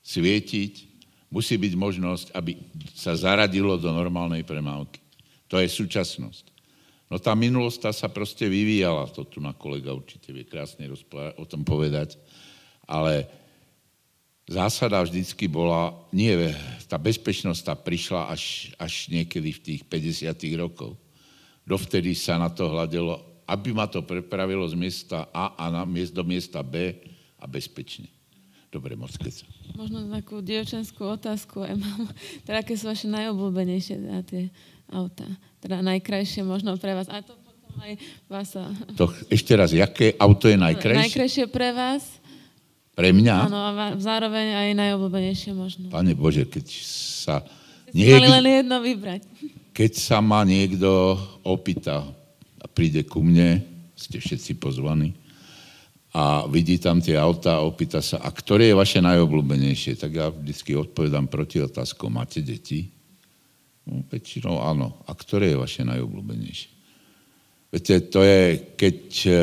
svietiť, 0.00 0.74
musí 1.28 1.60
byť 1.60 1.72
možnosť, 1.76 2.26
aby 2.32 2.56
sa 2.96 3.12
zaradilo 3.12 3.76
do 3.76 3.92
normálnej 3.92 4.40
premávky. 4.40 5.04
To 5.52 5.60
je 5.60 5.68
súčasnosť. 5.68 6.48
No 7.12 7.20
tá 7.20 7.36
minulosť 7.36 7.78
tá 7.84 7.90
sa 7.92 8.08
proste 8.08 8.48
vyvíjala, 8.48 9.10
to 9.12 9.28
tu 9.28 9.44
na 9.44 9.52
kolega 9.52 9.92
určite 9.92 10.32
vie 10.32 10.48
krásne 10.48 10.88
o 11.36 11.44
tom 11.44 11.66
povedať, 11.66 12.16
ale 12.86 13.26
zásada 14.50 14.98
vždycky 14.98 15.46
bola, 15.46 15.94
nie, 16.10 16.50
tá 16.90 16.98
bezpečnosť 16.98 17.60
tá 17.62 17.74
prišla 17.78 18.34
až, 18.34 18.74
až 18.74 19.06
niekedy 19.06 19.54
v 19.54 19.60
tých 19.62 19.82
50 19.86 20.26
rokov. 20.58 20.98
Dovtedy 21.62 22.18
sa 22.18 22.34
na 22.34 22.50
to 22.50 22.66
hľadelo, 22.66 23.46
aby 23.46 23.70
ma 23.70 23.86
to 23.86 24.02
prepravilo 24.02 24.66
z 24.66 24.74
miesta 24.74 25.30
A 25.30 25.54
a 25.54 25.70
na, 25.70 25.86
do 25.86 26.22
miesta 26.26 26.66
B 26.66 26.98
a 27.38 27.46
bezpečne. 27.46 28.10
Dobre, 28.70 28.94
moc 28.94 29.10
Možno 29.74 30.06
takú 30.14 30.38
dievčenskú 30.42 31.02
otázku 31.02 31.62
aj 31.66 31.74
mám. 31.78 32.10
Teda, 32.42 32.62
aké 32.62 32.74
sú 32.74 32.90
vaše 32.90 33.06
najobľúbenejšie 33.06 33.94
teda, 34.02 34.20
tie 34.26 34.42
auta? 34.90 35.26
Teda 35.62 35.82
najkrajšie 35.82 36.42
možno 36.42 36.74
pre 36.78 36.94
vás. 36.94 37.10
A 37.10 37.22
to 37.22 37.34
potom 37.38 37.74
aj 37.82 37.98
vás. 38.30 38.54
To, 38.94 39.10
ešte 39.26 39.54
raz, 39.58 39.74
jaké 39.74 40.14
auto 40.18 40.46
je 40.46 40.58
najkrajšie? 40.58 41.06
Najkrajšie 41.06 41.46
pre 41.50 41.70
vás? 41.74 42.19
Pre 42.90 43.08
mňa? 43.10 43.36
Áno, 43.48 43.58
a 43.58 43.72
zároveň 43.96 44.46
aj 44.52 44.68
najobľúbenejšie 44.76 45.50
možno. 45.54 45.88
Pane 45.88 46.12
Bože, 46.12 46.44
keď 46.44 46.66
sa, 47.16 47.40
Mali 47.90 47.96
niek- 47.96 48.28
len 48.28 48.46
jedno 48.62 48.76
vybrať. 48.82 49.22
keď 49.72 49.92
sa 49.96 50.18
ma 50.20 50.42
niekto 50.42 51.16
opýta 51.42 52.04
a 52.60 52.66
príde 52.68 53.06
ku 53.06 53.22
mne, 53.22 53.62
ste 53.94 54.18
všetci 54.20 54.58
pozvaní, 54.58 55.14
a 56.10 56.42
vidí 56.50 56.74
tam 56.82 56.98
tie 56.98 57.14
autá 57.14 57.62
a 57.62 57.64
opýta 57.64 58.02
sa, 58.02 58.18
a 58.18 58.34
ktoré 58.34 58.74
je 58.74 58.80
vaše 58.80 58.98
najobľúbenejšie? 58.98 59.94
Tak 59.94 60.10
ja 60.10 60.26
vždycky 60.26 60.74
odpovedám 60.74 61.30
proti 61.30 61.62
otázku, 61.62 62.10
máte 62.10 62.42
deti? 62.42 62.90
No, 63.86 64.02
väčšinou 64.10 64.58
áno. 64.58 64.98
A 65.06 65.14
ktoré 65.14 65.54
je 65.54 65.62
vaše 65.62 65.86
najobľúbenejšie? 65.86 66.70
Viete, 67.70 67.94
to 68.10 68.26
je, 68.26 68.40
keď 68.74 68.98
e, 69.22 69.34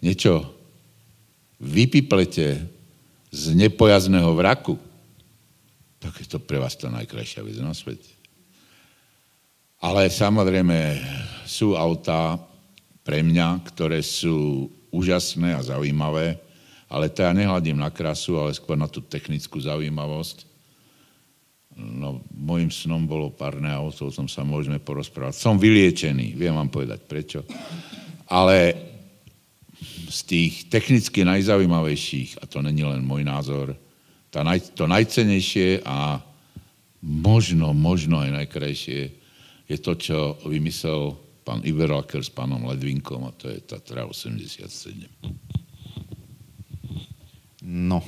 niečo 0.00 0.55
vypiplete 1.60 2.60
z 3.32 3.44
nepojazného 3.56 4.32
vraku, 4.36 4.76
tak 6.00 6.22
je 6.22 6.28
to 6.28 6.38
pre 6.38 6.60
vás 6.60 6.76
tá 6.76 6.92
najkrajšia 6.92 7.42
vec 7.42 7.56
na 7.58 7.72
svete. 7.72 8.12
Ale 9.80 10.08
samozrejme 10.08 11.00
sú 11.44 11.76
autá 11.76 12.40
pre 13.04 13.20
mňa, 13.20 13.60
ktoré 13.68 14.00
sú 14.00 14.68
úžasné 14.90 15.52
a 15.54 15.62
zaujímavé, 15.62 16.40
ale 16.86 17.10
to 17.10 17.26
ja 17.26 17.34
nehľadím 17.34 17.76
na 17.82 17.90
krásu, 17.90 18.38
ale 18.38 18.54
skôr 18.54 18.78
na 18.78 18.86
tú 18.86 19.02
technickú 19.02 19.58
zaujímavosť. 19.58 20.46
No, 21.76 22.24
môjim 22.32 22.72
snom 22.72 23.04
bolo 23.04 23.28
párne 23.28 23.68
auto, 23.68 24.08
o 24.08 24.14
tom 24.14 24.30
sa 24.32 24.46
môžeme 24.46 24.80
porozprávať. 24.80 25.36
Som 25.36 25.60
vyliečený, 25.60 26.32
viem 26.32 26.56
vám 26.56 26.72
povedať 26.72 27.04
prečo. 27.04 27.44
Ale 28.32 28.72
z 30.16 30.20
tých 30.24 30.54
technicky 30.72 31.28
najzaujímavejších, 31.28 32.40
a 32.40 32.48
to 32.48 32.64
není 32.64 32.80
len 32.80 33.04
môj 33.04 33.20
názor, 33.20 33.76
tá 34.32 34.40
naj, 34.40 34.72
to 34.72 34.88
najcenejšie 34.88 35.84
a 35.84 36.24
možno, 37.04 37.76
možno 37.76 38.24
aj 38.24 38.32
najkrajšie 38.32 39.12
je 39.66 39.76
to, 39.76 39.92
čo 39.98 40.18
vymyslel 40.48 41.18
pán 41.44 41.60
Iberlaker 41.62 42.24
s 42.24 42.32
pánom 42.32 42.64
Ledvinkom 42.64 43.28
a 43.28 43.30
to 43.36 43.52
je 43.52 43.60
Tatra 43.60 44.08
87. 44.08 45.04
No, 47.66 47.98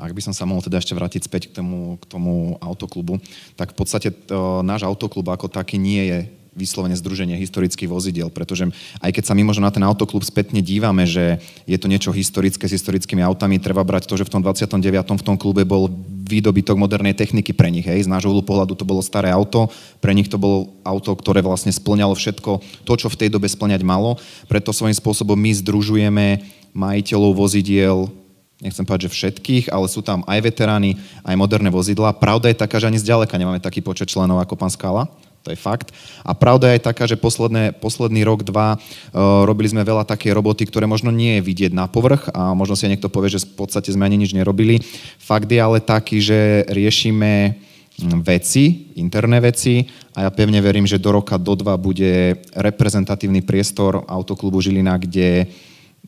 ak 0.00 0.12
by 0.16 0.20
som 0.24 0.32
sa 0.32 0.48
mohol 0.48 0.64
teda 0.64 0.80
ešte 0.80 0.96
vrátiť 0.96 1.28
späť 1.28 1.42
k 1.52 1.60
tomu, 1.60 2.00
k 2.00 2.04
tomu 2.08 2.56
autoklubu, 2.64 3.20
tak 3.54 3.72
v 3.72 3.76
podstate 3.76 4.08
to, 4.12 4.64
náš 4.64 4.88
autoklub 4.88 5.28
ako 5.28 5.52
taký 5.52 5.76
nie 5.76 6.00
je 6.08 6.20
vyslovene 6.54 6.98
združenie 6.98 7.38
historických 7.38 7.90
vozidiel, 7.90 8.28
pretože 8.28 8.66
aj 8.98 9.10
keď 9.14 9.24
sa 9.30 9.36
my 9.38 9.42
možno 9.46 9.66
na 9.66 9.72
ten 9.72 9.86
autoklub 9.86 10.26
spätne 10.26 10.58
dívame, 10.58 11.06
že 11.06 11.38
je 11.64 11.78
to 11.78 11.86
niečo 11.86 12.10
historické 12.10 12.66
s 12.66 12.74
historickými 12.74 13.22
autami, 13.22 13.62
treba 13.62 13.86
brať 13.86 14.10
to, 14.10 14.18
že 14.18 14.26
v 14.26 14.38
tom 14.38 14.42
29. 14.42 14.82
v 15.14 15.26
tom 15.26 15.36
klube 15.38 15.62
bol 15.62 15.86
výdobytok 16.30 16.78
modernej 16.78 17.14
techniky 17.18 17.50
pre 17.50 17.70
nich. 17.74 17.82
Hej. 17.82 18.06
Z 18.06 18.12
nášho 18.12 18.30
pohľadu 18.42 18.78
to 18.78 18.86
bolo 18.86 19.02
staré 19.02 19.34
auto, 19.34 19.66
pre 19.98 20.14
nich 20.14 20.30
to 20.30 20.38
bolo 20.38 20.70
auto, 20.86 21.10
ktoré 21.18 21.42
vlastne 21.42 21.74
splňalo 21.74 22.14
všetko 22.14 22.62
to, 22.86 22.92
čo 22.94 23.10
v 23.10 23.18
tej 23.18 23.28
dobe 23.34 23.50
splňať 23.50 23.82
malo. 23.82 24.18
Preto 24.46 24.70
svojím 24.70 24.94
spôsobom 24.94 25.34
my 25.34 25.50
združujeme 25.58 26.26
majiteľov 26.70 27.34
vozidiel, 27.34 28.06
nechcem 28.62 28.86
povedať, 28.86 29.10
že 29.10 29.14
všetkých, 29.16 29.74
ale 29.74 29.90
sú 29.90 30.04
tam 30.04 30.22
aj 30.28 30.38
veteráni, 30.44 31.00
aj 31.26 31.34
moderné 31.34 31.72
vozidla. 31.72 32.14
Pravda 32.14 32.52
je 32.52 32.60
taká, 32.60 32.78
že 32.78 32.86
ani 32.86 33.02
zďaleka 33.02 33.34
nemáme 33.34 33.58
taký 33.58 33.82
počet 33.82 34.06
členov 34.06 34.38
ako 34.38 34.54
pán 34.54 34.70
Skala. 34.70 35.10
To 35.40 35.48
je 35.48 35.56
fakt. 35.56 35.88
A 36.20 36.36
pravda 36.36 36.76
je 36.76 36.84
taká, 36.84 37.08
že 37.08 37.16
posledné, 37.16 37.72
posledný 37.72 38.28
rok, 38.28 38.44
dva 38.44 38.76
uh, 38.76 39.48
robili 39.48 39.72
sme 39.72 39.88
veľa 39.88 40.04
také 40.04 40.36
roboty, 40.36 40.68
ktoré 40.68 40.84
možno 40.84 41.08
nie 41.08 41.40
je 41.40 41.46
vidieť 41.48 41.72
na 41.72 41.88
povrch 41.88 42.28
a 42.36 42.52
možno 42.52 42.76
si 42.76 42.92
niekto 42.92 43.08
povie, 43.08 43.32
že 43.32 43.48
v 43.48 43.64
podstate 43.64 43.88
sme 43.88 44.04
ani 44.04 44.20
nič 44.20 44.36
nerobili. 44.36 44.84
Fakt 45.16 45.48
je 45.48 45.56
ale 45.56 45.80
taký, 45.80 46.20
že 46.20 46.68
riešime 46.68 47.56
mm, 47.56 48.20
veci, 48.20 48.92
interné 49.00 49.40
veci 49.40 49.88
a 50.12 50.28
ja 50.28 50.30
pevne 50.30 50.60
verím, 50.60 50.84
že 50.84 51.00
do 51.00 51.08
roka, 51.08 51.40
do 51.40 51.56
dva 51.56 51.80
bude 51.80 52.36
reprezentatívny 52.52 53.40
priestor 53.40 54.04
autoklubu 54.04 54.60
Žilina, 54.60 55.00
kde 55.00 55.48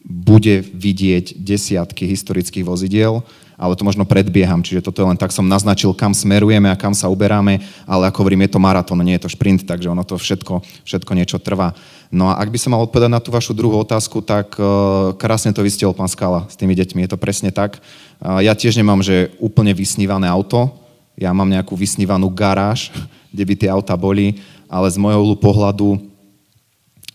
bude 0.04 0.60
vidieť 0.60 1.40
desiatky 1.40 2.04
historických 2.04 2.68
vozidiel, 2.68 3.24
ale 3.59 3.76
to 3.76 3.86
možno 3.86 4.09
predbieham, 4.09 4.61
čiže 4.61 4.84
toto 4.84 5.03
je 5.03 5.09
len 5.09 5.18
tak 5.18 5.30
som 5.30 5.46
naznačil, 5.46 5.92
kam 5.92 6.16
smerujeme 6.16 6.68
a 6.68 6.78
kam 6.78 6.92
sa 6.96 7.12
uberáme, 7.12 7.61
ale 7.84 8.09
ako 8.09 8.24
hovorím, 8.24 8.44
je 8.46 8.53
to 8.57 8.64
maratón, 8.64 9.00
nie 9.05 9.16
je 9.16 9.24
to 9.24 9.34
šprint, 9.34 9.64
takže 9.68 9.90
ono 9.92 10.03
to 10.03 10.20
všetko, 10.20 10.61
všetko 10.84 11.12
niečo 11.12 11.38
trvá. 11.40 11.76
No 12.12 12.28
a 12.28 12.36
ak 12.36 12.53
by 12.53 12.59
som 12.61 12.76
mal 12.76 12.84
odpovedať 12.84 13.11
na 13.12 13.20
tú 13.24 13.32
vašu 13.32 13.57
druhú 13.57 13.80
otázku, 13.80 14.20
tak 14.20 14.53
uh, 14.61 15.16
krásne 15.16 15.57
to 15.57 15.64
vystihol 15.64 15.96
pán 15.96 16.12
Skala 16.12 16.44
s 16.48 16.61
tými 16.61 16.76
deťmi, 16.76 17.09
je 17.09 17.11
to 17.12 17.20
presne 17.20 17.48
tak. 17.48 17.80
Uh, 18.20 18.44
ja 18.44 18.53
tiež 18.53 18.76
nemám, 18.76 19.00
že 19.00 19.32
úplne 19.40 19.72
vysnívané 19.72 20.28
auto, 20.28 20.68
ja 21.16 21.32
mám 21.32 21.48
nejakú 21.48 21.72
vysnívanú 21.76 22.28
garáž, 22.28 22.92
kde 23.32 23.44
by 23.48 23.55
tie 23.57 23.68
auta 23.72 23.96
boli, 23.96 24.40
ale 24.68 24.88
z 24.92 25.00
môjho 25.00 25.20
uhlu 25.20 25.36
pohľadu 25.40 26.12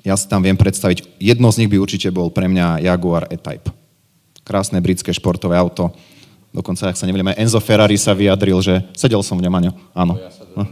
ja 0.08 0.16
si 0.16 0.24
tam 0.32 0.40
viem 0.40 0.56
predstaviť, 0.56 1.20
jedno 1.20 1.52
z 1.52 1.60
nich 1.60 1.70
by 1.76 1.84
určite 1.84 2.08
bol 2.16 2.32
pre 2.32 2.48
mňa 2.48 2.80
Jaguar 2.80 3.28
E-Type. 3.28 3.68
Krásne 4.48 4.80
britské 4.80 5.12
športové 5.12 5.60
auto. 5.60 5.92
Dokonca, 6.58 6.90
ak 6.90 6.98
sa 6.98 7.06
neviem, 7.06 7.30
aj 7.30 7.38
Enzo 7.38 7.62
Ferrari 7.62 8.02
sa 8.02 8.18
vyjadril, 8.18 8.58
že 8.66 8.82
sedel 8.98 9.22
som 9.22 9.38
v 9.38 9.46
ňom, 9.46 9.54
Aňo. 9.62 9.78
Áno. 9.94 10.18
No. 10.58 10.66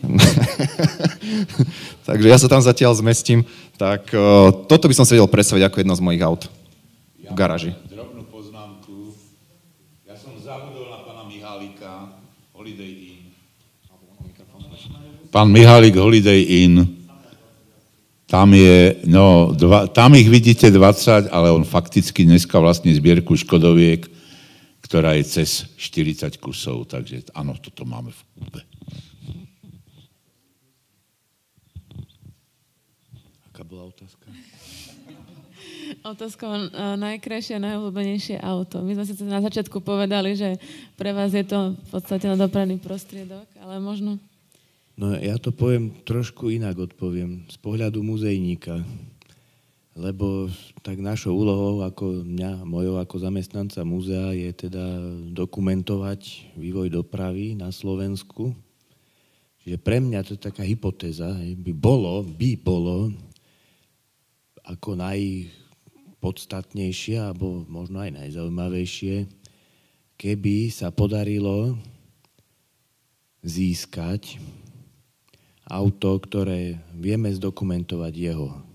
Takže 2.06 2.26
ja 2.30 2.38
sa 2.38 2.46
tam 2.46 2.62
zatiaľ 2.62 2.94
zmestím. 2.94 3.42
Tak 3.74 4.14
uh, 4.14 4.54
toto 4.70 4.86
by 4.86 4.94
som 4.94 5.02
si 5.02 5.18
vedel 5.18 5.26
predstaviť 5.26 5.66
ako 5.66 5.76
jedno 5.82 5.98
z 5.98 6.04
mojich 6.06 6.22
aut 6.22 6.46
v 7.18 7.34
garáži. 7.34 7.74
Drobnú 7.90 8.22
poznámku. 8.30 9.10
Ja 10.06 10.14
som 10.14 10.38
zabudol 10.38 10.86
na 10.86 11.02
pána 11.02 11.26
Mihálika, 11.26 12.14
Holiday 12.54 13.10
Inn. 13.10 13.34
Pán 15.34 15.50
Mihálik 15.50 15.98
Holiday 15.98 16.46
Inn. 16.62 16.86
Tam 18.30 18.54
je, 18.54 19.02
no, 19.10 19.50
dva, 19.50 19.90
tam 19.90 20.14
ich 20.14 20.30
vidíte 20.30 20.70
20, 20.70 21.34
ale 21.34 21.50
on 21.50 21.66
fakticky 21.66 22.22
dneska 22.22 22.54
vlastní 22.62 22.94
zbierku 22.94 23.34
Škodoviek, 23.34 24.19
ktorá 24.90 25.14
je 25.14 25.22
cez 25.38 25.70
40 25.78 26.42
kusov, 26.42 26.90
takže 26.90 27.30
áno, 27.38 27.54
toto 27.54 27.86
máme 27.86 28.10
v 28.10 28.22
klube. 28.34 28.60
Aká 33.54 33.62
bola 33.62 33.86
otázka? 33.86 34.26
Otázka 36.02 36.42
o 36.42 36.56
e, 36.58 36.66
najkrajšie 36.98 37.62
a 37.62 37.64
najobľúbenejšie 37.70 38.42
auto. 38.42 38.82
My 38.82 38.98
sme 38.98 39.06
si 39.06 39.14
to 39.14 39.30
na 39.30 39.38
začiatku 39.38 39.78
povedali, 39.78 40.34
že 40.34 40.58
pre 40.98 41.14
vás 41.14 41.30
je 41.38 41.46
to 41.46 41.78
v 41.78 41.88
podstate 41.94 42.26
na 42.26 42.34
dopravný 42.34 42.82
prostriedok, 42.82 43.46
ale 43.62 43.78
možno... 43.78 44.18
No 44.98 45.14
ja 45.14 45.38
to 45.38 45.54
poviem 45.54 45.94
trošku 46.02 46.50
inak 46.50 46.74
odpoviem, 46.74 47.46
z 47.46 47.56
pohľadu 47.62 48.02
muzejníka. 48.02 48.82
Lebo 50.00 50.48
tak 50.80 50.96
našou 50.96 51.36
úlohou 51.36 51.84
ako 51.84 52.24
mňa, 52.24 52.64
mojou 52.64 52.96
ako 52.96 53.20
zamestnanca 53.20 53.84
múzea 53.84 54.32
je 54.32 54.48
teda 54.56 54.96
dokumentovať 55.36 56.56
vývoj 56.56 56.88
dopravy 56.88 57.52
na 57.52 57.68
Slovensku. 57.68 58.56
Čiže 59.60 59.76
pre 59.76 60.00
mňa 60.00 60.24
to 60.24 60.40
je 60.40 60.42
taká 60.48 60.64
hypotéza, 60.64 61.36
by 61.36 61.72
bolo, 61.76 62.24
by 62.24 62.56
bolo 62.56 63.12
ako 64.64 64.96
najpodstatnejšie, 64.96 67.20
alebo 67.20 67.68
možno 67.68 68.00
aj 68.00 68.24
najzaujímavejšie, 68.24 69.28
keby 70.16 70.72
sa 70.72 70.88
podarilo 70.88 71.76
získať 73.44 74.40
auto, 75.68 76.16
ktoré 76.24 76.80
vieme 76.96 77.28
zdokumentovať 77.28 78.14
jeho 78.16 78.69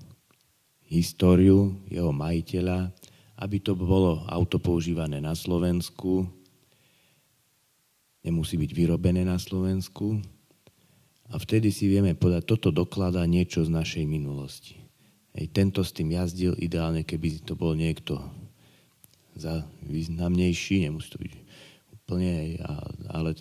históriu, 0.95 1.75
jeho 1.91 2.15
majiteľa, 2.15 2.91
aby 3.35 3.59
to 3.59 3.75
bolo 3.75 4.23
auto 4.31 4.63
používané 4.63 5.19
na 5.19 5.35
Slovensku, 5.35 6.23
nemusí 8.23 8.55
byť 8.55 8.71
vyrobené 8.71 9.27
na 9.27 9.35
Slovensku 9.35 10.23
a 11.27 11.35
vtedy 11.35 11.73
si 11.73 11.91
vieme 11.91 12.15
povedať, 12.15 12.47
toto 12.47 12.71
dokladá 12.71 13.27
niečo 13.27 13.65
z 13.65 13.69
našej 13.75 14.05
minulosti. 14.07 14.79
Hej, 15.35 15.51
tento 15.51 15.83
s 15.83 15.91
tým 15.91 16.15
jazdil, 16.15 16.55
ideálne 16.55 17.03
keby 17.03 17.43
to 17.43 17.59
bol 17.59 17.75
niekto 17.75 18.23
za 19.35 19.67
významnejší, 19.83 20.87
nemusí 20.87 21.11
to 21.11 21.19
byť 21.19 21.33
úplne, 21.91 22.55
ale 23.11 23.35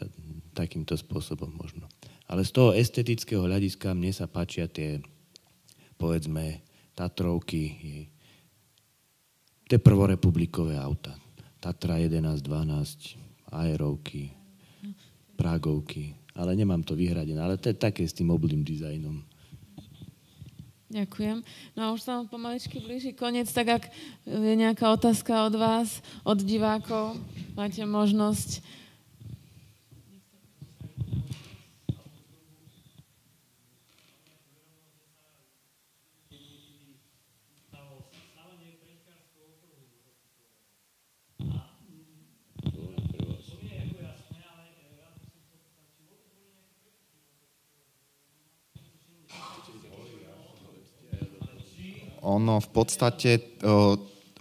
takýmto 0.57 0.99
spôsobom 0.99 1.55
možno. 1.55 1.87
Ale 2.27 2.43
z 2.43 2.51
toho 2.57 2.75
estetického 2.75 3.45
hľadiska 3.45 3.95
mne 3.95 4.11
sa 4.11 4.25
páčia 4.25 4.67
tie, 4.67 5.05
povedzme, 6.01 6.64
Tatrovky, 6.95 7.63
tie 9.67 9.79
prvorepublikové 9.83 10.79
auta. 10.79 11.19
Tatra 11.59 11.99
11, 11.99 12.39
12, 12.39 13.51
aerovky, 13.51 14.31
Pragovky, 15.35 16.15
ale 16.39 16.55
nemám 16.55 16.87
to 16.87 16.95
vyhradené, 16.95 17.43
ale 17.43 17.59
to 17.59 17.71
je 17.71 17.75
také 17.75 18.07
s 18.07 18.15
tým 18.15 18.31
oblým 18.31 18.63
dizajnom. 18.63 19.19
Ďakujem. 20.95 21.43
No 21.75 21.81
a 21.83 21.89
už 21.91 22.07
sa 22.07 22.23
pomaličky 22.23 22.79
blíži 22.79 23.11
koniec, 23.19 23.51
tak 23.51 23.67
ak 23.67 23.85
je 24.31 24.55
nejaká 24.55 24.95
otázka 24.95 25.51
od 25.51 25.59
vás, 25.59 25.99
od 26.23 26.39
divákov, 26.39 27.19
máte 27.59 27.83
možnosť 27.83 28.63
Ono 52.25 52.57
v 52.57 52.69
podstate 52.73 53.61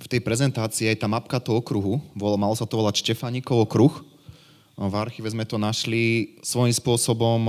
v 0.04 0.08
tej 0.08 0.24
prezentácii 0.24 0.88
aj 0.88 1.04
tá 1.04 1.08
mapka 1.12 1.44
toho 1.44 1.60
okruhu, 1.60 2.00
malo 2.16 2.56
sa 2.56 2.64
to 2.64 2.80
volať 2.80 3.04
Štefanikov 3.04 3.68
okruh. 3.68 3.92
V 4.74 4.94
archíve 4.96 5.28
sme 5.28 5.44
to 5.44 5.60
našli 5.60 6.36
svojím 6.42 6.72
spôsobom, 6.72 7.40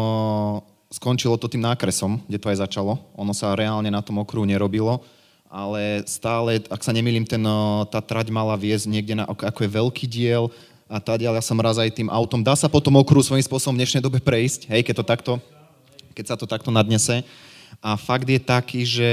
skončilo 0.91 1.39
to 1.39 1.47
tým 1.47 1.63
nákresom, 1.63 2.21
kde 2.27 2.39
to 2.43 2.51
aj 2.51 2.67
začalo. 2.67 2.99
Ono 3.15 3.31
sa 3.31 3.55
reálne 3.55 3.89
na 3.89 4.03
tom 4.03 4.19
okruhu 4.21 4.43
nerobilo, 4.43 5.01
ale 5.47 6.03
stále, 6.11 6.61
ak 6.67 6.83
sa 6.83 6.91
nemýlim, 6.91 7.23
ten, 7.23 7.43
tá 7.89 8.03
trať 8.03 8.35
mala 8.35 8.59
viesť 8.59 8.91
niekde 8.91 9.15
na, 9.15 9.25
ako 9.31 9.61
je 9.65 9.71
veľký 9.71 10.05
diel 10.11 10.51
a 10.91 10.99
tá 10.99 11.15
ja 11.17 11.31
som 11.41 11.57
raz 11.63 11.79
aj 11.79 11.95
tým 11.95 12.11
autom. 12.11 12.43
Dá 12.43 12.59
sa 12.59 12.67
po 12.67 12.83
tom 12.83 12.99
okruhu 12.99 13.23
svojím 13.23 13.47
spôsobom 13.47 13.79
v 13.79 13.87
dnešnej 13.87 14.03
dobe 14.03 14.19
prejsť, 14.19 14.67
hej, 14.67 14.83
keď 14.83 14.95
to 14.99 15.05
takto, 15.07 15.33
keď 16.13 16.25
sa 16.27 16.37
to 16.37 16.45
takto 16.45 16.75
nadnese. 16.75 17.23
A 17.79 17.95
fakt 17.95 18.27
je 18.27 18.39
taký, 18.39 18.83
že 18.83 19.11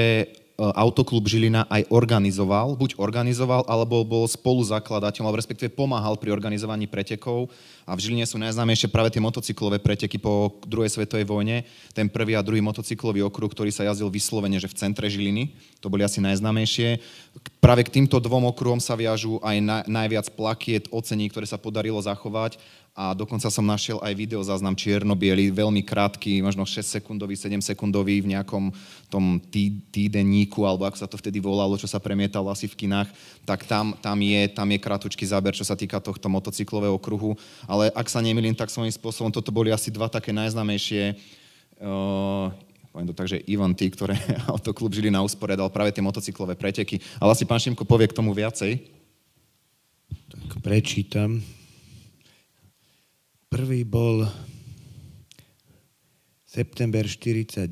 autoklub 0.62 1.26
Žilina 1.26 1.66
aj 1.66 1.90
organizoval, 1.90 2.78
buď 2.78 3.02
organizoval, 3.02 3.66
alebo 3.66 4.06
bol 4.06 4.30
spoluzakladateľom, 4.30 5.26
alebo 5.26 5.42
respektíve 5.42 5.74
pomáhal 5.74 6.22
pri 6.22 6.30
organizovaní 6.30 6.86
pretekov. 6.86 7.50
A 7.86 7.98
v 7.98 8.04
Žiline 8.08 8.26
sú 8.28 8.38
najznámejšie 8.38 8.92
práve 8.92 9.10
tie 9.12 9.24
motocyklové 9.24 9.82
preteky 9.82 10.22
po 10.22 10.60
druhej 10.64 10.94
svetovej 10.94 11.26
vojne. 11.26 11.68
Ten 11.92 12.08
prvý 12.08 12.38
a 12.38 12.46
druhý 12.46 12.62
motocyklový 12.62 13.26
okruh, 13.26 13.50
ktorý 13.50 13.74
sa 13.74 13.88
jazdil 13.88 14.10
vyslovene, 14.12 14.58
že 14.62 14.70
v 14.70 14.78
centre 14.78 15.08
Žiliny. 15.10 15.54
To 15.82 15.90
boli 15.90 16.06
asi 16.06 16.22
najznámejšie. 16.22 17.02
Práve 17.58 17.86
k 17.86 17.94
týmto 18.02 18.22
dvom 18.22 18.50
okruhom 18.54 18.82
sa 18.82 18.94
viažú 18.94 19.42
aj 19.42 19.58
na, 19.62 19.78
najviac 19.86 20.30
plakiet, 20.34 20.90
ocení, 20.94 21.30
ktoré 21.30 21.46
sa 21.50 21.62
podarilo 21.62 22.02
zachovať 22.02 22.62
a 22.92 23.16
dokonca 23.16 23.48
som 23.48 23.64
našiel 23.64 24.04
aj 24.04 24.12
video 24.20 24.44
záznam 24.44 24.76
čierno 24.76 25.16
veľmi 25.16 25.80
krátky, 25.80 26.44
možno 26.44 26.68
6 26.68 27.00
sekundový, 27.00 27.40
7 27.40 27.64
sekundový 27.64 28.20
v 28.20 28.36
nejakom 28.36 28.68
tom 29.08 29.40
tý, 29.48 29.80
týdenníku, 29.96 30.68
alebo 30.68 30.84
ako 30.84 31.00
sa 31.00 31.08
to 31.08 31.16
vtedy 31.16 31.40
volalo, 31.40 31.80
čo 31.80 31.88
sa 31.88 32.04
premietalo 32.04 32.52
asi 32.52 32.68
v 32.68 32.76
kinách, 32.84 33.08
tak 33.48 33.64
tam, 33.64 33.96
tam, 34.04 34.20
je, 34.20 34.44
tam 34.52 34.68
je 34.68 34.84
krátučký 34.84 35.24
záber, 35.24 35.56
čo 35.56 35.64
sa 35.64 35.80
týka 35.80 36.04
tohto 36.04 36.28
motocyklového 36.28 37.00
kruhu. 37.00 37.40
Ale 37.72 37.88
ak 37.96 38.12
sa 38.12 38.20
nemýlim, 38.20 38.52
tak 38.52 38.68
svojím 38.68 38.92
spôsobom 38.92 39.32
toto 39.32 39.48
boli 39.56 39.72
asi 39.72 39.88
dva 39.88 40.12
také 40.12 40.36
najznámejšie 40.36 41.16
uh, 41.80 42.52
poviem 42.92 43.08
to 43.08 43.16
tak, 43.16 43.32
že 43.32 43.48
eventy, 43.48 43.88
ktoré 43.88 44.20
autoklub 44.52 44.92
Žilina 44.92 45.24
usporiadal 45.24 45.72
práve 45.72 45.96
tie 45.96 46.04
motocyklové 46.04 46.60
preteky. 46.60 47.00
Ale 47.18 47.32
asi 47.32 47.48
pán 47.48 47.64
Šimko 47.64 47.88
povie 47.88 48.12
k 48.12 48.18
tomu 48.20 48.36
viacej. 48.36 48.84
Tak 50.12 50.60
prečítam. 50.60 51.40
Prvý 53.48 53.88
bol 53.88 54.28
september 56.48 57.08
49. 57.08 57.68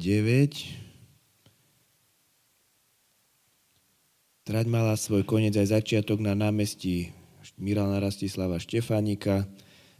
Trať 4.47 4.65
mala 4.65 4.95
svoj 4.95 5.27
koniec 5.27 5.53
aj 5.59 5.77
začiatok 5.77 6.23
na 6.23 6.33
námestí 6.33 7.11
Mirana 7.59 7.99
Rastislava 7.99 8.55
Štefánika. 8.55 9.43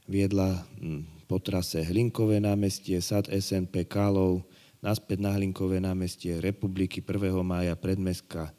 Viedla 0.10 0.66
hm, 0.82 1.30
po 1.30 1.38
trase 1.38 1.86
Hlinkové 1.86 2.41
námestie, 2.41 2.97
sad 2.97 3.30
SNP 3.30 3.86
Kálov, 3.86 4.41
naspäť 4.82 5.22
na 5.22 5.38
Hlinkové 5.38 5.78
námestie 5.78 6.41
Republiky 6.41 7.05
1. 7.05 7.30
mája 7.45 7.78
predmeska 7.78 8.49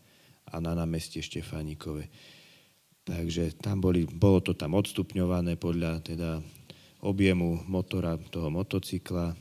a 0.47 0.63
na 0.63 0.79
námestie 0.79 1.19
Štefánikové. 1.19 2.07
Takže 3.03 3.59
tam 3.59 3.83
boli, 3.83 4.07
bolo 4.07 4.39
to 4.39 4.55
tam 4.55 4.79
odstupňované 4.79 5.59
podľa 5.59 5.99
teda 6.07 6.39
objemu 7.03 7.67
motora 7.67 8.15
toho 8.31 8.47
motocykla. 8.55 9.35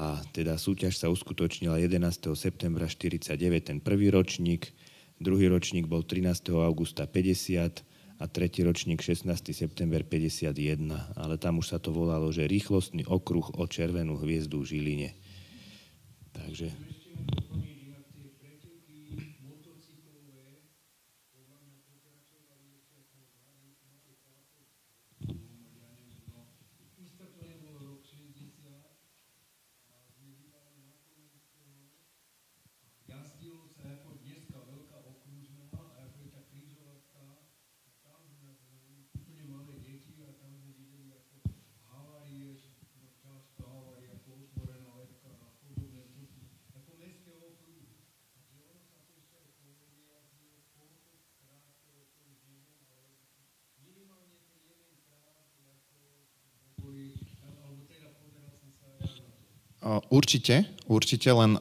A 0.00 0.06
teda 0.32 0.56
súťaž 0.56 0.96
sa 0.96 1.12
uskutočnila 1.12 1.76
11. 1.76 2.32
septembra 2.32 2.88
49, 2.88 3.36
ten 3.68 3.84
prvý 3.84 4.08
ročník, 4.08 4.72
druhý 5.20 5.52
ročník 5.52 5.84
bol 5.84 6.00
13. 6.00 6.56
augusta 6.56 7.04
50 7.04 7.95
a 8.16 8.24
tretí 8.24 8.64
ročník 8.64 9.04
16. 9.04 9.28
september 9.52 10.00
51, 10.00 11.16
ale 11.16 11.34
tam 11.36 11.60
už 11.60 11.76
sa 11.76 11.78
to 11.78 11.92
volalo, 11.92 12.32
že 12.32 12.48
rýchlostný 12.48 13.04
okruh 13.04 13.60
o 13.60 13.64
červenú 13.68 14.16
hviezdu 14.16 14.64
v 14.64 14.68
Žiline. 14.72 15.10
Takže... 16.32 16.72
Určite, 60.10 60.66
určite, 60.90 61.30
len 61.30 61.54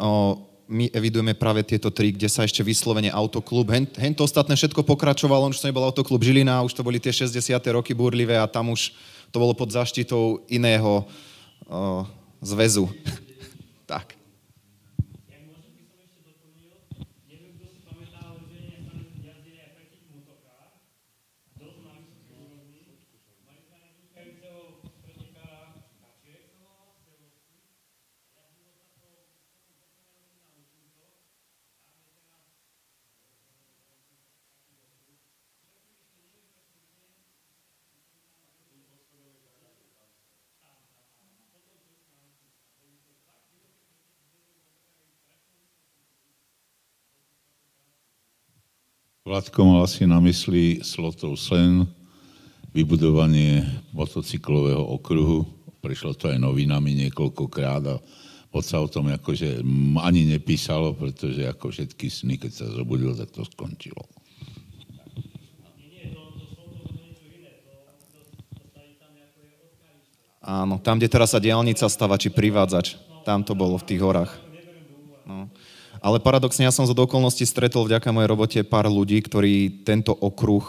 my 0.65 0.89
evidujeme 0.89 1.37
práve 1.37 1.61
tieto 1.61 1.93
tri, 1.93 2.09
kde 2.09 2.25
sa 2.25 2.41
ešte 2.41 2.65
vyslovene 2.65 3.13
autoklub, 3.13 3.69
hen, 3.69 3.85
hen 4.01 4.17
to 4.17 4.25
ostatné 4.25 4.57
všetko 4.57 4.81
pokračovalo, 4.81 5.53
už 5.53 5.61
to 5.61 5.69
nebol 5.69 5.85
autoklub 5.85 6.25
Žilina, 6.25 6.65
už 6.65 6.73
to 6.73 6.81
boli 6.81 6.97
tie 6.97 7.13
60. 7.13 7.53
roky 7.69 7.93
búrlivé 7.93 8.33
a 8.33 8.49
tam 8.49 8.73
už 8.73 8.89
to 9.29 9.37
bolo 9.37 9.53
pod 9.53 9.69
zaštitou 9.69 10.41
iného 10.49 11.05
o, 11.69 12.05
zväzu. 12.41 12.89
tak. 13.91 14.17
Vládko 49.35 49.67
mal 49.67 49.83
asi 49.83 50.07
na 50.07 50.23
mysli 50.23 50.79
Slotov 50.79 51.35
Sen, 51.35 51.83
vybudovanie 52.71 53.67
motocyklového 53.91 54.79
okruhu. 54.79 55.43
Prišlo 55.83 56.15
to 56.15 56.31
aj 56.31 56.39
novinami 56.39 56.95
niekoľkokrát 57.03 57.83
a 57.83 57.99
moc 58.55 58.63
sa 58.63 58.79
o 58.79 58.87
tom 58.87 59.11
akože 59.11 59.59
ani 59.99 60.23
nepísalo, 60.31 60.95
pretože 60.95 61.43
ako 61.51 61.67
všetky 61.67 62.07
sny, 62.07 62.39
keď 62.39 62.51
sa 62.63 62.65
zobudil, 62.71 63.11
tak 63.11 63.27
to 63.35 63.43
skončilo. 63.43 64.07
Áno, 70.47 70.79
tam, 70.79 70.95
kde 70.95 71.11
teraz 71.11 71.35
sa 71.35 71.43
diálnica 71.43 71.91
stava, 71.91 72.15
či 72.15 72.31
privádzač, 72.31 72.95
tam 73.27 73.43
to 73.43 73.51
bolo 73.51 73.75
v 73.75 73.83
tých 73.83 73.99
horách. 73.99 74.44
Ale 76.05 76.21
paradoxne 76.21 76.69
ja 76.69 76.69
som 76.69 76.85
z 76.85 76.93
okolností 76.93 77.49
stretol 77.49 77.89
vďaka 77.89 78.13
mojej 78.13 78.29
robote 78.29 78.59
pár 78.61 78.85
ľudí, 78.85 79.17
ktorí 79.25 79.81
tento 79.81 80.13
okruh, 80.13 80.61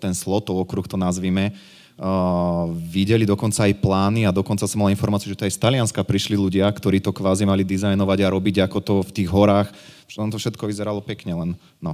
ten 0.00 0.16
slotov 0.16 0.64
okruh 0.64 0.88
to 0.88 0.96
nazvime, 0.96 1.52
Uh, 2.02 2.72
videli 2.88 3.28
dokonca 3.28 3.68
aj 3.68 3.78
plány 3.78 4.24
a 4.24 4.32
dokonca 4.32 4.64
som 4.64 4.80
mal 4.80 4.90
informáciu, 4.90 5.28
že 5.28 5.38
to 5.38 5.44
aj 5.44 5.54
z 5.54 5.60
Talianska 5.60 6.00
prišli 6.00 6.40
ľudia, 6.40 6.64
ktorí 6.72 7.04
to 7.04 7.12
kvázi 7.12 7.44
mali 7.44 7.62
dizajnovať 7.68 8.18
a 8.24 8.32
robiť 8.32 8.56
ako 8.64 8.78
to 8.80 8.94
v 9.04 9.10
tých 9.12 9.28
horách. 9.28 9.68
Tam 10.08 10.32
to 10.32 10.40
všetko 10.40 10.66
vyzeralo 10.66 11.04
pekne, 11.04 11.36
len 11.36 11.50
no. 11.84 11.92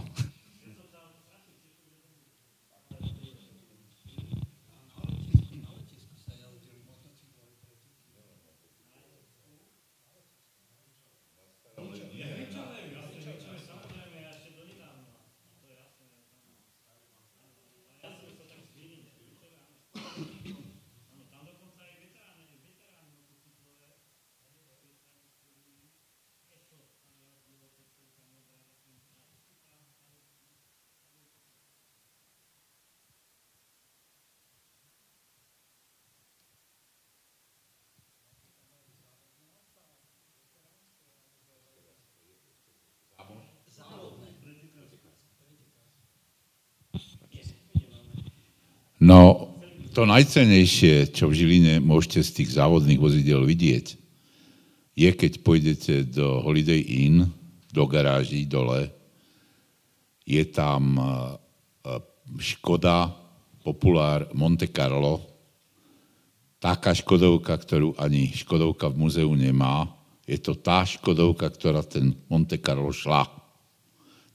No, 49.08 49.48
to 49.96 50.04
najcenejšie, 50.04 51.16
čo 51.16 51.32
v 51.32 51.40
Žiline 51.40 51.80
môžete 51.80 52.20
z 52.20 52.30
tých 52.44 52.60
závodných 52.60 53.00
vozidel 53.00 53.40
vidieť, 53.40 53.96
je, 54.92 55.08
keď 55.08 55.32
pôjdete 55.40 56.12
do 56.12 56.44
Holiday 56.44 57.08
Inn, 57.08 57.24
do 57.72 57.88
garáží 57.88 58.44
dole, 58.44 58.92
je 60.28 60.44
tam 60.52 61.00
e, 61.00 61.00
e, 61.00 61.08
Škoda 62.36 63.08
Populár 63.64 64.28
Monte 64.36 64.68
Carlo, 64.68 65.24
taká 66.60 66.92
Škodovka, 66.92 67.56
ktorú 67.56 67.96
ani 67.96 68.28
Škodovka 68.28 68.92
v 68.92 69.08
muzeu 69.08 69.32
nemá, 69.32 69.88
je 70.28 70.36
to 70.36 70.52
tá 70.52 70.84
Škodovka, 70.84 71.48
ktorá 71.48 71.80
ten 71.80 72.12
Monte 72.28 72.60
Carlo 72.60 72.92
šla. 72.92 73.24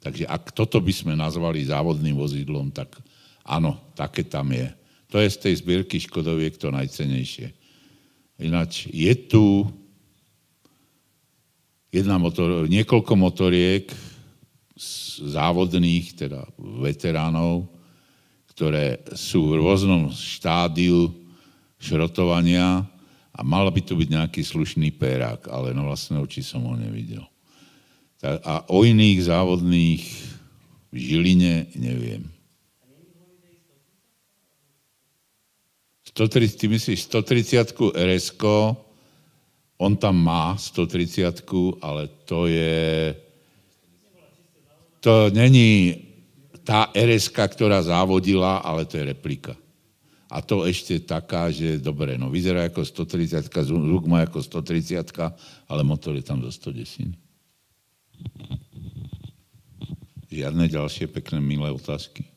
Takže 0.01 0.26
ak 0.26 0.49
toto 0.49 0.82
by 0.82 0.89
sme 0.89 1.13
nazvali 1.13 1.61
závodným 1.61 2.17
vozidlom, 2.17 2.74
tak 2.74 2.97
Áno, 3.44 3.91
také 3.94 4.24
tam 4.24 4.52
je. 4.56 4.72
To 5.14 5.22
je 5.22 5.30
z 5.30 5.38
tej 5.38 5.54
zbierky 5.62 6.02
Škodoviek 6.02 6.58
to 6.58 6.74
najcenejšie. 6.74 7.54
Ináč 8.41 8.89
je 8.89 9.14
tu 9.30 9.70
jedna 11.94 12.18
motor, 12.18 12.66
niekoľko 12.66 13.14
motoriek 13.14 13.86
závodných, 15.22 16.18
teda 16.18 16.50
veteránov, 16.58 17.70
ktoré 18.50 19.06
sú 19.14 19.54
v 19.54 19.62
rôznom 19.62 20.10
štádiu 20.10 21.14
šrotovania 21.78 22.82
a 23.34 23.39
mal 23.46 23.70
by 23.70 23.82
tu 23.86 23.94
byť 23.94 24.10
nejaký 24.10 24.41
slušný 24.41 24.98
pérák, 24.98 25.46
ale 25.54 25.78
na 25.78 25.86
vlastné 25.86 26.18
oči 26.18 26.41
som 26.41 26.66
ho 26.66 26.74
nevidel. 26.74 27.22
A 28.26 28.66
o 28.72 28.82
iných 28.82 29.30
závodných 29.30 30.02
v 30.89 30.96
Žiline 30.98 31.70
neviem. 31.78 32.33
130, 36.14 36.57
ty 36.61 36.68
myslíš 36.70 36.99
130 37.09 37.74
rs 37.97 38.38
on 39.82 39.97
tam 39.97 40.16
má 40.16 40.53
130 40.57 41.41
ale 41.82 42.07
to 42.26 42.45
je... 42.47 43.16
To 45.01 45.28
není 45.34 45.99
tá 46.64 46.88
rs 46.95 47.28
ktorá 47.28 47.84
závodila, 47.84 48.64
ale 48.64 48.86
to 48.86 48.95
je 49.01 49.09
replika. 49.09 49.57
A 50.34 50.41
to 50.41 50.66
ešte 50.66 50.97
taká, 51.03 51.51
že 51.53 51.78
dobre, 51.78 52.18
no 52.18 52.32
vyzerá 52.32 52.66
ako 52.66 52.82
130, 52.88 53.49
zvuk 53.49 54.05
má 54.07 54.24
ako 54.26 54.41
130, 54.41 55.05
ale 55.70 55.82
motor 55.84 56.16
je 56.16 56.26
tam 56.26 56.39
do 56.39 56.49
110. 56.49 57.14
Žiadne 60.34 60.66
ďalšie 60.66 61.05
pekné, 61.14 61.38
milé 61.38 61.70
otázky. 61.70 62.34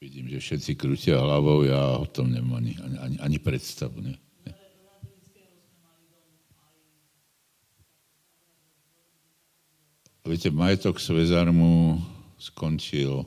Vidím, 0.00 0.29
všetci 0.40 0.72
krútia 0.74 1.20
hlavou, 1.20 1.62
ja 1.68 2.00
o 2.00 2.08
tom 2.08 2.32
nemám 2.32 2.64
ani, 2.64 2.72
ani, 2.80 3.16
ani 3.20 3.38
predstavu. 3.38 4.00
Ne? 4.00 4.16
Viete, 10.24 10.52
majetok 10.52 11.00
Svezarmu 11.00 12.00
skončil 12.40 13.24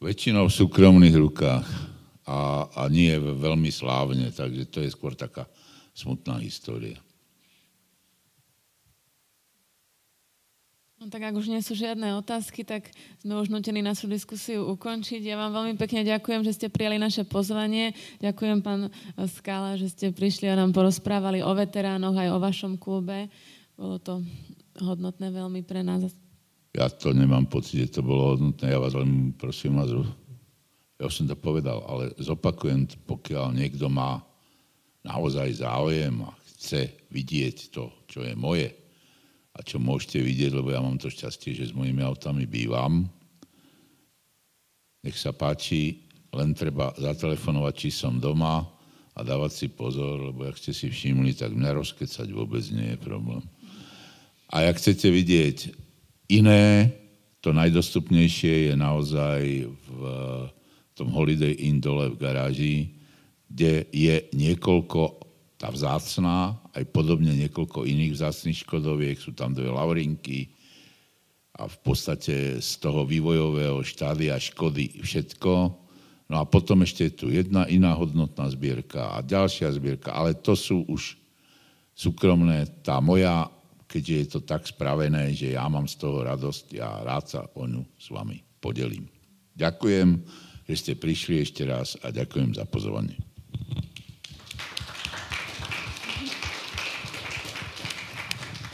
väčšinou 0.00 0.48
v 0.48 0.56
súkromných 0.56 1.16
rukách 1.20 1.68
a, 2.24 2.64
a 2.70 2.82
nie 2.88 3.12
veľmi 3.18 3.68
slávne, 3.68 4.32
takže 4.32 4.64
to 4.70 4.78
je 4.80 4.90
skôr 4.90 5.12
taká 5.12 5.44
smutná 5.92 6.40
história. 6.40 6.96
No 11.00 11.08
tak 11.08 11.32
ak 11.32 11.32
už 11.32 11.48
nie 11.48 11.64
sú 11.64 11.72
žiadne 11.72 12.12
otázky, 12.20 12.60
tak 12.60 12.92
sme 13.24 13.40
už 13.40 13.48
nutení 13.48 13.80
našu 13.80 14.04
diskusiu 14.04 14.68
ukončiť. 14.68 15.24
Ja 15.24 15.40
vám 15.40 15.56
veľmi 15.56 15.80
pekne 15.80 16.04
ďakujem, 16.04 16.44
že 16.44 16.52
ste 16.52 16.68
prijali 16.68 17.00
naše 17.00 17.24
pozvanie. 17.24 17.96
Ďakujem, 18.20 18.60
pán 18.60 18.92
Skala, 19.32 19.80
že 19.80 19.88
ste 19.88 20.12
prišli 20.12 20.52
a 20.52 20.60
nám 20.60 20.76
porozprávali 20.76 21.40
o 21.40 21.56
veteránoch 21.56 22.12
aj 22.20 22.28
o 22.36 22.42
vašom 22.44 22.76
klube. 22.76 23.32
Bolo 23.80 23.96
to 23.96 24.20
hodnotné 24.76 25.32
veľmi 25.32 25.64
pre 25.64 25.80
nás. 25.80 26.04
Ja 26.76 26.92
to 26.92 27.16
nemám 27.16 27.48
pocit, 27.48 27.80
že 27.80 27.96
to 27.96 28.02
bolo 28.04 28.36
hodnotné. 28.36 28.68
Ja 28.68 28.76
vás 28.76 28.92
len 28.92 29.32
prosím 29.40 29.80
vás, 29.80 29.88
ja 31.00 31.08
už 31.08 31.16
som 31.16 31.24
to 31.24 31.32
povedal, 31.32 31.80
ale 31.88 32.12
zopakujem, 32.20 33.08
pokiaľ 33.08 33.56
niekto 33.56 33.88
má 33.88 34.20
naozaj 35.00 35.64
záujem 35.64 36.12
a 36.28 36.36
chce 36.44 36.92
vidieť 37.08 37.72
to, 37.72 37.88
čo 38.04 38.20
je 38.20 38.36
moje, 38.36 38.68
a 39.50 39.58
čo 39.66 39.82
môžete 39.82 40.22
vidieť, 40.22 40.54
lebo 40.54 40.70
ja 40.70 40.78
mám 40.78 40.96
to 41.00 41.10
šťastie, 41.10 41.58
že 41.58 41.70
s 41.70 41.76
mojimi 41.76 42.06
autami 42.06 42.46
bývam. 42.46 43.08
Nech 45.02 45.16
sa 45.18 45.34
páči, 45.34 46.06
len 46.30 46.54
treba 46.54 46.94
zatelefonovať, 46.94 47.74
či 47.74 47.90
som 47.90 48.22
doma 48.22 48.62
a 49.16 49.20
dávať 49.26 49.52
si 49.52 49.66
pozor, 49.72 50.30
lebo 50.30 50.46
ak 50.46 50.54
ste 50.54 50.70
si 50.70 50.86
všimli, 50.86 51.34
tak 51.34 51.50
mňa 51.56 51.82
rozkecať 51.82 52.28
vôbec 52.30 52.62
nie 52.70 52.94
je 52.94 52.98
problém. 53.00 53.42
A 54.54 54.70
ak 54.70 54.78
chcete 54.78 55.10
vidieť 55.10 55.74
iné, 56.30 56.94
to 57.40 57.56
najdostupnejšie 57.56 58.70
je 58.70 58.74
naozaj 58.76 59.66
v 59.66 60.02
tom 60.92 61.08
Holiday 61.16 61.56
Inn 61.64 61.80
dole 61.80 62.12
v 62.12 62.20
garáži, 62.20 62.76
kde 63.48 63.88
je 63.90 64.28
niekoľko 64.36 65.16
tá 65.56 65.72
vzácná, 65.72 66.59
aj 66.74 66.84
podobne 66.94 67.34
niekoľko 67.34 67.86
iných 67.86 68.14
vzácných 68.14 68.62
škodoviek, 68.62 69.18
sú 69.18 69.34
tam 69.34 69.54
dve 69.54 69.70
laurinky 69.70 70.54
a 71.58 71.66
v 71.66 71.76
podstate 71.82 72.62
z 72.62 72.70
toho 72.78 73.02
vývojového 73.04 73.82
štádia 73.82 74.38
škody 74.38 75.02
všetko. 75.02 75.52
No 76.30 76.36
a 76.38 76.46
potom 76.46 76.86
ešte 76.86 77.10
je 77.10 77.12
tu 77.12 77.26
jedna 77.34 77.66
iná 77.66 77.90
hodnotná 77.98 78.46
zbierka 78.54 79.18
a 79.18 79.18
ďalšia 79.18 79.74
zbierka, 79.74 80.14
ale 80.14 80.38
to 80.38 80.54
sú 80.54 80.86
už 80.86 81.18
súkromné. 81.90 82.70
Tá 82.86 83.02
moja, 83.02 83.50
keďže 83.90 84.14
je 84.14 84.26
to 84.38 84.40
tak 84.46 84.62
spravené, 84.62 85.34
že 85.34 85.58
ja 85.58 85.66
mám 85.66 85.90
z 85.90 85.98
toho 85.98 86.22
radosť, 86.22 86.64
ja 86.78 87.02
rád 87.02 87.24
sa 87.26 87.40
o 87.58 87.66
ňu 87.66 87.82
s 87.98 88.14
vami 88.14 88.40
podelím. 88.62 89.10
Ďakujem, 89.58 90.22
že 90.70 90.74
ste 90.78 90.92
prišli 90.94 91.42
ešte 91.42 91.66
raz 91.66 91.98
a 91.98 92.14
ďakujem 92.14 92.54
za 92.54 92.62
pozornie. 92.62 93.29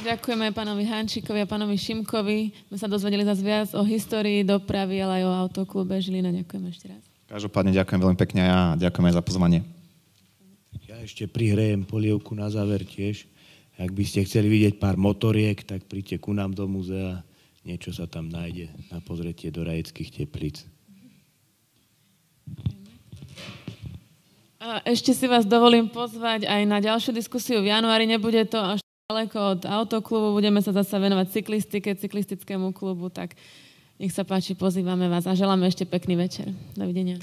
Ďakujeme 0.07 0.55
pánovi 0.55 0.87
Hančíkovi 0.87 1.43
a 1.43 1.51
pánovi 1.51 1.75
Šimkovi. 1.75 2.71
My 2.71 2.79
sa 2.79 2.87
dozvedeli 2.87 3.27
zase 3.27 3.43
viac 3.43 3.75
o 3.75 3.83
histórii 3.83 4.47
dopravy, 4.47 5.03
ale 5.03 5.19
aj 5.19 5.25
o 5.27 5.33
autoklube 5.35 5.99
Žilina. 5.99 6.31
Ďakujem 6.31 6.63
ešte 6.71 6.87
raz. 6.95 7.03
Každopádne 7.27 7.75
ďakujem 7.75 8.01
veľmi 8.07 8.15
pekne 8.15 8.43
a 8.47 8.59
ďakujem 8.79 9.03
aj 9.11 9.17
za 9.19 9.23
pozvanie. 9.27 9.67
Ja 10.87 11.03
ešte 11.03 11.27
prihrejem 11.27 11.83
polievku 11.83 12.39
na 12.39 12.47
záver 12.47 12.87
tiež. 12.87 13.27
Ak 13.83 13.91
by 13.91 14.07
ste 14.07 14.23
chceli 14.23 14.47
vidieť 14.47 14.79
pár 14.79 14.95
motoriek, 14.95 15.59
tak 15.67 15.83
príďte 15.91 16.23
ku 16.23 16.31
nám 16.31 16.55
do 16.55 16.71
múzea. 16.71 17.27
Niečo 17.67 17.91
sa 17.91 18.07
tam 18.07 18.31
nájde 18.31 18.71
na 18.95 19.03
pozretie 19.03 19.51
do 19.51 19.67
rajeckých 19.67 20.23
teplíc. 20.23 20.71
A 24.63 24.87
ešte 24.87 25.11
si 25.11 25.27
vás 25.27 25.43
dovolím 25.43 25.91
pozvať 25.91 26.47
aj 26.47 26.63
na 26.63 26.79
ďalšiu 26.79 27.11
diskusiu 27.11 27.59
v 27.59 27.75
januári. 27.75 28.07
Nebude 28.07 28.47
to 28.47 28.63
až 28.63 28.86
ďaleko 29.07 29.39
od 29.39 29.63
autoklubu, 29.71 30.35
budeme 30.35 30.59
sa 30.59 30.75
zase 30.75 30.99
venovať 30.99 31.31
cyklistike, 31.31 31.95
cyklistickému 31.95 32.75
klubu, 32.75 33.07
tak 33.07 33.39
nech 34.03 34.11
sa 34.11 34.27
páči, 34.27 34.59
pozývame 34.59 35.07
vás 35.07 35.31
a 35.31 35.39
želáme 35.39 35.63
ešte 35.71 35.87
pekný 35.87 36.19
večer. 36.19 36.51
Dovidenia. 36.75 37.23